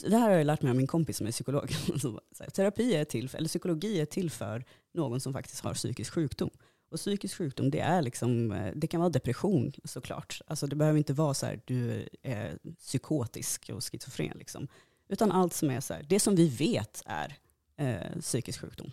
det 0.00 0.16
här 0.16 0.30
har 0.30 0.36
jag 0.36 0.46
lärt 0.46 0.62
mig 0.62 0.70
av 0.70 0.76
min 0.76 0.86
kompis 0.86 1.16
som 1.16 1.26
är 1.26 1.30
psykolog. 1.30 1.70
Terapi 2.52 2.94
är 2.94 3.04
till, 3.04 3.30
eller 3.34 3.48
psykologi 3.48 4.00
är 4.00 4.06
till 4.06 4.30
för 4.30 4.64
någon 4.94 5.20
som 5.20 5.32
faktiskt 5.32 5.64
har 5.64 5.74
psykisk 5.74 6.12
sjukdom. 6.12 6.50
Och 6.90 6.98
psykisk 6.98 7.36
sjukdom 7.36 7.70
det, 7.70 7.80
är 7.80 8.02
liksom, 8.02 8.52
eh, 8.52 8.72
det 8.74 8.86
kan 8.86 9.00
vara 9.00 9.10
depression 9.10 9.72
såklart. 9.84 10.40
Alltså 10.46 10.66
det 10.66 10.76
behöver 10.76 10.98
inte 10.98 11.12
vara 11.12 11.34
så 11.34 11.46
här 11.46 11.60
du 11.64 12.08
är 12.22 12.58
psykotisk 12.78 13.70
och 13.74 13.84
schizofren. 13.84 14.38
Liksom. 14.38 14.68
Utan 15.08 15.32
allt 15.32 15.54
som 15.54 15.70
är 15.70 15.80
så 15.80 15.94
här, 15.94 16.02
det 16.08 16.20
som 16.20 16.36
vi 16.36 16.48
vet 16.48 17.02
är 17.06 17.36
eh, 17.76 18.20
psykisk 18.20 18.60
sjukdom. 18.60 18.90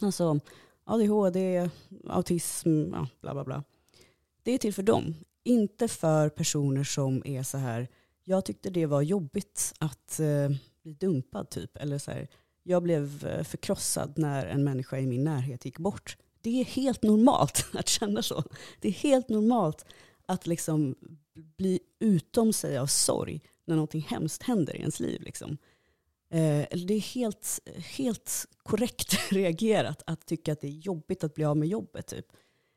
Alltså 0.00 0.40
ADHD, 0.84 1.70
autism, 2.08 2.90
ja, 2.92 3.08
bla 3.20 3.34
bla 3.34 3.44
bla. 3.44 3.64
Det 4.42 4.52
är 4.52 4.58
till 4.58 4.74
för 4.74 4.82
dem. 4.82 5.14
Inte 5.44 5.88
för 5.88 6.28
personer 6.28 6.84
som 6.84 7.22
är 7.24 7.42
så 7.42 7.58
här, 7.58 7.88
jag 8.28 8.44
tyckte 8.44 8.70
det 8.70 8.86
var 8.86 9.02
jobbigt 9.02 9.74
att 9.78 10.20
eh, 10.20 10.48
bli 10.82 10.92
dumpad 10.92 11.50
typ. 11.50 11.76
Eller 11.76 11.98
så 11.98 12.10
här, 12.10 12.28
jag 12.62 12.82
blev 12.82 13.26
eh, 13.26 13.44
förkrossad 13.44 14.18
när 14.18 14.46
en 14.46 14.64
människa 14.64 14.98
i 14.98 15.06
min 15.06 15.24
närhet 15.24 15.64
gick 15.64 15.78
bort. 15.78 16.16
Det 16.40 16.60
är 16.60 16.64
helt 16.64 17.02
normalt 17.02 17.66
att 17.74 17.88
känna 17.88 18.22
så. 18.22 18.44
Det 18.80 18.88
är 18.88 18.92
helt 18.92 19.28
normalt 19.28 19.84
att 20.26 20.46
liksom 20.46 20.94
bli 21.34 21.80
utom 21.98 22.52
sig 22.52 22.78
av 22.78 22.86
sorg 22.86 23.40
när 23.64 23.74
någonting 23.74 24.06
hemskt 24.08 24.42
händer 24.42 24.76
i 24.76 24.78
ens 24.78 25.00
liv. 25.00 25.22
Liksom. 25.22 25.58
Eh, 26.30 26.66
det 26.86 26.94
är 26.94 27.14
helt, 27.14 27.60
helt 27.96 28.46
korrekt 28.62 29.18
reagerat 29.30 30.02
att 30.06 30.26
tycka 30.26 30.52
att 30.52 30.60
det 30.60 30.68
är 30.68 30.70
jobbigt 30.70 31.24
att 31.24 31.34
bli 31.34 31.44
av 31.44 31.56
med 31.56 31.68
jobbet. 31.68 32.06
Typ. 32.06 32.26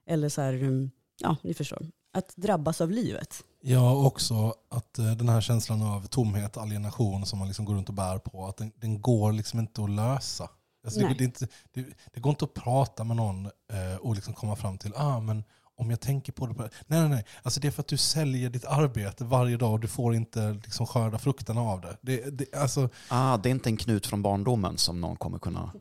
Eller 0.06 0.30
så 0.30 0.42
här, 0.42 0.54
mm, 0.54 0.92
ja 1.18 1.38
ni 1.42 1.54
förstår, 1.54 1.88
att 2.14 2.34
drabbas 2.36 2.82
av 2.82 2.92
livet. 2.92 3.44
Ja, 3.62 4.06
också 4.06 4.54
att 4.70 5.00
eh, 5.00 5.12
den 5.12 5.30
här 5.30 5.42
känslan 5.42 5.82
av 5.82 6.06
tomhet, 6.06 6.58
alienation 6.58 7.26
som 7.26 7.40
man 7.40 7.48
liksom 7.48 7.66
går 7.66 7.76
runt 7.76 7.90
och 7.90 7.96
bär 7.96 8.18
på, 8.18 8.48
att 8.48 8.58
den, 8.58 8.72
den 8.76 9.02
går 9.02 9.32
liksom 9.32 9.60
inte 9.60 9.84
att 9.84 9.90
lösa. 9.90 10.50
Alltså 10.86 11.00
det, 11.00 11.16
det, 11.18 11.24
inte, 11.24 11.48
det, 11.74 11.86
det 12.14 12.20
går 12.20 12.30
inte 12.30 12.46
att 12.46 12.54
prata 12.54 13.04
med 13.04 13.18
någon 13.18 13.46
eh, 13.46 13.96
och 14.02 14.16
liksom 14.16 14.34
komma 14.34 14.56
fram 14.56 14.78
till, 14.78 14.94
ah, 14.96 15.20
men 15.20 15.44
om 15.80 15.90
jag 15.90 16.00
tänker 16.00 16.34
på 16.34 16.46
det 16.46 16.54
på 16.54 16.62
Nej, 16.62 16.70
nej, 16.88 17.10
nej. 17.10 17.26
Alltså 17.44 17.60
det 17.60 17.68
är 17.68 17.72
för 17.72 17.82
att 17.82 17.88
du 17.88 17.98
säljer 17.98 18.50
ditt 18.50 18.66
arbete 18.66 19.24
varje 19.24 19.58
dag 19.58 19.74
och 19.74 19.80
du 19.80 19.88
får 19.88 20.16
inte 20.16 20.54
liksom 20.64 20.88
skörda 20.88 21.20
frukterna 21.20 21.62
av 21.62 21.82
det. 21.82 21.98
det, 22.02 22.38
det 22.38 22.56
alltså, 22.56 22.90
Ah, 23.08 23.38
det 23.38 23.50
är 23.50 23.52
inte 23.52 23.70
en 23.70 23.78
knut 23.78 24.08
från 24.08 24.22
barndomen 24.22 24.78
som 24.78 25.02
någon 25.02 25.16
kommer 25.16 25.40
kunna... 25.40 25.72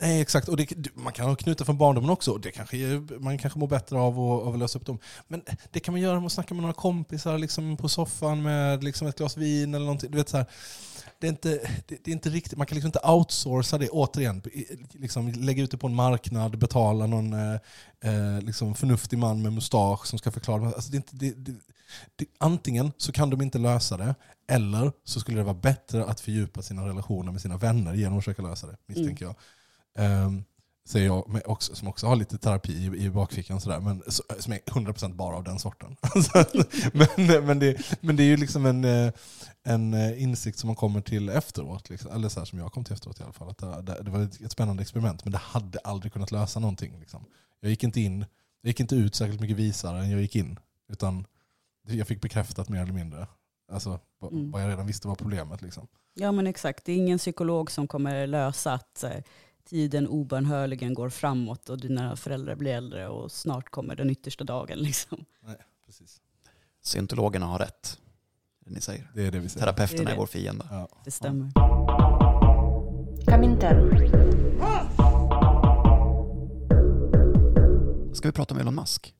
Nej, 0.00 0.20
exakt. 0.20 0.48
Och 0.48 0.56
det, 0.56 0.96
man 0.96 1.12
kan 1.12 1.26
ha 1.26 1.36
knutar 1.36 1.64
från 1.64 1.78
barndomen 1.78 2.10
också. 2.10 2.36
Det 2.36 2.50
kanske, 2.50 2.76
man 3.20 3.38
kanske 3.38 3.58
mår 3.58 3.68
bättre 3.68 3.98
av 3.98 4.12
att, 4.12 4.46
av 4.46 4.54
att 4.54 4.58
lösa 4.58 4.78
upp 4.78 4.86
dem. 4.86 4.98
Men 5.28 5.42
det 5.70 5.80
kan 5.80 5.94
man 5.94 6.00
göra 6.00 6.20
med 6.20 6.26
att 6.26 6.32
snacka 6.32 6.54
med 6.54 6.62
några 6.62 6.74
kompisar 6.74 7.38
liksom 7.38 7.76
på 7.76 7.88
soffan 7.88 8.42
med 8.42 8.84
liksom 8.84 9.06
ett 9.06 9.18
glas 9.18 9.36
vin 9.36 9.74
eller 9.74 9.86
någonting. 9.86 10.10
Du 10.10 10.18
vet, 10.18 10.28
så 10.28 10.36
här, 10.36 10.46
det, 11.18 11.26
är 11.26 11.30
inte, 11.30 11.48
det, 11.86 12.04
det 12.04 12.10
är 12.10 12.12
inte 12.12 12.30
riktigt, 12.30 12.58
man 12.58 12.66
kan 12.66 12.74
liksom 12.74 12.88
inte 12.88 13.08
outsourca 13.08 13.78
det 13.78 13.88
återigen. 13.88 14.42
Liksom 14.92 15.28
lägga 15.28 15.62
ut 15.62 15.70
det 15.70 15.76
på 15.78 15.86
en 15.86 15.94
marknad, 15.94 16.58
betala 16.58 17.06
någon 17.06 17.32
eh, 17.32 17.54
eh, 18.00 18.40
liksom 18.40 18.74
förnuftig 18.74 19.18
man 19.18 19.42
med 19.42 19.52
mustasch 19.52 20.06
som 20.06 20.18
ska 20.18 20.30
förklara. 20.30 20.66
Alltså 20.66 20.90
det 20.90 20.96
är 20.96 20.98
inte, 20.98 21.16
det, 21.16 21.34
det, 21.36 21.52
det, 22.16 22.26
antingen 22.38 22.92
så 22.96 23.12
kan 23.12 23.30
de 23.30 23.42
inte 23.42 23.58
lösa 23.58 23.96
det, 23.96 24.14
eller 24.48 24.92
så 25.04 25.20
skulle 25.20 25.38
det 25.38 25.44
vara 25.44 25.54
bättre 25.54 26.04
att 26.04 26.20
fördjupa 26.20 26.62
sina 26.62 26.88
relationer 26.88 27.32
med 27.32 27.40
sina 27.40 27.56
vänner 27.56 27.94
genom 27.94 28.18
att 28.18 28.24
försöka 28.24 28.42
lösa 28.42 28.66
det, 28.66 28.76
misstänker 28.86 29.24
jag. 29.24 29.34
Um, 29.98 30.44
säger 30.90 31.06
jag, 31.06 31.42
också, 31.44 31.74
som 31.74 31.88
också 31.88 32.06
har 32.06 32.16
lite 32.16 32.38
terapi 32.38 32.72
i, 32.72 33.04
i 33.04 33.10
bakfickan, 33.10 33.60
sådär, 33.60 33.80
men 33.80 34.02
som 34.38 34.52
är 34.52 34.58
100% 34.58 35.14
bara 35.14 35.36
av 35.36 35.44
den 35.44 35.58
sorten. 35.58 35.96
Men, 36.92 37.46
men, 37.46 37.58
det, 37.58 37.96
men 38.00 38.16
det 38.16 38.22
är 38.22 38.26
ju 38.26 38.36
liksom 38.36 38.66
en, 38.66 38.84
eh, 38.84 39.12
en 39.62 39.94
eh, 39.94 40.22
insikt 40.22 40.58
som 40.58 40.66
man 40.68 40.76
kommer 40.76 41.00
till 41.00 41.28
efteråt, 41.28 41.90
liksom, 41.90 42.12
eller 42.12 42.28
så 42.28 42.40
här 42.40 42.44
som 42.44 42.58
jag 42.58 42.72
kom 42.72 42.84
till 42.84 42.94
efteråt 42.94 43.20
i 43.20 43.22
alla 43.22 43.32
fall. 43.32 43.48
Att 43.50 43.86
det, 43.86 44.02
det, 44.02 44.10
var 44.10 44.20
ett, 44.20 44.52
spännande 44.52 44.82
experiment, 44.82 45.24
men 45.24 45.32
det 45.32 45.38
hade 45.38 45.78
aldrig 45.84 46.12
kunnat 46.12 46.32
lösa 46.32 46.60
någonting. 46.60 46.98
Liksom. 47.00 47.24
Jag 47.60 47.70
gick 47.70 47.84
inte 47.84 48.00
in, 48.00 48.24
jag 48.60 48.68
gick 48.68 48.80
inte 48.80 48.94
ut 48.94 49.14
särskilt 49.14 49.40
mycket 49.40 49.56
visare 49.56 50.00
än 50.00 50.10
jag 50.10 50.20
gick 50.20 50.36
in, 50.36 50.58
utan 50.92 51.26
jag 51.88 52.06
fick 52.06 52.20
bekräftat 52.20 52.68
mer 52.68 52.82
eller 52.82 52.92
mindre. 52.92 53.26
Alltså, 53.72 54.00
vad, 54.18 54.32
Mm. 54.32 54.50
vad 54.50 54.62
jag 54.62 54.68
redan 54.68 54.86
visste 54.86 55.08
var 55.08 55.14
problemet. 55.14 55.62
Liksom. 55.62 55.86
Ja 56.14 56.32
men 56.32 56.46
exakt, 56.46 56.84
det 56.84 56.92
är 56.92 56.96
ingen 56.96 57.18
psykolog 57.18 57.70
som 57.70 57.88
kommer 57.88 58.26
lösa 58.26 58.72
att 58.72 59.04
eh, 59.04 59.10
tiden 59.70 60.08
obönhörligen 60.08 60.94
går 60.94 61.08
framåt 61.08 61.68
och 61.68 61.80
dina 61.80 62.16
föräldrar 62.16 62.54
blir 62.54 62.72
äldre 62.72 63.08
och 63.08 63.32
snart 63.32 63.70
kommer 63.70 63.96
den 63.96 64.10
yttersta 64.10 64.44
dagen. 64.44 64.78
Liksom. 64.82 65.24
Precis. 65.86 66.20
Scientologerna 66.82 67.46
har 67.46 67.58
rätt. 67.58 67.98
Det 68.64 68.70
ni 68.70 68.80
säger. 68.80 69.10
Det 69.14 69.26
är 69.26 69.30
det 69.32 69.38
vi 69.38 69.48
säger. 69.48 69.66
Terapeuterna 69.66 70.02
Det 70.02 70.04
är 70.04 70.10
är 70.10 70.14
det. 70.14 70.18
vår 70.20 70.26
fiende. 70.26 70.66
Ja. 70.70 70.88
Det 71.04 71.10
stämmer. 71.10 71.50
Ska 78.14 78.28
vi 78.28 78.32
prata 78.32 78.54
om 78.54 78.60
Elon 78.60 78.74
Musk? 78.74 79.14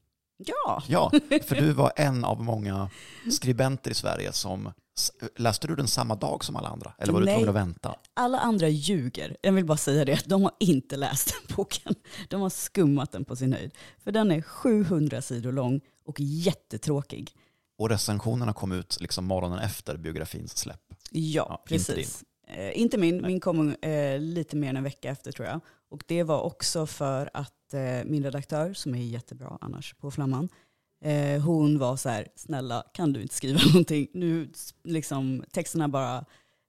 Ja, 0.47 0.83
Ja, 0.89 1.11
för 1.45 1.55
du 1.57 1.73
var 1.73 1.93
en 1.97 2.25
av 2.25 2.43
många 2.43 2.91
skribenter 3.31 3.91
i 3.91 3.95
Sverige 3.95 4.33
som... 4.33 4.73
Läste 5.37 5.67
du 5.67 5.77
den 5.77 5.89
samma 5.89 6.15
dag 6.15 6.45
som 6.45 6.57
alla 6.57 6.69
andra? 6.69 6.93
Eller 6.99 7.13
var 7.13 7.21
du 7.21 7.27
Nej. 7.27 7.35
tvungen 7.35 7.49
att 7.49 7.55
vänta? 7.55 7.95
alla 8.15 8.39
andra 8.39 8.69
ljuger. 8.69 9.37
Jag 9.43 9.53
vill 9.53 9.65
bara 9.65 9.77
säga 9.79 10.05
det, 10.05 10.25
de 10.27 10.43
har 10.43 10.53
inte 10.61 10.97
läst 10.97 11.35
den 11.47 11.57
boken. 11.57 11.95
De 12.29 12.41
har 12.41 12.51
skummat 12.51 13.13
den 13.13 13.25
på 13.25 13.37
sin 13.37 13.53
höjd. 13.53 13.71
För 14.05 14.13
den 14.13 14.31
är 14.31 14.43
700 14.43 15.23
sidor 15.23 15.53
lång 15.53 15.81
och 16.05 16.17
jättetråkig. 16.21 17.33
Och 17.79 17.89
recensionerna 17.89 18.53
kom 18.53 18.73
ut 18.73 19.01
liksom 19.01 19.25
morgonen 19.25 19.59
efter 19.59 19.97
biografins 19.97 20.57
släpp. 20.59 20.81
Ja, 21.11 21.47
Ja, 21.49 21.65
inte 21.71 21.93
precis. 21.95 22.25
Eh, 22.49 22.81
inte 22.81 22.99
min, 22.99 23.23
min 23.23 23.41
kom 23.41 23.75
eh, 23.75 24.19
lite 24.19 24.57
mer 24.57 24.69
än 24.71 24.77
en 24.77 24.85
vecka 24.85 25.11
efter 25.11 25.33
tror 25.33 25.49
jag. 25.49 25.61
Och 25.91 26.03
det 26.07 26.23
var 26.23 26.41
också 26.41 26.87
för 26.87 27.31
att 27.35 27.53
eh, 27.75 28.05
min 28.05 28.25
redaktör, 28.25 28.73
som 28.73 28.95
är 28.95 29.03
jättebra 29.03 29.59
annars 29.61 29.95
på 29.95 30.11
Flamman, 30.11 30.49
eh, 31.05 31.43
hon 31.43 31.79
var 31.79 31.97
så 31.97 32.09
här, 32.09 32.29
snälla 32.37 32.85
kan 32.95 33.13
du 33.13 33.23
inte 33.23 33.35
skriva 33.35 33.61
någonting? 33.67 34.09
Nu 34.15 34.51
liksom 34.85 35.45
texterna 35.53 35.89
bara 35.89 36.25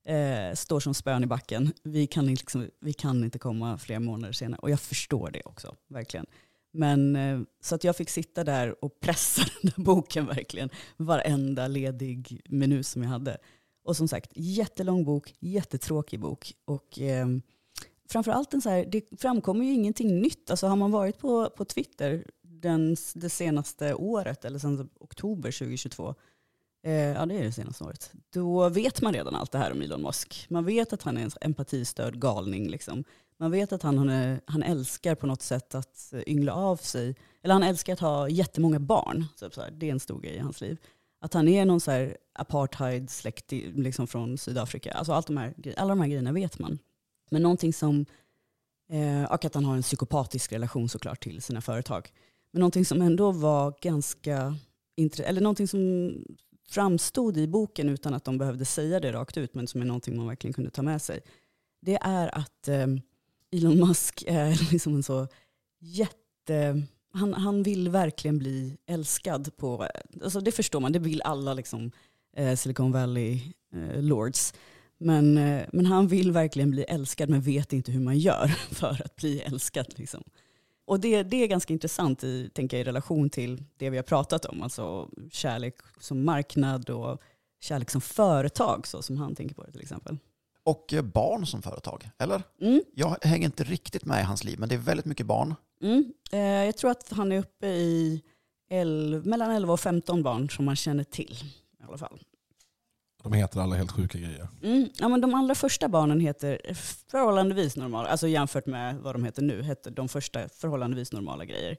eh, 0.06 0.56
står 0.56 0.80
som 0.80 0.94
spön 0.94 1.24
i 1.24 1.28
backen. 1.28 1.74
Vi 1.84 2.08
kan, 2.08 2.30
inte, 2.30 2.42
liksom, 2.42 2.70
vi 2.80 2.94
kan 2.94 3.24
inte 3.24 3.40
komma 3.40 3.78
flera 3.78 4.00
månader 4.00 4.34
senare. 4.34 4.60
Och 4.60 4.70
jag 4.70 4.80
förstår 4.80 5.32
det 5.32 5.42
också, 5.46 5.76
verkligen. 5.88 6.26
Men 6.74 7.16
eh, 7.16 7.40
så 7.62 7.76
att 7.76 7.84
jag 7.84 7.96
fick 7.96 8.10
sitta 8.10 8.44
där 8.44 8.86
och 8.86 9.00
pressa 9.00 9.42
den 9.62 9.72
där 9.76 9.84
boken 9.84 10.26
verkligen. 10.26 10.70
Varenda 10.98 11.68
ledig 11.68 12.42
minut 12.50 12.88
som 12.88 13.04
jag 13.04 13.10
hade. 13.10 13.38
Och 13.84 13.98
som 13.98 14.08
sagt, 14.08 14.32
jättelång 14.36 15.06
bok, 15.06 15.34
jättetråkig 15.40 16.20
bok. 16.20 16.54
Och 16.66 17.00
eh, 17.00 17.28
framförallt 18.12 18.54
en 18.54 18.62
så 18.62 18.70
här, 18.70 18.86
det 18.86 19.22
framkommer 19.22 19.66
ju 19.66 19.74
ingenting 19.74 20.22
nytt. 20.22 20.52
Alltså 20.52 20.68
har 20.68 20.76
man 20.76 20.92
varit 20.92 21.18
på, 21.18 21.50
på 21.50 21.66
Twitter 21.66 22.24
den, 22.42 22.96
det 23.16 23.30
senaste 23.30 23.94
året, 23.94 24.46
eller 24.46 24.60
sedan 24.60 24.90
oktober 25.00 25.52
2022, 25.52 26.16
eh, 26.84 26.94
ja 26.94 27.26
det 27.26 27.36
är 27.36 27.44
det 27.44 27.52
senaste 27.52 27.84
året, 27.84 28.12
då 28.34 28.70
vet 28.70 29.02
man 29.02 29.14
redan 29.14 29.36
allt 29.36 29.52
det 29.52 29.58
här 29.58 29.72
om 29.72 29.82
Elon 29.82 30.02
Musk. 30.02 30.46
Man 30.50 30.66
vet 30.66 30.94
att 30.94 31.04
han 31.04 31.18
är 31.18 31.22
en 31.22 31.32
empatistörd 31.42 32.20
galning. 32.20 32.70
Liksom. 32.70 33.04
Man 33.38 33.52
vet 33.52 33.72
att 33.72 33.84
han, 33.84 33.98
han, 33.98 34.10
är, 34.10 34.42
han 34.46 34.64
älskar 34.64 35.16
på 35.16 35.28
något 35.28 35.42
sätt 35.42 35.76
att 35.76 36.14
yngla 36.28 36.54
av 36.54 36.78
sig. 36.78 37.16
Eller 37.44 37.54
han 37.54 37.64
älskar 37.64 37.94
att 37.94 38.00
ha 38.00 38.30
jättemånga 38.30 38.80
barn. 38.80 39.26
Typ 39.40 39.54
så 39.54 39.62
här. 39.62 39.72
Det 39.72 39.88
är 39.88 39.92
en 39.92 40.00
stor 40.00 40.20
grej 40.20 40.36
i 40.36 40.40
hans 40.40 40.62
liv. 40.62 40.78
Att 41.22 41.34
han 41.34 41.48
är 41.48 41.66
någon 41.66 41.80
så 41.80 42.12
apartheid-släkt 42.34 43.52
liksom 43.76 44.08
från 44.08 44.38
Sydafrika. 44.38 44.92
Alltså 44.92 45.14
allt 45.14 45.28
de 45.28 45.38
här, 45.38 45.54
alla 45.78 45.90
de 45.90 46.02
här 46.02 46.08
grejerna 46.08 46.32
vet 46.32 46.60
man. 46.60 46.80
Men 47.32 47.42
någonting 47.42 47.74
som, 47.74 48.06
eh, 48.92 49.24
och 49.24 49.46
att 49.46 49.56
han 49.56 49.66
har 49.66 49.76
en 49.76 49.82
psykopatisk 49.82 50.52
relation 50.52 50.90
såklart 50.90 51.24
till 51.24 51.42
sina 51.42 51.62
företag. 51.62 52.12
Men 52.52 52.60
någonting 52.60 52.86
som 52.86 53.02
ändå 53.02 53.32
var 53.32 53.74
ganska, 53.82 54.56
intressant, 54.96 55.30
eller 55.30 55.42
någonting 55.42 55.68
som 55.68 56.14
framstod 56.70 57.38
i 57.38 57.48
boken 57.48 57.90
utan 57.90 58.14
att 58.14 58.26
de 58.26 58.38
behövde 58.38 58.66
säga 58.66 59.00
det 59.00 59.12
rakt 59.12 59.38
ut, 59.38 59.54
men 59.54 59.68
som 59.68 59.82
är 59.82 59.86
någonting 59.86 60.18
man 60.18 60.28
verkligen 60.28 60.54
kunde 60.54 60.70
ta 60.70 60.82
med 60.82 61.02
sig. 61.02 61.20
Det 61.82 61.96
är 62.02 62.38
att 62.38 62.68
eh, 62.68 62.88
Elon 63.52 63.88
Musk 63.88 64.24
är 64.28 64.72
liksom 64.72 64.96
en 64.96 65.04
så 65.04 65.28
jätte... 65.80 66.84
Han, 67.14 67.34
han 67.34 67.64
vill 67.64 67.90
verkligen 67.90 68.38
bli 68.38 68.78
älskad 68.86 69.58
på... 69.58 69.88
Alltså 70.24 70.40
det 70.40 70.52
förstår 70.52 70.80
man, 70.80 70.92
det 70.92 71.00
vill 71.00 71.22
alla 71.22 71.54
liksom, 71.54 71.92
eh, 72.38 72.56
Silicon 72.56 72.92
Valley 72.92 73.42
eh, 73.74 74.02
lords. 74.02 74.54
Men, 75.02 75.38
eh, 75.38 75.64
men 75.74 75.86
han 75.86 76.08
vill 76.08 76.32
verkligen 76.32 76.72
bli 76.72 76.84
älskad 76.84 77.30
men 77.30 77.42
vet 77.42 77.74
inte 77.74 77.92
hur 77.92 78.00
man 78.02 78.18
gör 78.20 78.48
för 78.72 79.02
att 79.06 79.16
bli 79.16 79.42
älskad. 79.42 79.86
Liksom. 79.96 80.24
Och 80.86 81.00
det, 81.00 81.24
det 81.24 81.38
är 81.44 81.48
ganska 81.48 81.74
intressant 81.74 82.24
i, 82.24 82.50
tänker 82.54 82.78
jag, 82.78 82.82
i 82.82 82.88
relation 82.88 83.30
till 83.30 83.64
det 83.78 83.90
vi 83.90 83.98
har 83.98 84.04
pratat 84.04 84.46
om. 84.46 84.62
Alltså 84.62 85.10
kärlek 85.32 85.76
som 86.00 86.26
marknad 86.26 86.90
och 86.90 87.22
kärlek 87.62 87.90
som 87.90 88.02
företag, 88.02 88.88
så 88.88 89.02
som 89.02 89.18
han 89.18 89.36
tänker 89.36 89.56
på 89.56 89.64
det 89.64 89.72
till 89.72 89.82
exempel. 89.82 90.18
Och 90.64 90.94
eh, 90.94 91.02
barn 91.02 91.46
som 91.46 91.62
företag, 91.62 92.10
eller? 92.18 92.44
Mm, 92.62 92.82
Jag 92.96 93.18
hänger 93.22 93.46
inte 93.46 93.64
riktigt 93.64 94.06
med 94.06 94.22
i 94.22 94.24
hans 94.24 94.44
liv, 94.44 94.60
men 94.60 94.70
det 94.70 94.76
är 94.76 94.80
väldigt 94.80 95.06
mycket 95.06 95.26
barn. 95.26 95.56
mm. 95.82 96.14
Eh, 96.32 96.40
jag 96.40 96.78
tror 96.78 96.92
att 96.92 97.12
han 97.12 97.32
är 97.32 97.38
uppe 97.40 97.68
i 97.68 98.22
el- 98.70 99.22
mellan 99.26 99.52
11 99.52 99.74
och 99.74 99.80
15 99.80 100.24
barn 100.24 100.50
som 100.50 100.66
man 100.66 100.76
känner 100.76 101.04
till. 101.04 101.38
I 101.80 101.84
alla 101.88 101.98
fall. 101.98 102.20
De 103.24 103.34
heter 103.34 103.60
alla 103.60 103.76
helt 103.76 103.92
sjuka 103.92 104.18
grejer. 104.18 104.48
Mm. 104.64 104.90
Ja, 105.00 105.08
men 105.08 105.22
de 105.22 105.34
allra 105.34 105.56
första 105.56 105.90
barnen 105.90 106.20
heter 106.20 106.74
förhållandevis 107.12 107.76
normala, 107.76 108.08
alltså 108.08 108.28
jämfört 108.28 108.66
med 108.66 108.98
vad 108.98 109.16
de 109.16 109.24
heter 109.24 109.42
nu, 109.42 109.64
heter 109.64 109.92
de 109.92 110.10
första 110.10 110.50
förhållandevis 110.50 111.12
normala 111.12 111.46
grejer. 111.46 111.78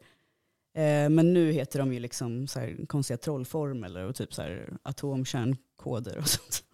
Eh, 0.75 1.09
men 1.11 1.33
nu 1.33 1.53
heter 1.53 1.79
de 1.79 1.93
ju 1.93 2.01
liksom 2.01 2.47
så 2.47 2.61
här 2.61 2.87
konstiga 2.87 3.19
trollformler 3.19 4.05
och 4.05 4.15
typ 4.15 4.35
så 4.35 4.43
här 4.43 4.77
atomkärnkoder 4.83 6.19
och 6.19 6.29
sånt. 6.29 6.65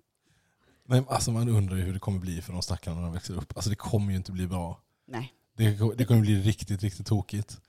Men 0.85 1.05
alltså 1.09 1.31
man 1.31 1.49
undrar 1.49 1.77
ju 1.77 1.83
hur 1.83 1.93
det 1.93 1.99
kommer 1.99 2.19
bli 2.19 2.43
för 2.43 2.53
de 2.53 2.63
stackarna 2.63 2.97
när 2.97 3.03
de 3.03 3.13
växer 3.13 3.35
upp. 3.35 3.53
Alltså 3.57 3.71
det 3.71 3.77
kommer 3.77 4.11
ju 4.11 4.17
inte 4.17 4.33
bli 4.33 4.47
bra. 4.47 4.81
Nej. 5.07 5.33
Det, 5.57 5.97
det 5.97 6.05
kommer 6.05 6.21
bli 6.21 6.41
riktigt, 6.41 6.83
riktigt 6.83 7.07
tokigt. 7.07 7.61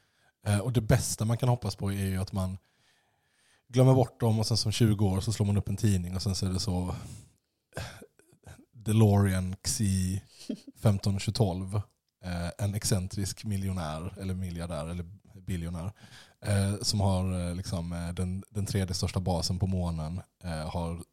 Eh, 0.45 0.59
och 0.59 0.71
det 0.71 0.81
bästa 0.81 1.25
man 1.25 1.37
kan 1.37 1.49
hoppas 1.49 1.75
på 1.75 1.91
är 1.91 2.05
ju 2.05 2.17
att 2.17 2.33
man 2.33 2.57
glömmer 3.70 3.93
bort 3.93 4.20
dem 4.20 4.39
och 4.39 4.47
sen 4.47 4.57
som 4.57 4.72
20 4.72 5.05
år 5.05 5.22
så 5.22 5.34
slår 5.34 5.45
man 5.45 5.57
upp 5.57 5.70
en 5.70 5.78
tidning 5.78 6.15
och 6.15 6.22
sen 6.22 6.36
så 6.36 6.45
är 6.45 6.49
det 6.49 6.59
så 6.59 6.95
eh, 7.78 7.84
DeLorean 8.72 9.55
XI 9.61 10.22
15212. 10.82 11.82
Eh, 12.24 12.65
en 12.65 12.76
excentrisk 12.76 13.45
miljonär 13.45 14.13
eller 14.22 14.34
miljardär 14.34 14.88
eller 14.88 15.05
biljonär 15.34 15.91
eh, 16.45 16.76
som 16.82 16.99
har 16.99 17.49
eh, 17.49 17.55
liksom, 17.55 17.93
eh, 17.93 18.13
den, 18.13 18.43
den 18.49 18.65
tredje 18.65 18.93
största 18.93 19.20
basen 19.20 19.59
på 19.59 19.67
månen 19.67 20.22
eh, 20.43 20.70
har 20.70 21.03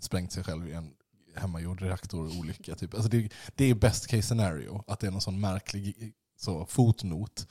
sprängt 0.00 0.32
sig 0.32 0.44
själv 0.44 0.68
i 0.68 0.72
en 0.72 0.92
hemmagjord 1.36 1.82
reaktorolycka. 1.82 2.74
Typ. 2.74 2.94
Alltså 2.94 3.08
det, 3.08 3.32
det 3.54 3.64
är 3.64 3.74
best 3.74 4.06
case 4.06 4.22
scenario, 4.22 4.84
att 4.86 5.00
det 5.00 5.06
är 5.06 5.10
någon 5.10 5.20
sån 5.20 5.40
märklig 5.40 6.12
så, 6.36 6.66
fotnot. 6.66 7.46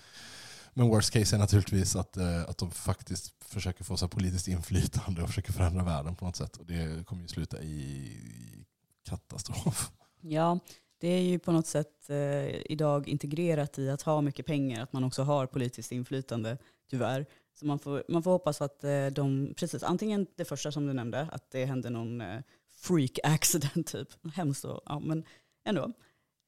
Men 0.77 0.87
worst 0.87 1.13
case 1.13 1.35
är 1.35 1.39
naturligtvis 1.39 1.95
att, 1.95 2.17
eh, 2.17 2.41
att 2.41 2.57
de 2.57 2.71
faktiskt 2.71 3.43
försöker 3.43 3.83
få 3.83 3.97
så 3.97 4.05
här 4.05 4.09
politiskt 4.09 4.47
inflytande 4.47 5.21
och 5.21 5.27
försöker 5.27 5.53
förändra 5.53 5.83
världen 5.83 6.15
på 6.15 6.25
något 6.25 6.35
sätt. 6.35 6.57
Och 6.57 6.65
det 6.65 7.05
kommer 7.05 7.21
ju 7.21 7.27
sluta 7.27 7.63
i 7.63 8.65
katastrof. 9.03 9.91
Ja, 10.21 10.59
det 10.97 11.07
är 11.07 11.21
ju 11.21 11.39
på 11.39 11.51
något 11.51 11.67
sätt 11.67 12.09
eh, 12.09 12.71
idag 12.71 13.07
integrerat 13.07 13.79
i 13.79 13.89
att 13.89 14.01
ha 14.01 14.21
mycket 14.21 14.45
pengar, 14.45 14.83
att 14.83 14.93
man 14.93 15.03
också 15.03 15.23
har 15.23 15.47
politiskt 15.47 15.91
inflytande, 15.91 16.57
tyvärr. 16.89 17.25
Så 17.59 17.65
man 17.65 17.79
får, 17.79 18.03
man 18.09 18.23
får 18.23 18.31
hoppas 18.31 18.61
att 18.61 18.83
eh, 18.83 19.07
de, 19.07 19.53
precis, 19.57 19.83
antingen 19.83 20.27
det 20.35 20.45
första 20.45 20.71
som 20.71 20.87
du 20.87 20.93
nämnde, 20.93 21.27
att 21.31 21.51
det 21.51 21.65
händer 21.65 21.89
någon 21.89 22.21
eh, 22.21 22.41
freak 22.71 23.19
accident 23.23 23.87
typ, 23.91 24.07
hemskt 24.33 24.65
och, 24.65 24.81
ja 24.85 24.99
men 24.99 25.23
ändå. 25.65 25.91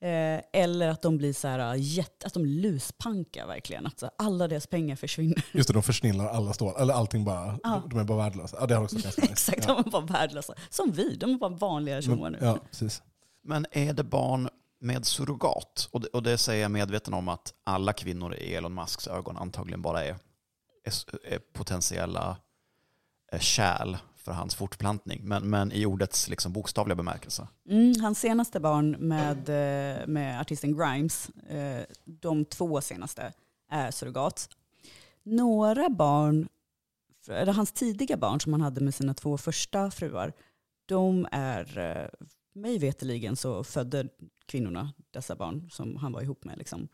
Eh, 0.01 0.41
eller 0.53 0.87
att 0.89 1.01
de 1.01 1.17
blir 1.17 1.33
så 1.33 1.47
här, 1.47 1.73
äh, 1.75 1.81
jätte, 1.81 2.27
att 2.27 2.33
de 2.33 2.45
luspankar 2.45 3.47
verkligen, 3.47 3.85
att 3.85 3.99
så 3.99 4.09
alla 4.17 4.47
deras 4.47 4.67
pengar 4.67 4.95
försvinner. 4.95 5.43
Just 5.51 5.67
det, 5.67 5.73
de 5.73 5.83
försnillar 5.83 6.27
alla 6.27 6.53
stål, 6.53 6.73
eller 6.79 6.93
allting 6.93 7.25
bara, 7.25 7.59
Ja. 7.63 7.83
de 7.89 7.99
är 7.99 8.03
bara 8.03 8.17
värdelösa. 8.17 8.57
Ja, 8.59 8.65
det 8.65 8.75
har 8.75 8.83
också 8.83 8.97
ganska. 8.99 9.21
Exakt, 9.31 9.65
Ja. 9.67 9.73
de 9.73 9.87
är 9.87 9.91
bara 9.91 10.05
värdelösa. 10.05 10.53
Som 10.69 10.91
vi, 10.91 11.15
de 11.15 11.31
är 11.33 11.37
bara 11.37 11.49
vanliga 11.49 12.01
tjommar 12.01 12.29
nu. 12.29 12.37
Men- 12.41 12.47
Ja, 12.49 12.57
precis. 12.69 13.01
Men 13.43 13.65
är 13.71 13.93
det 13.93 14.03
barn 14.03 14.49
med 14.79 15.05
surrogat? 15.05 15.89
Och 15.91 16.01
det, 16.01 16.07
och 16.07 16.23
det 16.23 16.37
säger 16.37 16.61
jag 16.61 16.71
medveten 16.71 17.13
om 17.13 17.27
att 17.27 17.53
alla 17.63 17.93
kvinnor 17.93 18.35
i 18.35 18.55
Elon 18.55 18.73
Musks 18.73 19.07
ögon 19.07 19.37
antagligen 19.37 19.81
bara 19.81 20.03
är, 20.05 20.15
är, 20.83 21.33
är 21.33 21.39
potentiella 21.53 22.37
eh, 23.31 23.39
kärl 23.39 23.97
för 24.27 24.33
hans 24.33 24.55
fortplantning. 24.55 25.21
Men, 25.23 25.49
men 25.49 25.71
i 25.71 25.85
ordets 25.85 26.29
liksom 26.29 26.53
bokstavliga 26.53 26.95
bemärkelse. 26.95 27.47
Mm, 27.69 27.93
hans 28.01 28.19
senaste 28.19 28.59
barn 28.59 28.91
med, 28.91 29.37
eh, 29.49 30.07
med 30.07 30.41
artisten 30.41 30.77
Grimes, 30.77 31.29
eh, 31.29 31.85
de 32.05 32.45
två 32.45 32.81
senaste, 32.81 33.33
är 33.69 33.91
surrogat. 33.91 34.49
Några 35.23 35.89
barn, 35.89 36.47
eller 37.29 37.53
hans 37.53 37.71
tidiga 37.71 38.17
barn 38.17 38.39
som 38.39 38.53
han 38.53 38.61
hade 38.61 38.81
med 38.81 38.93
sina 38.93 39.13
två 39.13 39.37
första 39.37 39.91
fruar, 39.91 40.33
de 40.85 41.27
är, 41.31 41.77
eh, 41.77 42.25
mig 42.53 42.79
veterligen 42.79 43.35
så 43.35 43.63
födde 43.63 44.07
kvinnorna 44.45 44.93
dessa 45.11 45.35
barn 45.35 45.69
som 45.71 45.95
han 45.97 46.11
var 46.13 46.21
ihop 46.21 46.43
med. 46.43 46.57
Liksom. 46.57 46.87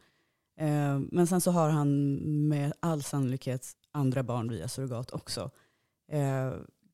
Men 1.12 1.28
sen 1.28 1.42
så 1.42 1.52
har 1.52 1.70
han 1.70 2.16
med 2.48 2.74
all 2.80 3.04
sannolikhet 3.04 3.72
andra 3.92 4.24
barn 4.24 4.50
via 4.50 4.68
surrogat 4.68 5.12
också. 5.12 5.52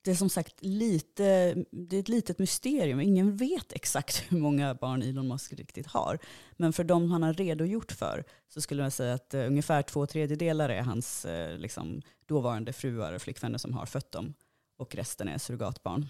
Det 0.01 0.11
är 0.11 0.15
som 0.15 0.29
sagt 0.29 0.55
lite, 0.63 1.55
det 1.71 1.95
är 1.95 1.99
ett 1.99 2.09
litet 2.09 2.39
mysterium. 2.39 2.99
Ingen 2.99 3.37
vet 3.37 3.73
exakt 3.73 4.23
hur 4.29 4.37
många 4.37 4.73
barn 4.75 5.01
Elon 5.01 5.27
Musk 5.27 5.53
riktigt 5.53 5.87
har. 5.87 6.19
Men 6.57 6.73
för 6.73 6.83
de 6.83 7.11
han 7.11 7.23
har 7.23 7.33
redogjort 7.33 7.91
för 7.91 8.23
så 8.47 8.61
skulle 8.61 8.81
man 8.81 8.91
säga 8.91 9.13
att 9.13 9.33
eh, 9.33 9.47
ungefär 9.47 9.81
två 9.81 10.05
tredjedelar 10.05 10.69
är 10.69 10.81
hans 10.81 11.25
eh, 11.25 11.57
liksom, 11.57 12.01
dåvarande 12.25 12.73
fruar 12.73 13.13
och 13.13 13.21
flickvänner 13.21 13.57
som 13.57 13.73
har 13.73 13.85
fött 13.85 14.11
dem. 14.11 14.33
Och 14.77 14.95
resten 14.95 15.27
är 15.27 15.37
surrogatbarn. 15.37 16.07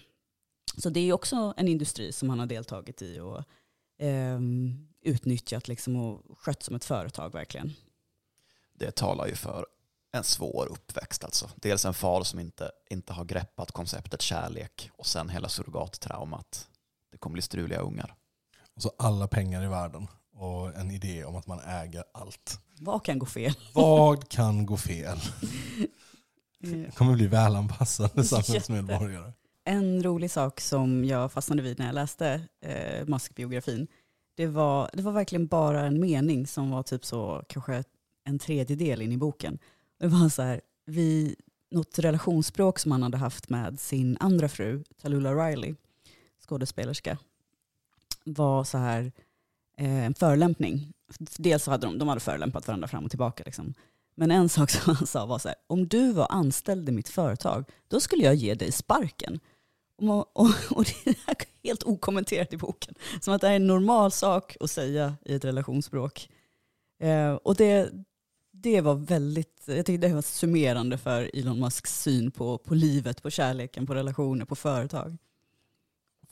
Så 0.76 0.90
det 0.90 1.00
är 1.00 1.12
också 1.12 1.54
en 1.56 1.68
industri 1.68 2.12
som 2.12 2.30
han 2.30 2.38
har 2.38 2.46
deltagit 2.46 3.02
i 3.02 3.20
och 3.20 3.38
eh, 4.04 4.40
utnyttjat 5.02 5.68
liksom, 5.68 5.96
och 5.96 6.38
skött 6.38 6.62
som 6.62 6.76
ett 6.76 6.84
företag 6.84 7.32
verkligen. 7.32 7.72
Det 8.72 8.90
talar 8.90 9.26
ju 9.26 9.34
för 9.34 9.66
en 10.12 10.24
svår 10.24 10.66
uppväxt 10.70 11.24
alltså. 11.24 11.50
Dels 11.56 11.84
en 11.84 11.94
far 11.94 12.24
som 12.24 12.40
inte, 12.40 12.70
inte 12.90 13.12
har 13.12 13.24
greppat 13.24 13.72
konceptet 13.72 14.22
kärlek 14.22 14.90
och 14.96 15.06
sen 15.06 15.28
hela 15.28 15.48
surrogattraumat. 15.48 16.68
Det 17.12 17.18
kommer 17.18 17.34
bli 17.34 17.42
struliga 17.42 17.78
ungar. 17.78 18.14
Och 18.76 18.82
så 18.82 18.92
alla 18.98 19.28
pengar 19.28 19.64
i 19.64 19.68
världen 19.68 20.06
och 20.34 20.74
en 20.76 20.90
idé 20.90 21.24
om 21.24 21.36
att 21.36 21.46
man 21.46 21.60
äger 21.60 22.04
allt. 22.14 22.60
Vad 22.80 23.04
kan 23.04 23.18
gå 23.18 23.26
fel? 23.26 23.54
Vad 23.74 24.28
kan 24.28 24.66
gå 24.66 24.76
fel? 24.76 25.18
Eh, 25.18 26.70
Det 26.70 26.96
kommer 26.96 27.14
bli 27.14 27.26
välanpassade 27.26 28.24
samhällsmedborgare. 28.24 29.32
En 29.64 30.02
rolig 30.02 30.30
sak 30.30 30.60
som 30.60 31.04
jag 31.04 31.32
fastnade 31.32 31.62
vid 31.62 31.78
när 31.78 31.86
jag 31.86 31.94
läste 31.94 32.40
eh, 32.60 33.06
Musk-biografin, 33.06 33.86
det 34.36 34.46
var, 34.46 34.90
det 34.92 35.02
var 35.02 35.12
verkligen 35.12 35.46
bara 35.46 35.86
en 35.86 36.00
mening 36.00 36.46
som 36.46 36.70
var 36.70 36.82
typ 36.82 37.04
så 37.04 37.44
kanske 37.48 37.84
en 38.24 38.38
tredjedel 38.38 39.02
in 39.02 39.12
i 39.12 39.16
boken. 39.16 39.58
Det 40.00 40.08
var 40.08 40.28
så 40.28 40.42
här, 40.42 40.60
vi, 40.86 41.36
något 41.70 41.98
relationsspråk 41.98 42.78
som 42.78 42.92
han 42.92 43.02
hade 43.02 43.18
haft 43.18 43.48
med 43.48 43.80
sin 43.80 44.16
andra 44.20 44.48
fru, 44.48 44.84
Talula 45.02 45.34
Riley, 45.34 45.74
skådespelerska, 46.46 47.18
var 48.24 48.64
så 48.64 48.78
här 48.78 49.12
eh, 49.78 50.04
en 50.04 50.14
förolämpning. 50.14 50.92
Dels 51.18 51.64
så 51.64 51.70
hade 51.70 51.86
de, 51.86 51.98
de 51.98 52.08
hade 52.08 52.20
förolämpat 52.20 52.66
varandra 52.66 52.88
fram 52.88 53.04
och 53.04 53.10
tillbaka. 53.10 53.42
Liksom. 53.46 53.74
Men 54.14 54.30
en 54.30 54.48
sak 54.48 54.70
som 54.70 54.94
han 54.94 55.06
sa 55.06 55.26
var 55.26 55.38
så 55.38 55.48
här, 55.48 55.56
om 55.66 55.88
du 55.88 56.12
var 56.12 56.26
anställd 56.30 56.88
i 56.88 56.92
mitt 56.92 57.08
företag, 57.08 57.64
då 57.88 58.00
skulle 58.00 58.24
jag 58.24 58.34
ge 58.34 58.54
dig 58.54 58.72
sparken. 58.72 59.40
Och, 59.96 60.36
och, 60.40 60.50
och 60.70 60.84
det 60.84 61.10
är 61.10 61.36
helt 61.62 61.82
okommenterat 61.82 62.52
i 62.52 62.56
boken. 62.56 62.94
Som 63.20 63.34
att 63.34 63.40
det 63.40 63.48
är 63.48 63.56
en 63.56 63.66
normal 63.66 64.12
sak 64.12 64.56
att 64.60 64.70
säga 64.70 65.16
i 65.24 65.34
ett 65.34 65.44
relationsspråk. 65.44 66.30
Eh, 67.00 67.32
och 67.32 67.56
det, 67.56 67.90
det 68.62 68.80
var 68.80 68.94
väldigt, 68.94 69.62
jag 69.66 69.86
tycker 69.86 70.08
det 70.08 70.14
var 70.14 70.22
summerande 70.22 70.98
för 70.98 71.30
Elon 71.34 71.60
Musks 71.60 72.02
syn 72.02 72.30
på, 72.30 72.58
på 72.58 72.74
livet, 72.74 73.22
på 73.22 73.30
kärleken, 73.30 73.86
på 73.86 73.94
relationer, 73.94 74.44
på 74.44 74.56
företag. 74.56 75.16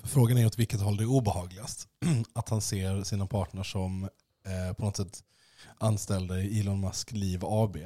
Frågan 0.05 0.39
är 0.39 0.47
åt 0.47 0.59
vilket 0.59 0.81
håll 0.81 0.97
det 0.97 1.05
är 1.05 1.11
obehagligast. 1.11 1.89
Att 2.33 2.49
han 2.49 2.61
ser 2.61 3.03
sina 3.03 3.27
partner 3.27 3.63
som 3.63 4.05
eh, 4.47 4.75
på 4.77 4.85
något 4.85 4.97
sätt 4.97 5.23
anställda 5.79 6.41
i 6.41 6.61
Elon 6.61 6.81
Musk 6.81 7.13
Liv 7.13 7.41
AB. 7.45 7.77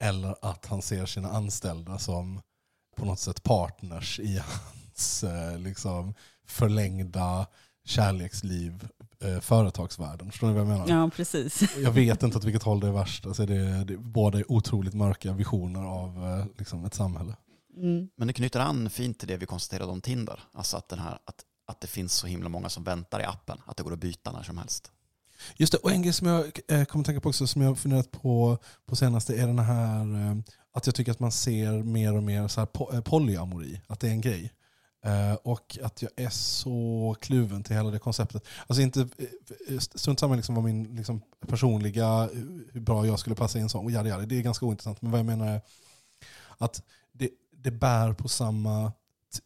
Eller 0.00 0.36
att 0.42 0.66
han 0.66 0.82
ser 0.82 1.06
sina 1.06 1.30
anställda 1.30 1.98
som 1.98 2.40
på 2.96 3.04
något 3.04 3.20
sätt 3.20 3.42
partners 3.42 4.20
i 4.20 4.38
hans 4.46 5.24
eh, 5.24 5.58
liksom, 5.58 6.14
förlängda 6.46 7.46
kärleksliv, 7.84 8.88
eh, 9.22 9.40
företagsvärlden. 9.40 10.30
Förstår 10.30 10.46
ni 10.46 10.52
vad 10.52 10.60
jag 10.60 10.68
menar? 10.68 10.88
Ja, 10.88 11.10
precis. 11.16 11.76
Jag 11.82 11.92
vet 11.92 12.22
inte 12.22 12.38
åt 12.38 12.44
vilket 12.44 12.62
håll 12.62 12.80
det 12.80 12.86
är 12.86 12.92
värst. 12.92 13.26
Alltså 13.26 13.46
det, 13.46 13.84
det, 13.84 13.96
båda 13.96 14.38
är 14.38 14.52
otroligt 14.52 14.94
mörka 14.94 15.32
visioner 15.32 15.84
av 15.84 16.38
eh, 16.38 16.46
liksom 16.58 16.84
ett 16.84 16.94
samhälle. 16.94 17.36
Mm. 17.76 18.08
Men 18.16 18.26
det 18.26 18.32
knyter 18.32 18.60
an 18.60 18.90
fint 18.90 19.18
till 19.18 19.28
det 19.28 19.36
vi 19.36 19.46
konstaterade 19.46 19.92
om 19.92 20.00
Tinder. 20.00 20.40
Alltså 20.52 20.76
att, 20.76 20.88
den 20.88 20.98
här, 20.98 21.18
att, 21.24 21.40
att 21.66 21.80
det 21.80 21.86
finns 21.86 22.14
så 22.14 22.26
himla 22.26 22.48
många 22.48 22.68
som 22.68 22.84
väntar 22.84 23.20
i 23.20 23.24
appen. 23.24 23.58
Att 23.66 23.76
det 23.76 23.82
går 23.82 23.92
att 23.92 23.98
byta 23.98 24.32
när 24.32 24.42
som 24.42 24.58
helst. 24.58 24.92
Just 25.56 25.72
det, 25.72 25.78
och 25.78 25.92
en 25.92 26.02
grej 26.02 26.12
som 26.12 26.26
jag 26.26 26.60
eh, 26.68 26.84
kommer 26.84 27.04
tänka 27.04 27.20
på 27.20 27.28
också 27.28 27.46
som 27.46 27.62
jag 27.62 27.68
har 27.68 27.74
funderat 27.74 28.10
på 28.10 28.58
på 28.86 28.96
senaste 28.96 29.34
är 29.34 29.46
den 29.46 29.58
här 29.58 30.30
eh, 30.30 30.36
att 30.72 30.86
jag 30.86 30.94
tycker 30.94 31.12
att 31.12 31.20
man 31.20 31.32
ser 31.32 31.82
mer 31.82 32.16
och 32.16 32.22
mer 32.22 32.48
så 32.48 32.60
här 32.60 32.66
po- 32.66 32.94
eh, 32.94 33.00
polyamori, 33.00 33.80
att 33.86 34.00
det 34.00 34.06
är 34.06 34.10
en 34.10 34.20
grej. 34.20 34.52
Eh, 35.06 35.34
och 35.34 35.78
att 35.82 36.02
jag 36.02 36.10
är 36.16 36.28
så 36.28 37.16
kluven 37.20 37.62
till 37.62 37.76
hela 37.76 37.90
det 37.90 37.98
konceptet. 37.98 38.44
Alltså 38.66 38.82
inte, 38.82 39.00
eh, 39.00 39.26
eh, 39.68 39.78
strunt 39.78 40.20
samma 40.20 40.34
liksom 40.34 40.54
vad 40.54 40.64
min 40.64 40.96
liksom, 40.96 41.22
personliga, 41.48 42.28
hur 42.72 42.80
bra 42.80 43.06
jag 43.06 43.18
skulle 43.18 43.36
passa 43.36 43.58
in 43.58 43.68
en 43.74 43.80
och 43.80 43.90
jada, 43.90 44.08
jada, 44.08 44.26
det 44.26 44.38
är 44.38 44.42
ganska 44.42 44.66
ointressant. 44.66 45.02
Men 45.02 45.10
vad 45.10 45.18
jag 45.18 45.26
menar 45.26 45.46
är 45.46 45.60
att 46.58 46.82
det, 47.12 47.30
det 47.50 47.70
bär 47.70 48.12
på 48.12 48.28
samma 48.28 48.92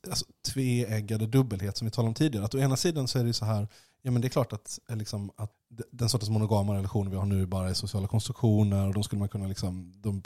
alltså, 0.08 0.24
tveeggade 0.48 1.26
dubbelhet 1.26 1.76
som 1.76 1.84
vi 1.84 1.90
talade 1.90 2.08
om 2.08 2.14
tidigare. 2.14 2.44
Att 2.44 2.54
å 2.54 2.58
ena 2.58 2.76
sidan 2.76 3.08
så 3.08 3.18
är 3.18 3.24
det 3.24 3.34
så 3.34 3.44
här, 3.44 3.68
ja 4.03 4.11
men 4.11 4.22
det 4.22 4.28
är 4.28 4.30
klart 4.30 4.53
att, 4.53 4.78
eh, 4.90 4.96
liksom, 4.96 5.30
att 5.36 5.53
den 5.90 6.09
sortens 6.09 6.30
monogama 6.30 6.74
relationer 6.74 7.11
vi 7.11 7.16
har 7.16 7.26
nu 7.26 7.46
bara 7.46 7.70
är 7.70 7.74
sociala 7.74 8.09
konstruktioner 8.09 8.88
och 8.88 8.94
de 8.94 9.03
skulle 9.03 9.18
man 9.18 9.28
kunna 9.28 9.46
liksom, 9.46 9.92
de, 9.96 10.22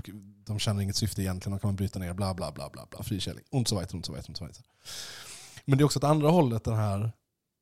de 0.47 0.59
känner 0.59 0.83
inget 0.83 0.97
syfte 0.97 1.23
egentligen, 1.23 1.57
de 1.57 1.61
kan 1.61 1.69
man 1.69 1.77
bryta 1.77 1.99
ner, 1.99 2.15
bla 2.15 2.35
bla 2.35 2.53
bla 2.53 2.71
bla, 2.71 2.87
bla 2.91 3.03
fri 3.03 3.21
kärlek, 3.21 3.45
und 3.51 3.69
so 3.69 3.81
weiter, 3.81 3.95
und 3.95 4.07
så 4.07 4.13
weiter, 4.13 4.31
und 4.31 4.37
so. 4.37 4.63
Men 5.65 5.79
det 5.79 5.83
är 5.83 5.85
också 5.85 5.99
åt 5.99 6.05
andra 6.05 6.31
hållet 6.31 6.65
den 6.65 6.77
här, 6.77 7.13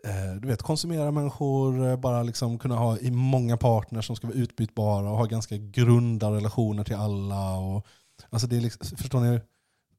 eh, 0.05 0.35
du 0.41 0.49
vet 0.49 0.63
konsumera 0.63 1.11
människor, 1.11 1.89
eh, 1.89 1.97
bara 1.97 2.23
liksom 2.23 2.59
kunna 2.59 2.77
ha 2.77 2.99
i 2.99 3.11
många 3.11 3.57
partners 3.57 4.07
som 4.07 4.17
ska 4.17 4.27
vara 4.27 4.37
utbytbara 4.37 5.11
och 5.11 5.17
ha 5.17 5.25
ganska 5.25 5.57
grunda 5.57 6.31
relationer 6.31 6.85
till 6.85 6.97
alla. 6.97 7.57
Och, 7.57 7.87
alltså 8.31 8.47
det 8.47 8.57
är 8.57 8.61
liksom, 8.61 8.97
förstår 8.97 9.21
ni, 9.21 9.41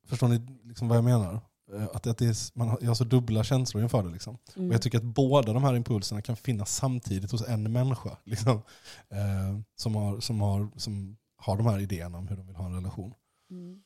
förstår 0.07 0.27
ni 0.27 0.41
liksom 0.63 0.87
vad 0.87 0.97
jag 0.97 1.03
menar? 1.03 1.41
Eh, 1.73 1.83
Att, 1.93 2.07
att 2.07 2.17
det 2.17 2.25
är, 2.25 2.57
man 2.57 2.69
har, 2.69 2.77
jag 2.81 2.87
har 2.87 2.95
så 2.95 3.03
dubbla 3.03 3.43
känslor 3.43 3.83
inför 3.83 4.03
det. 4.03 4.09
Liksom. 4.09 4.37
Mm. 4.55 4.69
Och 4.69 4.73
jag 4.73 4.81
tycker 4.81 4.97
att 4.97 5.03
båda 5.03 5.53
de 5.53 5.63
här 5.63 5.75
impulserna 5.75 6.21
kan 6.21 6.35
finnas 6.35 6.75
samtidigt 6.75 7.31
hos 7.31 7.47
en 7.47 7.71
människa. 7.71 8.17
Liksom, 8.23 8.61
eh, 9.09 9.59
som, 9.75 9.95
har, 9.95 10.19
som, 10.19 10.41
har, 10.41 10.69
som 10.75 11.17
har 11.37 11.57
de 11.57 11.65
här 11.65 11.79
idéerna 11.79 12.17
om 12.17 12.27
hur 12.27 12.35
de 12.35 12.47
vill 12.47 12.55
ha 12.55 12.65
en 12.65 12.75
relation. 12.75 13.13
Mm. 13.51 13.81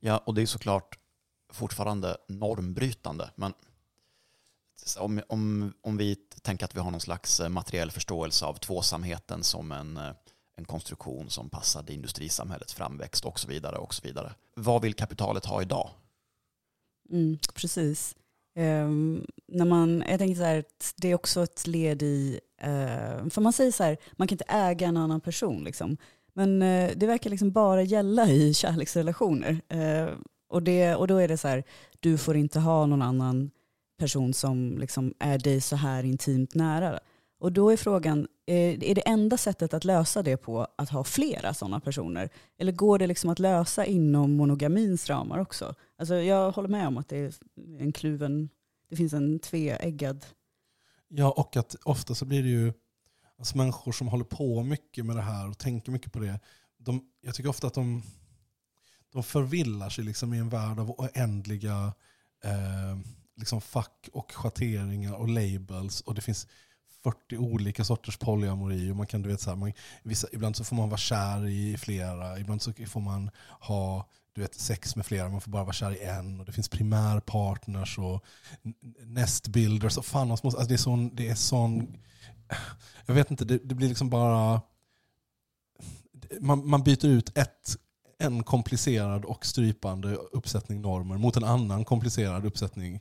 Ja, 0.00 0.18
och 0.18 0.34
det 0.34 0.42
är 0.42 0.46
såklart 0.46 0.98
fortfarande 1.52 2.16
normbrytande. 2.28 3.30
Men 3.34 3.52
om, 4.98 5.20
om, 5.28 5.72
om 5.82 5.96
vi 5.96 6.16
tänker 6.42 6.64
att 6.64 6.76
vi 6.76 6.80
har 6.80 6.90
någon 6.90 7.00
slags 7.00 7.40
eh, 7.40 7.48
materiell 7.48 7.90
förståelse 7.90 8.44
av 8.44 8.54
tvåsamheten 8.54 9.42
som 9.42 9.72
en, 9.72 9.96
eh, 9.96 10.12
en 10.56 10.64
konstruktion 10.64 11.30
som 11.30 11.50
passade 11.50 11.92
industrisamhällets 11.92 12.74
framväxt 12.74 13.24
och 13.24 13.40
så 13.40 13.48
vidare. 13.48 13.76
och 13.76 13.94
så 13.94 14.02
vidare. 14.02 14.34
Vad 14.54 14.82
vill 14.82 14.94
kapitalet 14.94 15.44
ha 15.44 15.62
idag? 15.62 15.90
Mm, 17.10 17.38
precis. 17.54 18.16
Um, 18.58 19.26
när 19.48 19.64
man, 19.64 20.04
jag 20.08 20.18
tänker 20.18 20.34
så 20.34 20.42
här, 20.42 20.58
att 20.58 20.94
det 20.96 21.10
är 21.10 21.14
också 21.14 21.42
ett 21.42 21.66
led 21.66 22.02
i, 22.02 22.40
uh, 22.62 23.28
för 23.28 23.40
man 23.40 23.52
säger 23.52 23.72
så 23.72 23.82
här, 23.82 23.96
man 24.12 24.28
kan 24.28 24.34
inte 24.34 24.44
äga 24.48 24.86
en 24.86 24.96
annan 24.96 25.20
person. 25.20 25.64
Liksom. 25.64 25.96
Men 26.34 26.62
uh, 26.62 26.90
det 26.96 27.06
verkar 27.06 27.30
liksom 27.30 27.52
bara 27.52 27.82
gälla 27.82 28.28
i 28.28 28.54
kärleksrelationer. 28.54 29.60
Uh, 29.74 30.14
och, 30.48 30.62
det, 30.62 30.94
och 30.94 31.06
då 31.06 31.16
är 31.16 31.28
det 31.28 31.36
så 31.36 31.48
här, 31.48 31.64
du 32.00 32.18
får 32.18 32.36
inte 32.36 32.60
ha 32.60 32.86
någon 32.86 33.02
annan 33.02 33.50
person 33.98 34.34
som 34.34 34.78
liksom 34.78 35.14
är 35.18 35.38
dig 35.38 35.60
så 35.60 35.76
här 35.76 36.04
intimt 36.04 36.54
nära. 36.54 37.00
Och 37.40 37.52
då 37.52 37.70
är 37.70 37.76
frågan, 37.76 38.28
är 38.46 38.94
det 38.94 39.08
enda 39.08 39.36
sättet 39.36 39.74
att 39.74 39.84
lösa 39.84 40.22
det 40.22 40.36
på 40.36 40.66
att 40.76 40.90
ha 40.90 41.04
flera 41.04 41.54
sådana 41.54 41.80
personer? 41.80 42.30
Eller 42.58 42.72
går 42.72 42.98
det 42.98 43.06
liksom 43.06 43.30
att 43.30 43.38
lösa 43.38 43.84
inom 43.84 44.36
monogamins 44.36 45.08
ramar 45.08 45.38
också? 45.38 45.74
Alltså 45.98 46.14
jag 46.14 46.52
håller 46.52 46.68
med 46.68 46.88
om 46.88 46.98
att 46.98 47.08
det 47.08 47.16
är 47.16 47.34
en 47.78 47.92
kluven, 47.92 48.48
det 48.88 48.96
finns 48.96 49.12
en 49.12 49.38
tveeggad 49.38 50.26
Ja, 51.08 51.30
och 51.30 51.56
att 51.56 51.76
ofta 51.84 52.14
så 52.14 52.24
blir 52.24 52.42
det 52.42 52.48
ju 52.48 52.72
alltså 53.38 53.56
människor 53.56 53.92
som 53.92 54.08
håller 54.08 54.24
på 54.24 54.62
mycket 54.62 55.06
med 55.06 55.16
det 55.16 55.22
här 55.22 55.48
och 55.48 55.58
tänker 55.58 55.92
mycket 55.92 56.12
på 56.12 56.18
det. 56.18 56.40
De, 56.78 57.04
jag 57.20 57.34
tycker 57.34 57.48
ofta 57.48 57.66
att 57.66 57.74
de, 57.74 58.02
de 59.12 59.22
förvillar 59.22 59.90
sig 59.90 60.04
liksom 60.04 60.34
i 60.34 60.38
en 60.38 60.48
värld 60.48 60.78
av 60.78 60.90
oändliga 60.90 61.94
eh, 62.44 62.98
liksom 63.36 63.60
fack 63.60 64.08
och 64.12 64.32
schatteringar 64.32 65.14
och 65.14 65.28
labels. 65.28 66.00
Och 66.00 66.14
det 66.14 66.20
finns 66.20 66.46
40 67.02 67.36
olika 67.36 67.84
sorters 67.84 68.16
polyamori. 68.16 68.90
Och 68.90 68.96
man 68.96 69.06
kan, 69.06 69.22
du 69.22 69.28
vet, 69.28 69.40
så 69.40 69.50
här, 69.50 69.56
man, 69.56 69.72
vissa, 70.02 70.28
ibland 70.32 70.56
så 70.56 70.64
får 70.64 70.76
man 70.76 70.88
vara 70.88 70.98
kär 70.98 71.46
i 71.46 71.76
flera, 71.76 72.38
ibland 72.38 72.62
så 72.62 72.72
får 72.72 73.00
man 73.00 73.30
ha 73.60 74.08
du 74.36 74.42
vet, 74.42 74.54
sex 74.54 74.96
med 74.96 75.06
flera, 75.06 75.28
man 75.28 75.40
får 75.40 75.50
bara 75.50 75.64
vara 75.64 75.72
kär 75.72 75.92
i 75.92 76.04
en. 76.04 76.40
Och 76.40 76.46
det 76.46 76.52
finns 76.52 76.68
primärpartners 76.68 77.98
och 77.98 78.24
nestbuilders. 79.02 79.98
Och 79.98 80.06
fan, 80.06 80.30
alltså 80.30 80.50
det 80.50 80.74
är 80.74 80.78
sån, 80.78 81.16
det 81.16 81.28
är 81.28 81.34
sån 81.34 81.98
jag 83.06 83.14
vet 83.14 83.30
inte, 83.30 83.44
det, 83.44 83.58
det 83.58 83.74
blir 83.74 83.88
liksom 83.88 84.10
bara... 84.10 84.60
Man, 86.40 86.68
man 86.68 86.82
byter 86.82 87.06
ut 87.06 87.38
ett, 87.38 87.76
en 88.18 88.42
komplicerad 88.42 89.24
och 89.24 89.46
strypande 89.46 90.14
uppsättning 90.14 90.80
normer 90.80 91.18
mot 91.18 91.36
en 91.36 91.44
annan 91.44 91.84
komplicerad 91.84 92.46
uppsättning 92.46 93.00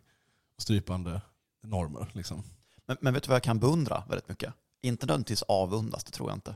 strypande 0.58 1.22
normer. 1.64 2.12
Liksom. 2.14 2.44
Men, 2.86 2.98
men 3.02 3.14
vet 3.14 3.24
du 3.24 3.28
vad 3.28 3.36
jag 3.36 3.44
kan 3.44 3.60
beundra 3.60 4.04
väldigt 4.10 4.30
mycket? 4.30 4.54
Inte 4.82 5.06
nödvändigtvis 5.06 5.42
avundas, 5.42 6.04
det 6.04 6.12
tror 6.12 6.30
jag 6.30 6.38
inte. 6.38 6.56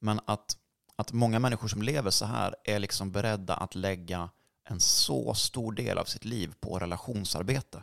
Men 0.00 0.20
att, 0.24 0.56
att 1.00 1.12
många 1.12 1.38
människor 1.38 1.68
som 1.68 1.82
lever 1.82 2.10
så 2.10 2.24
här 2.24 2.56
är 2.64 2.78
liksom 2.78 3.12
beredda 3.12 3.54
att 3.54 3.74
lägga 3.74 4.30
en 4.68 4.80
så 4.80 5.34
stor 5.34 5.72
del 5.72 5.98
av 5.98 6.04
sitt 6.04 6.24
liv 6.24 6.54
på 6.60 6.78
relationsarbete. 6.78 7.82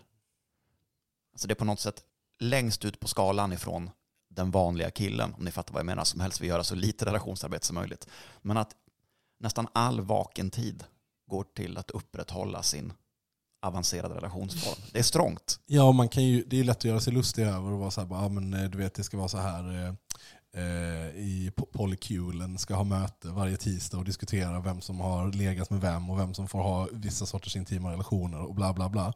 Alltså 1.34 1.47
det 1.47 1.53
är 1.53 1.55
på 1.55 1.65
något 1.65 1.80
sätt 1.80 2.03
längst 2.39 2.86
ut 2.86 2.99
på 2.99 3.07
skalan 3.07 3.53
ifrån 3.53 3.89
den 4.30 4.51
vanliga 4.51 4.91
killen, 4.91 5.34
om 5.38 5.45
ni 5.45 5.51
fattar 5.51 5.74
vad 5.74 5.80
jag 5.80 5.86
menar, 5.86 6.03
som 6.03 6.20
helst 6.20 6.41
vill 6.41 6.49
göra 6.49 6.63
så 6.63 6.76
lite 6.76 7.05
relationsarbete 7.05 7.65
som 7.65 7.76
möjligt. 7.76 8.07
Men 8.41 8.57
att 8.57 8.76
nästan 9.39 9.68
all 9.74 10.01
vaken 10.01 10.51
tid 10.51 10.84
går 11.28 11.43
till 11.43 11.78
att 11.78 11.91
upprätthålla 11.91 12.63
sin 12.63 12.93
avancerade 13.61 14.15
relationsform. 14.15 14.82
Det 14.91 14.99
är 14.99 15.03
strångt. 15.03 15.59
Ja, 15.65 15.91
man 15.91 16.09
kan 16.09 16.24
ju, 16.24 16.43
det 16.47 16.59
är 16.59 16.63
lätt 16.63 16.78
att 16.78 16.86
göra 16.86 16.99
sig 16.99 17.13
lustig 17.13 17.43
över 17.43 17.72
och 17.72 17.80
vara 17.80 17.91
så 17.91 18.01
här, 18.01 18.07
bara, 18.07 18.20
ah, 18.20 18.30
men 18.30 18.53
eh, 18.53 18.70
du 18.70 18.78
vet 18.78 18.93
det 18.93 19.03
ska 19.03 19.18
vara 19.18 19.28
så 19.28 19.38
här 19.38 19.86
eh, 19.86 19.93
Eh, 20.58 21.08
i 21.16 21.51
polykulen 21.72 22.58
ska 22.58 22.76
ha 22.76 22.84
möte 22.84 23.28
varje 23.28 23.58
tisdag 23.58 23.97
och 23.97 24.05
diskutera 24.05 24.60
vem 24.60 24.82
som 24.82 24.99
har 24.99 25.32
legat 25.32 25.70
med 25.70 25.82
vem 25.82 26.10
och 26.10 26.20
vem 26.20 26.34
som 26.34 26.47
får 26.47 26.60
ha 26.60 26.88
vissa 26.91 27.26
sorters 27.26 27.55
intima 27.55 27.91
relationer 27.91 28.41
och 28.41 28.55
bla 28.55 28.74
bla 28.74 28.89
bla. 28.89 29.14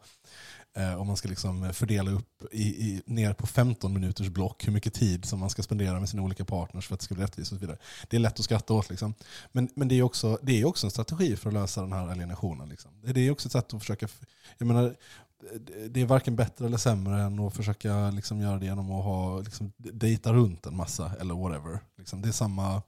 Eh, 0.78 0.94
och 0.94 1.06
man 1.06 1.18
ska 1.18 1.30
liksom 1.30 1.74
fördela 1.74 2.12
upp 2.12 2.44
i, 2.52 2.64
i, 2.64 3.02
ner 3.06 3.34
på 3.34 3.48
15 3.48 3.94
minuters 3.94 4.28
block 4.28 4.68
hur 4.68 4.72
mycket 4.72 4.94
tid 4.94 5.26
som 5.26 5.39
man 5.39 5.50
ska 5.50 5.64
spendera 5.64 6.00
med 6.00 6.10
sina 6.10 6.24
olika 6.24 6.46
partners 6.46 6.88
för 6.88 6.94
att 6.94 7.00
det 7.00 7.04
ska 7.04 7.16
bli 7.16 7.24
rättvist 7.24 7.52
och 7.52 7.58
så 7.58 7.62
vidare. 7.62 7.78
Det 8.10 8.18
är 8.18 8.20
lätt 8.20 8.39
att 8.39 8.46
skratta 8.46 8.74
åt. 8.74 8.89
Liksom. 8.89 9.14
Men, 9.52 9.70
men 9.76 9.88
det 9.88 9.96
är 9.96 10.04
också 10.04 10.39
det 10.42 10.62
är 10.62 10.66
också 10.66 10.88
en 10.88 10.92
strategi 10.92 11.36
för 11.36 11.50
att 11.50 11.54
lösa 11.54 11.82
den 11.82 11.94
här 11.94 12.08
alienationen. 12.08 12.70
Liksom. 12.70 12.92
Det 13.04 13.22
är 13.22 13.32
också 13.32 13.48
ett 13.48 13.52
sätt 13.52 13.74
att 13.74 13.80
försöka, 13.80 14.08
jag 14.58 14.68
menar, 14.68 14.96
det 15.89 16.02
är 16.02 16.06
varken 16.06 16.36
bättre 16.36 16.66
eller 16.66 16.78
sämre 16.78 17.22
än 17.22 17.39
att 17.39 17.56
försöka 17.56 18.10
liksom 18.10 18.42
göra 18.42 18.60
det 18.60 18.66
genom 18.66 18.92
att 18.92 19.04
ha, 19.04 19.39
liksom, 19.39 19.72
dejta 19.78 20.34
runt 20.34 20.66
en 20.66 20.76
massa 20.76 21.12
eller 21.20 21.34
whatever. 21.34 21.80
Liksom, 21.98 22.22
det 22.22 22.28
är 22.28 22.32
samma, 22.32 22.82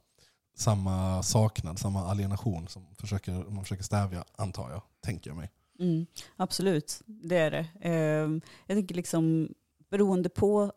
samma 0.56 1.22
saknad, 1.22 1.78
samma 1.78 2.10
alienation 2.10 2.68
som 2.68 2.86
försöker, 2.98 3.32
man 3.32 3.64
försöker 3.64 3.84
stävja, 3.84 4.24
antar 4.36 4.70
jag, 4.70 4.82
tänker 5.00 5.30
jag 5.30 5.36
mig. 5.36 5.50
Mm, 5.78 6.06
absolut, 6.36 7.02
det 7.06 7.36
är 7.36 7.50
det. 7.50 7.66
Ehm, 7.80 8.40
jag 8.66 8.76
tänker 8.76 8.94
liksom 8.94 9.48
beroende 9.90 10.28
på 10.28 10.72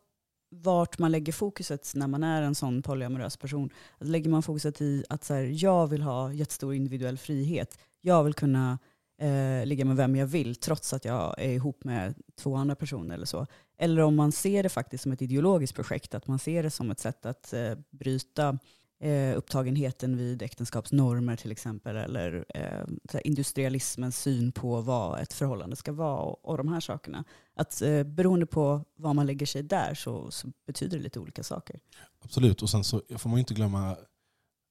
vart 0.49 0.99
man 0.99 1.11
lägger 1.11 1.33
fokuset 1.33 1.91
när 1.95 2.07
man 2.07 2.23
är 2.23 2.41
en 2.41 2.55
sån 2.55 2.81
polyamorös 2.81 3.37
person. 3.37 3.69
Lägger 3.99 4.29
man 4.29 4.43
fokuset 4.43 4.81
i 4.81 5.03
att 5.09 5.23
så 5.23 5.33
här, 5.33 5.63
jag 5.63 5.87
vill 5.87 6.01
ha 6.01 6.33
jättestor 6.33 6.73
individuell 6.73 7.17
frihet. 7.17 7.79
Jag 8.01 8.23
vill 8.23 8.33
kunna 8.33 8.79
eh, 9.17 9.65
ligga 9.65 9.85
med 9.85 9.95
vem 9.95 10.15
jag 10.15 10.27
vill 10.27 10.55
trots 10.55 10.93
att 10.93 11.05
jag 11.05 11.35
är 11.37 11.49
ihop 11.49 11.83
med 11.83 12.15
två 12.35 12.55
andra 12.55 12.75
personer 12.75 13.15
eller 13.15 13.25
så. 13.25 13.47
Eller 13.77 14.01
om 14.01 14.15
man 14.15 14.31
ser 14.31 14.63
det 14.63 14.69
faktiskt 14.69 15.03
som 15.03 15.11
ett 15.11 15.21
ideologiskt 15.21 15.75
projekt, 15.75 16.15
att 16.15 16.27
man 16.27 16.39
ser 16.39 16.63
det 16.63 16.69
som 16.69 16.91
ett 16.91 16.99
sätt 16.99 17.25
att 17.25 17.53
eh, 17.53 17.75
bryta 17.89 18.59
eh, 18.99 19.37
upptagenheten 19.37 20.17
vid 20.17 20.41
äktenskapsnormer 20.41 21.35
till 21.35 21.51
exempel, 21.51 21.95
eller 21.95 22.45
eh, 22.49 23.19
industrialismens 23.23 24.21
syn 24.21 24.51
på 24.51 24.81
vad 24.81 25.19
ett 25.19 25.33
förhållande 25.33 25.75
ska 25.75 25.91
vara 25.91 26.19
och, 26.19 26.45
och 26.45 26.57
de 26.57 26.67
här 26.67 26.79
sakerna. 26.79 27.23
Att 27.55 27.81
eh, 27.81 28.03
beroende 28.03 28.45
på 28.45 28.85
var 28.95 29.13
man 29.13 29.25
lägger 29.25 29.45
sig 29.45 29.63
där 29.63 29.93
så, 29.93 30.31
så 30.31 30.47
betyder 30.67 30.97
det 30.97 31.03
lite 31.03 31.19
olika 31.19 31.43
saker. 31.43 31.79
Absolut, 32.19 32.61
och 32.61 32.69
sen 32.69 32.83
så 32.83 33.01
får 33.17 33.29
man 33.29 33.37
ju 33.37 33.39
inte 33.39 33.53
glömma, 33.53 33.97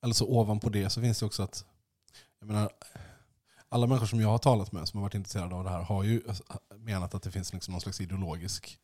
alltså 0.03 0.24
ovanpå 0.24 0.68
det 0.68 0.90
så 0.90 1.01
finns 1.01 1.18
det 1.18 1.26
också 1.26 1.42
att, 1.42 1.64
jag 2.40 2.47
menar, 2.47 2.70
alla 3.77 3.87
människor 3.87 4.07
som 4.07 4.20
jag 4.20 4.29
har 4.29 4.39
talat 4.39 4.72
med 4.72 4.89
som 4.89 4.99
har 4.99 5.03
varit 5.03 5.14
intresserade 5.14 5.55
av 5.55 5.64
det 5.64 5.70
här 5.70 5.83
har 5.83 6.03
ju 6.03 6.22
menat 6.77 7.14
att 7.14 7.22
det 7.22 7.31
finns 7.31 7.53
liksom 7.53 7.72
någon 7.72 7.81
slags 7.81 8.01
ideologisk 8.01 8.79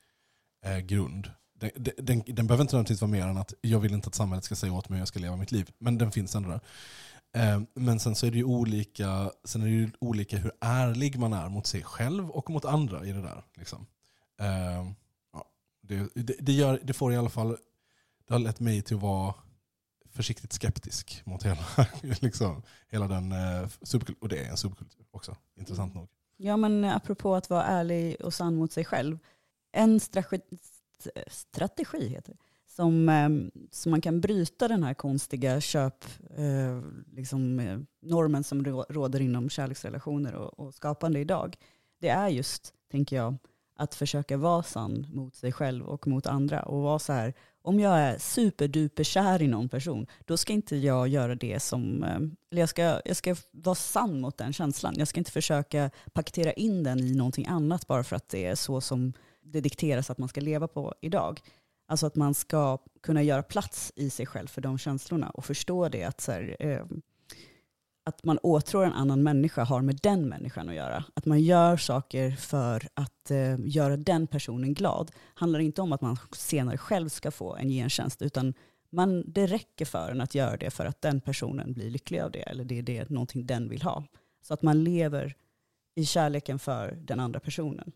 eh, 0.64 0.78
grund. 0.78 1.30
Den, 1.55 1.70
den, 1.97 2.22
den 2.26 2.47
behöver 2.47 2.62
inte 2.62 2.76
nödvändigtvis 2.76 3.01
vara 3.01 3.11
mer 3.11 3.26
än 3.26 3.36
att 3.36 3.55
jag 3.61 3.80
vill 3.80 3.95
inte 3.95 4.09
att 4.09 4.14
samhället 4.14 4.45
ska 4.45 4.55
säga 4.55 4.72
åt 4.72 4.88
mig 4.88 4.97
hur 4.97 5.01
jag 5.01 5.09
ska 5.09 5.18
leva 5.18 5.36
mitt 5.36 5.53
liv. 5.53 5.70
Men 5.78 5.99
den 5.99 6.12
finns 6.12 6.34
ändå 6.34 6.49
där. 6.49 6.61
Eh, 7.36 7.62
men 7.74 8.01
sen 8.01 8.14
så 8.14 8.26
är 8.26 8.30
det 8.30 8.36
ju 8.36 8.45
olika, 8.45 9.30
sen 9.45 9.62
är 9.62 9.66
det 9.66 9.72
ju 9.72 9.90
olika 9.99 10.36
hur 10.36 10.53
ärlig 10.61 11.18
man 11.18 11.32
är 11.32 11.49
mot 11.49 11.66
sig 11.66 11.82
själv 11.82 12.30
och 12.30 12.51
mot 12.51 12.64
andra 12.64 13.07
i 13.07 13.12
det 13.12 13.22
där. 13.22 13.45
Liksom. 13.55 13.86
Eh, 14.40 14.93
ja, 15.32 15.45
det, 15.82 16.09
det, 16.14 16.36
det, 16.40 16.53
gör, 16.53 16.80
det 16.82 16.93
får 16.93 17.12
i 17.12 17.16
alla 17.16 17.30
fall, 17.30 17.57
det 18.28 18.34
har 18.34 18.38
lett 18.38 18.61
mig 18.61 18.82
till 18.82 18.97
att 18.97 19.03
vara 19.03 19.34
försiktigt 20.12 20.52
skeptisk 20.52 21.22
mot 21.24 21.42
hela, 21.42 21.64
liksom, 22.20 22.62
hela 22.88 23.08
den 23.08 23.32
eh, 23.32 23.68
subkulturen. 23.82 24.22
Och 24.22 24.28
det 24.28 24.38
är 24.38 24.50
en 24.50 24.56
subkultur 24.56 25.06
också, 25.10 25.36
intressant 25.56 25.94
nog. 25.94 26.08
Ja, 26.36 26.56
men 26.56 26.84
apropå 26.84 27.34
att 27.34 27.50
vara 27.50 27.64
ärlig 27.64 28.16
och 28.20 28.34
sann 28.34 28.56
mot 28.56 28.72
sig 28.72 28.84
själv. 28.84 29.18
En 29.72 30.00
strategi, 30.00 30.58
strategi 31.28 32.08
heter 32.08 32.32
det, 32.32 32.38
som, 32.66 33.08
eh, 33.08 33.28
som 33.70 33.90
man 33.90 34.00
kan 34.00 34.20
bryta 34.20 34.68
den 34.68 34.82
här 34.82 34.94
konstiga 34.94 35.60
köpnormen 35.60 36.78
eh, 36.78 37.16
liksom, 37.16 37.60
eh, 37.60 37.78
normen 38.02 38.44
som 38.44 38.64
råder 38.64 39.20
inom 39.20 39.50
kärleksrelationer 39.50 40.34
och, 40.34 40.60
och 40.60 40.74
skapande 40.74 41.20
idag. 41.20 41.56
Det 41.98 42.08
är 42.08 42.28
just, 42.28 42.74
tänker 42.90 43.16
jag, 43.16 43.36
att 43.76 43.94
försöka 43.94 44.36
vara 44.36 44.62
sann 44.62 45.06
mot 45.12 45.34
sig 45.34 45.52
själv 45.52 45.86
och 45.86 46.06
mot 46.06 46.26
andra. 46.26 46.62
Och 46.62 46.82
vara 46.82 46.98
så 46.98 47.12
här, 47.12 47.34
om 47.62 47.80
jag 47.80 47.98
är 47.98 48.18
superduper 48.18 49.04
kär 49.04 49.42
i 49.42 49.48
någon 49.48 49.68
person, 49.68 50.06
då 50.24 50.36
ska 50.36 50.52
inte 50.52 50.76
jag 50.76 51.08
göra 51.08 51.34
det 51.34 51.60
som, 51.60 52.02
eh, 52.02 52.16
eller 52.50 52.62
jag 52.62 52.68
ska, 52.68 53.00
jag 53.04 53.16
ska 53.16 53.36
vara 53.50 53.74
sann 53.74 54.20
mot 54.20 54.38
den 54.38 54.52
känslan. 54.52 54.94
Jag 54.96 55.08
ska 55.08 55.20
inte 55.20 55.32
försöka 55.32 55.90
paketera 56.12 56.52
in 56.52 56.82
den 56.82 57.00
i 57.00 57.14
någonting 57.14 57.46
annat 57.46 57.86
bara 57.86 58.04
för 58.04 58.16
att 58.16 58.28
det 58.28 58.46
är 58.46 58.54
så 58.54 58.80
som 58.80 59.12
det 59.42 59.60
dikteras 59.60 60.10
att 60.10 60.18
man 60.18 60.28
ska 60.28 60.40
leva 60.40 60.68
på 60.68 60.94
idag. 61.00 61.40
Alltså 61.88 62.06
att 62.06 62.16
man 62.16 62.34
ska 62.34 62.78
kunna 63.02 63.22
göra 63.22 63.42
plats 63.42 63.92
i 63.96 64.10
sig 64.10 64.26
själv 64.26 64.46
för 64.46 64.60
de 64.60 64.78
känslorna 64.78 65.30
och 65.30 65.44
förstå 65.44 65.88
det 65.88 66.04
att, 66.04 66.20
så 66.20 66.32
här, 66.32 66.56
eh, 66.58 66.84
att 68.05 68.24
man 68.24 68.38
åtrår 68.42 68.84
en 68.84 68.92
annan 68.92 69.22
människa 69.22 69.64
har 69.64 69.82
med 69.82 69.98
den 70.03 70.28
människan 70.28 70.68
att 70.68 70.74
göra. 70.74 71.05
Att 71.14 71.26
man 71.26 71.40
gör 71.40 71.76
saker 71.76 72.30
för 72.30 72.88
att 72.94 73.30
eh, 73.30 73.57
göra 73.59 73.96
den 73.96 74.26
personen 74.26 74.74
glad. 74.74 75.11
handlar 75.34 75.61
inte 75.61 75.82
om 75.82 75.92
att 75.92 76.00
man 76.00 76.16
senare 76.32 76.78
själv 76.78 77.09
ska 77.09 77.30
få 77.30 77.57
en 77.57 77.68
gentjänst, 77.68 78.22
utan 78.22 78.55
man, 78.90 79.24
det 79.26 79.46
räcker 79.46 79.84
för 79.84 80.11
en 80.11 80.20
att 80.20 80.34
göra 80.34 80.57
det 80.57 80.70
för 80.70 80.84
att 80.84 81.03
den 81.03 81.20
personen 81.20 81.72
blir 81.72 81.90
lycklig 81.90 82.20
av 82.20 82.30
det, 82.30 82.42
eller 82.42 82.64
det 82.64 82.78
är 82.78 82.82
det, 82.82 83.11
någonting 83.11 83.46
den 83.46 83.68
vill 83.68 83.82
ha. 83.82 84.05
Så 84.42 84.55
att 84.55 84.62
man 84.62 84.84
lever 84.84 85.36
i 85.94 86.05
kärleken 86.05 86.59
för 86.59 86.98
den 87.00 87.20
andra 87.20 87.40
personen. 87.40 87.92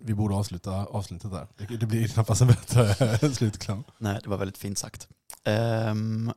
Vi 0.00 0.14
borde 0.14 0.34
avsluta 0.34 0.84
avsnittet 0.84 1.30
där. 1.30 1.46
Det, 1.56 1.76
det 1.76 1.86
blir 1.86 2.08
knappast 2.08 2.40
en 2.40 2.46
bättre 2.46 2.94
slutkläm. 3.34 3.84
Nej, 3.98 4.20
det 4.22 4.30
var 4.30 4.36
väldigt 4.36 4.58
fint 4.58 4.78
sagt. 4.78 5.08
Ehm, 5.44 6.32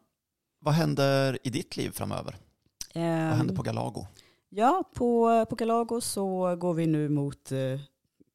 vad 0.59 0.73
händer 0.73 1.37
i 1.43 1.49
ditt 1.49 1.77
liv 1.77 1.91
framöver? 1.91 2.35
Vad 3.01 3.37
händer 3.37 3.55
på 3.55 3.61
Galago? 3.61 4.05
Ja, 4.49 4.83
på, 4.93 5.45
på 5.49 5.55
Galago 5.55 6.01
så 6.01 6.55
går 6.55 6.73
vi 6.73 6.87
nu 6.87 7.09
mot 7.09 7.51
eh, 7.51 7.79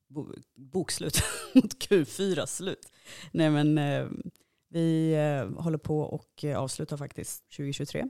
bo, 0.09 0.27
bokslut, 0.55 1.23
mot 1.55 1.85
Q4-slut. 1.85 2.93
Nej 3.33 3.51
men 3.51 3.79
eh, 3.79 4.07
Vi 4.69 5.13
eh, 5.13 5.63
håller 5.63 5.79
på 5.79 6.01
och 6.01 6.45
eh, 6.45 6.59
avslutar 6.59 6.97
faktiskt 6.97 7.45
2023. 7.57 8.07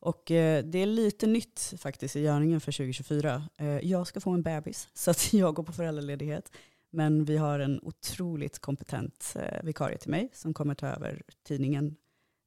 Och 0.00 0.30
eh, 0.30 0.64
det 0.64 0.78
är 0.78 0.86
lite 0.86 1.26
nytt 1.26 1.74
faktiskt 1.78 2.16
i 2.16 2.20
görningen 2.20 2.60
för 2.60 2.72
2024. 2.72 3.42
Eh, 3.56 3.66
jag 3.68 4.06
ska 4.06 4.20
få 4.20 4.30
en 4.30 4.42
bebis 4.42 4.88
så 4.94 5.10
att 5.10 5.32
jag 5.32 5.54
går 5.54 5.62
på 5.62 5.72
föräldraledighet. 5.72 6.52
Men 6.90 7.24
vi 7.24 7.36
har 7.36 7.60
en 7.60 7.80
otroligt 7.82 8.58
kompetent 8.58 9.36
vikarie 9.62 9.98
till 9.98 10.10
mig 10.10 10.30
som 10.32 10.54
kommer 10.54 10.74
ta 10.74 10.86
över 10.86 11.22
tidningen 11.46 11.96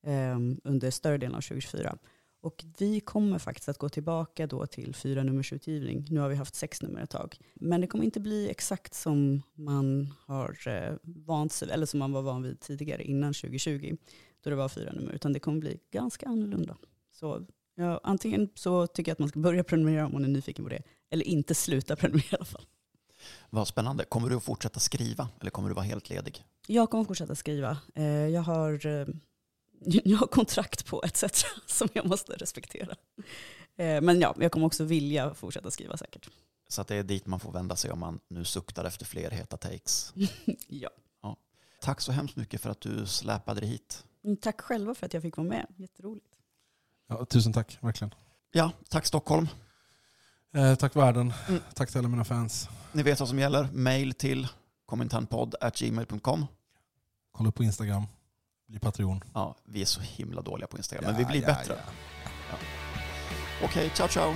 eh, 0.06 0.40
under 0.64 0.92
större 0.92 1.18
delen 1.18 1.36
av 1.36 1.42
2024. 1.42 1.98
Och 2.42 2.66
vi 2.78 3.00
kommer 3.00 3.40
faktiskt 3.40 3.70
att 3.70 3.78
gå 3.78 3.90
tillbaka 3.90 4.48
då 4.48 4.68
till 4.68 4.96
fyra 4.96 5.24
nummers 5.24 5.54
utgivning. 5.54 6.06
Nu 6.10 6.20
har 6.20 6.30
vi 6.30 6.36
haft 6.36 6.56
sex 6.56 6.82
nummer 6.82 7.02
ett 7.02 7.10
tag. 7.10 7.38
Men 7.54 7.82
det 7.82 7.88
kommer 7.88 8.06
inte 8.06 8.20
bli 8.20 8.50
exakt 8.50 8.94
som 8.94 9.42
man 9.54 10.14
har 10.26 10.68
eh, 10.68 10.96
vant 11.04 11.54
sig, 11.54 11.70
eller 11.72 11.86
som 11.86 12.00
man 12.00 12.12
var 12.12 12.22
van 12.22 12.44
vid 12.44 12.60
tidigare 12.60 13.04
innan 13.04 13.34
2020, 13.34 13.96
då 14.44 14.50
det 14.50 14.56
var 14.56 14.70
fyra 14.70 14.92
nummer, 14.92 15.12
utan 15.14 15.34
det 15.34 15.40
kommer 15.40 15.60
bli 15.60 15.80
ganska 15.92 16.28
annorlunda. 16.28 16.78
Så 17.12 17.46
ja, 17.76 18.00
antingen 18.04 18.50
så 18.56 18.88
tycker 18.88 19.10
jag 19.10 19.14
att 19.16 19.20
man 19.20 19.30
ska 19.30 19.40
börja 19.40 19.64
prenumerera 19.64 20.06
om 20.06 20.14
man 20.14 20.24
är 20.26 20.30
nyfiken 20.30 20.66
på 20.66 20.70
det, 20.70 20.82
eller 21.10 21.26
inte 21.28 21.56
sluta 21.56 21.96
prenumerera 21.96 22.28
i 22.32 22.36
alla 22.36 22.46
fall. 22.46 22.66
Vad 23.50 23.68
spännande. 23.68 24.04
Kommer 24.06 24.30
du 24.30 24.36
att 24.36 24.44
fortsätta 24.44 24.80
skriva 24.80 25.30
eller 25.42 25.52
kommer 25.52 25.70
du 25.70 25.76
vara 25.76 25.86
helt 25.86 26.10
ledig? 26.10 26.44
Jag 26.68 26.90
kommer 26.90 27.04
fortsätta 27.04 27.36
skriva. 27.36 27.78
Eh, 27.96 28.06
Jag 28.06 28.42
har, 28.42 28.86
eh, 28.86 29.06
jag 30.06 30.18
har 30.18 30.28
kontrakt 30.28 30.86
på 30.86 31.04
etc. 31.04 31.46
som 31.66 31.88
jag 31.94 32.06
måste 32.06 32.34
respektera. 32.34 32.96
Eh, 33.76 34.02
Men 34.02 34.20
ja, 34.20 34.36
jag 34.40 34.52
kommer 34.52 34.66
också 34.68 34.84
vilja 34.84 35.34
fortsätta 35.34 35.72
skriva 35.72 35.98
säkert. 35.98 36.30
Så 36.68 36.82
att 36.82 36.88
det 36.88 36.96
är 36.96 37.04
dit 37.04 37.28
man 37.28 37.40
får 37.40 37.52
vända 37.52 37.76
sig 37.76 37.92
om 37.92 38.00
man 38.00 38.20
nu 38.28 38.46
suktar 38.46 38.86
efter 38.86 39.06
fler 39.06 39.32
heta 39.32 39.58
takes. 39.58 40.14
Ja. 40.68 40.90
Tack 41.82 42.02
så 42.02 42.12
hemskt 42.12 42.36
mycket 42.36 42.62
för 42.62 42.70
att 42.70 42.82
du 42.82 43.06
släpade 43.06 43.60
dig 43.60 43.70
hit. 43.70 44.04
Mm, 44.24 44.38
Tack 44.38 44.62
själva 44.62 44.96
för 44.96 45.06
att 45.06 45.14
jag 45.14 45.24
fick 45.24 45.38
vara 45.38 45.48
med. 45.48 45.66
Jätteroligt. 45.78 46.26
Ja, 47.08 47.26
tusen 47.26 47.54
tack, 47.54 47.78
verkligen. 47.82 48.14
Ja, 48.52 48.72
tack 48.90 49.06
Stockholm. 49.06 49.48
Eh, 50.54 50.76
tack 50.76 50.96
världen. 50.96 51.34
Mm. 51.48 51.62
Tack 51.74 51.90
till 51.90 51.98
alla 52.00 52.08
mina 52.08 52.26
fans. 52.26 52.70
Ni 52.92 53.04
vet 53.04 53.20
vad 53.20 53.30
som 53.30 53.40
gäller. 53.40 53.70
Mail 53.74 54.14
till 54.14 54.48
kommentanpodd.gmail.com. 54.86 56.46
Kolla 57.32 57.50
upp 57.50 57.56
på 57.56 57.64
Instagram. 57.64 58.04
Bli 58.72 58.80
Patreon. 58.80 59.22
Ja, 59.34 59.56
vi 59.66 59.82
är 59.82 59.86
så 59.86 60.02
himla 60.02 60.42
dåliga 60.42 60.68
på 60.68 60.78
Instagram, 60.78 61.06
men 61.06 61.18
vi 61.18 61.26
blir 61.26 61.42
Ja, 61.42 61.48
bättre. 61.48 61.76
ja. 62.52 62.58
Okej, 63.66 63.92
ciao 63.96 64.08
ciao. 64.08 64.36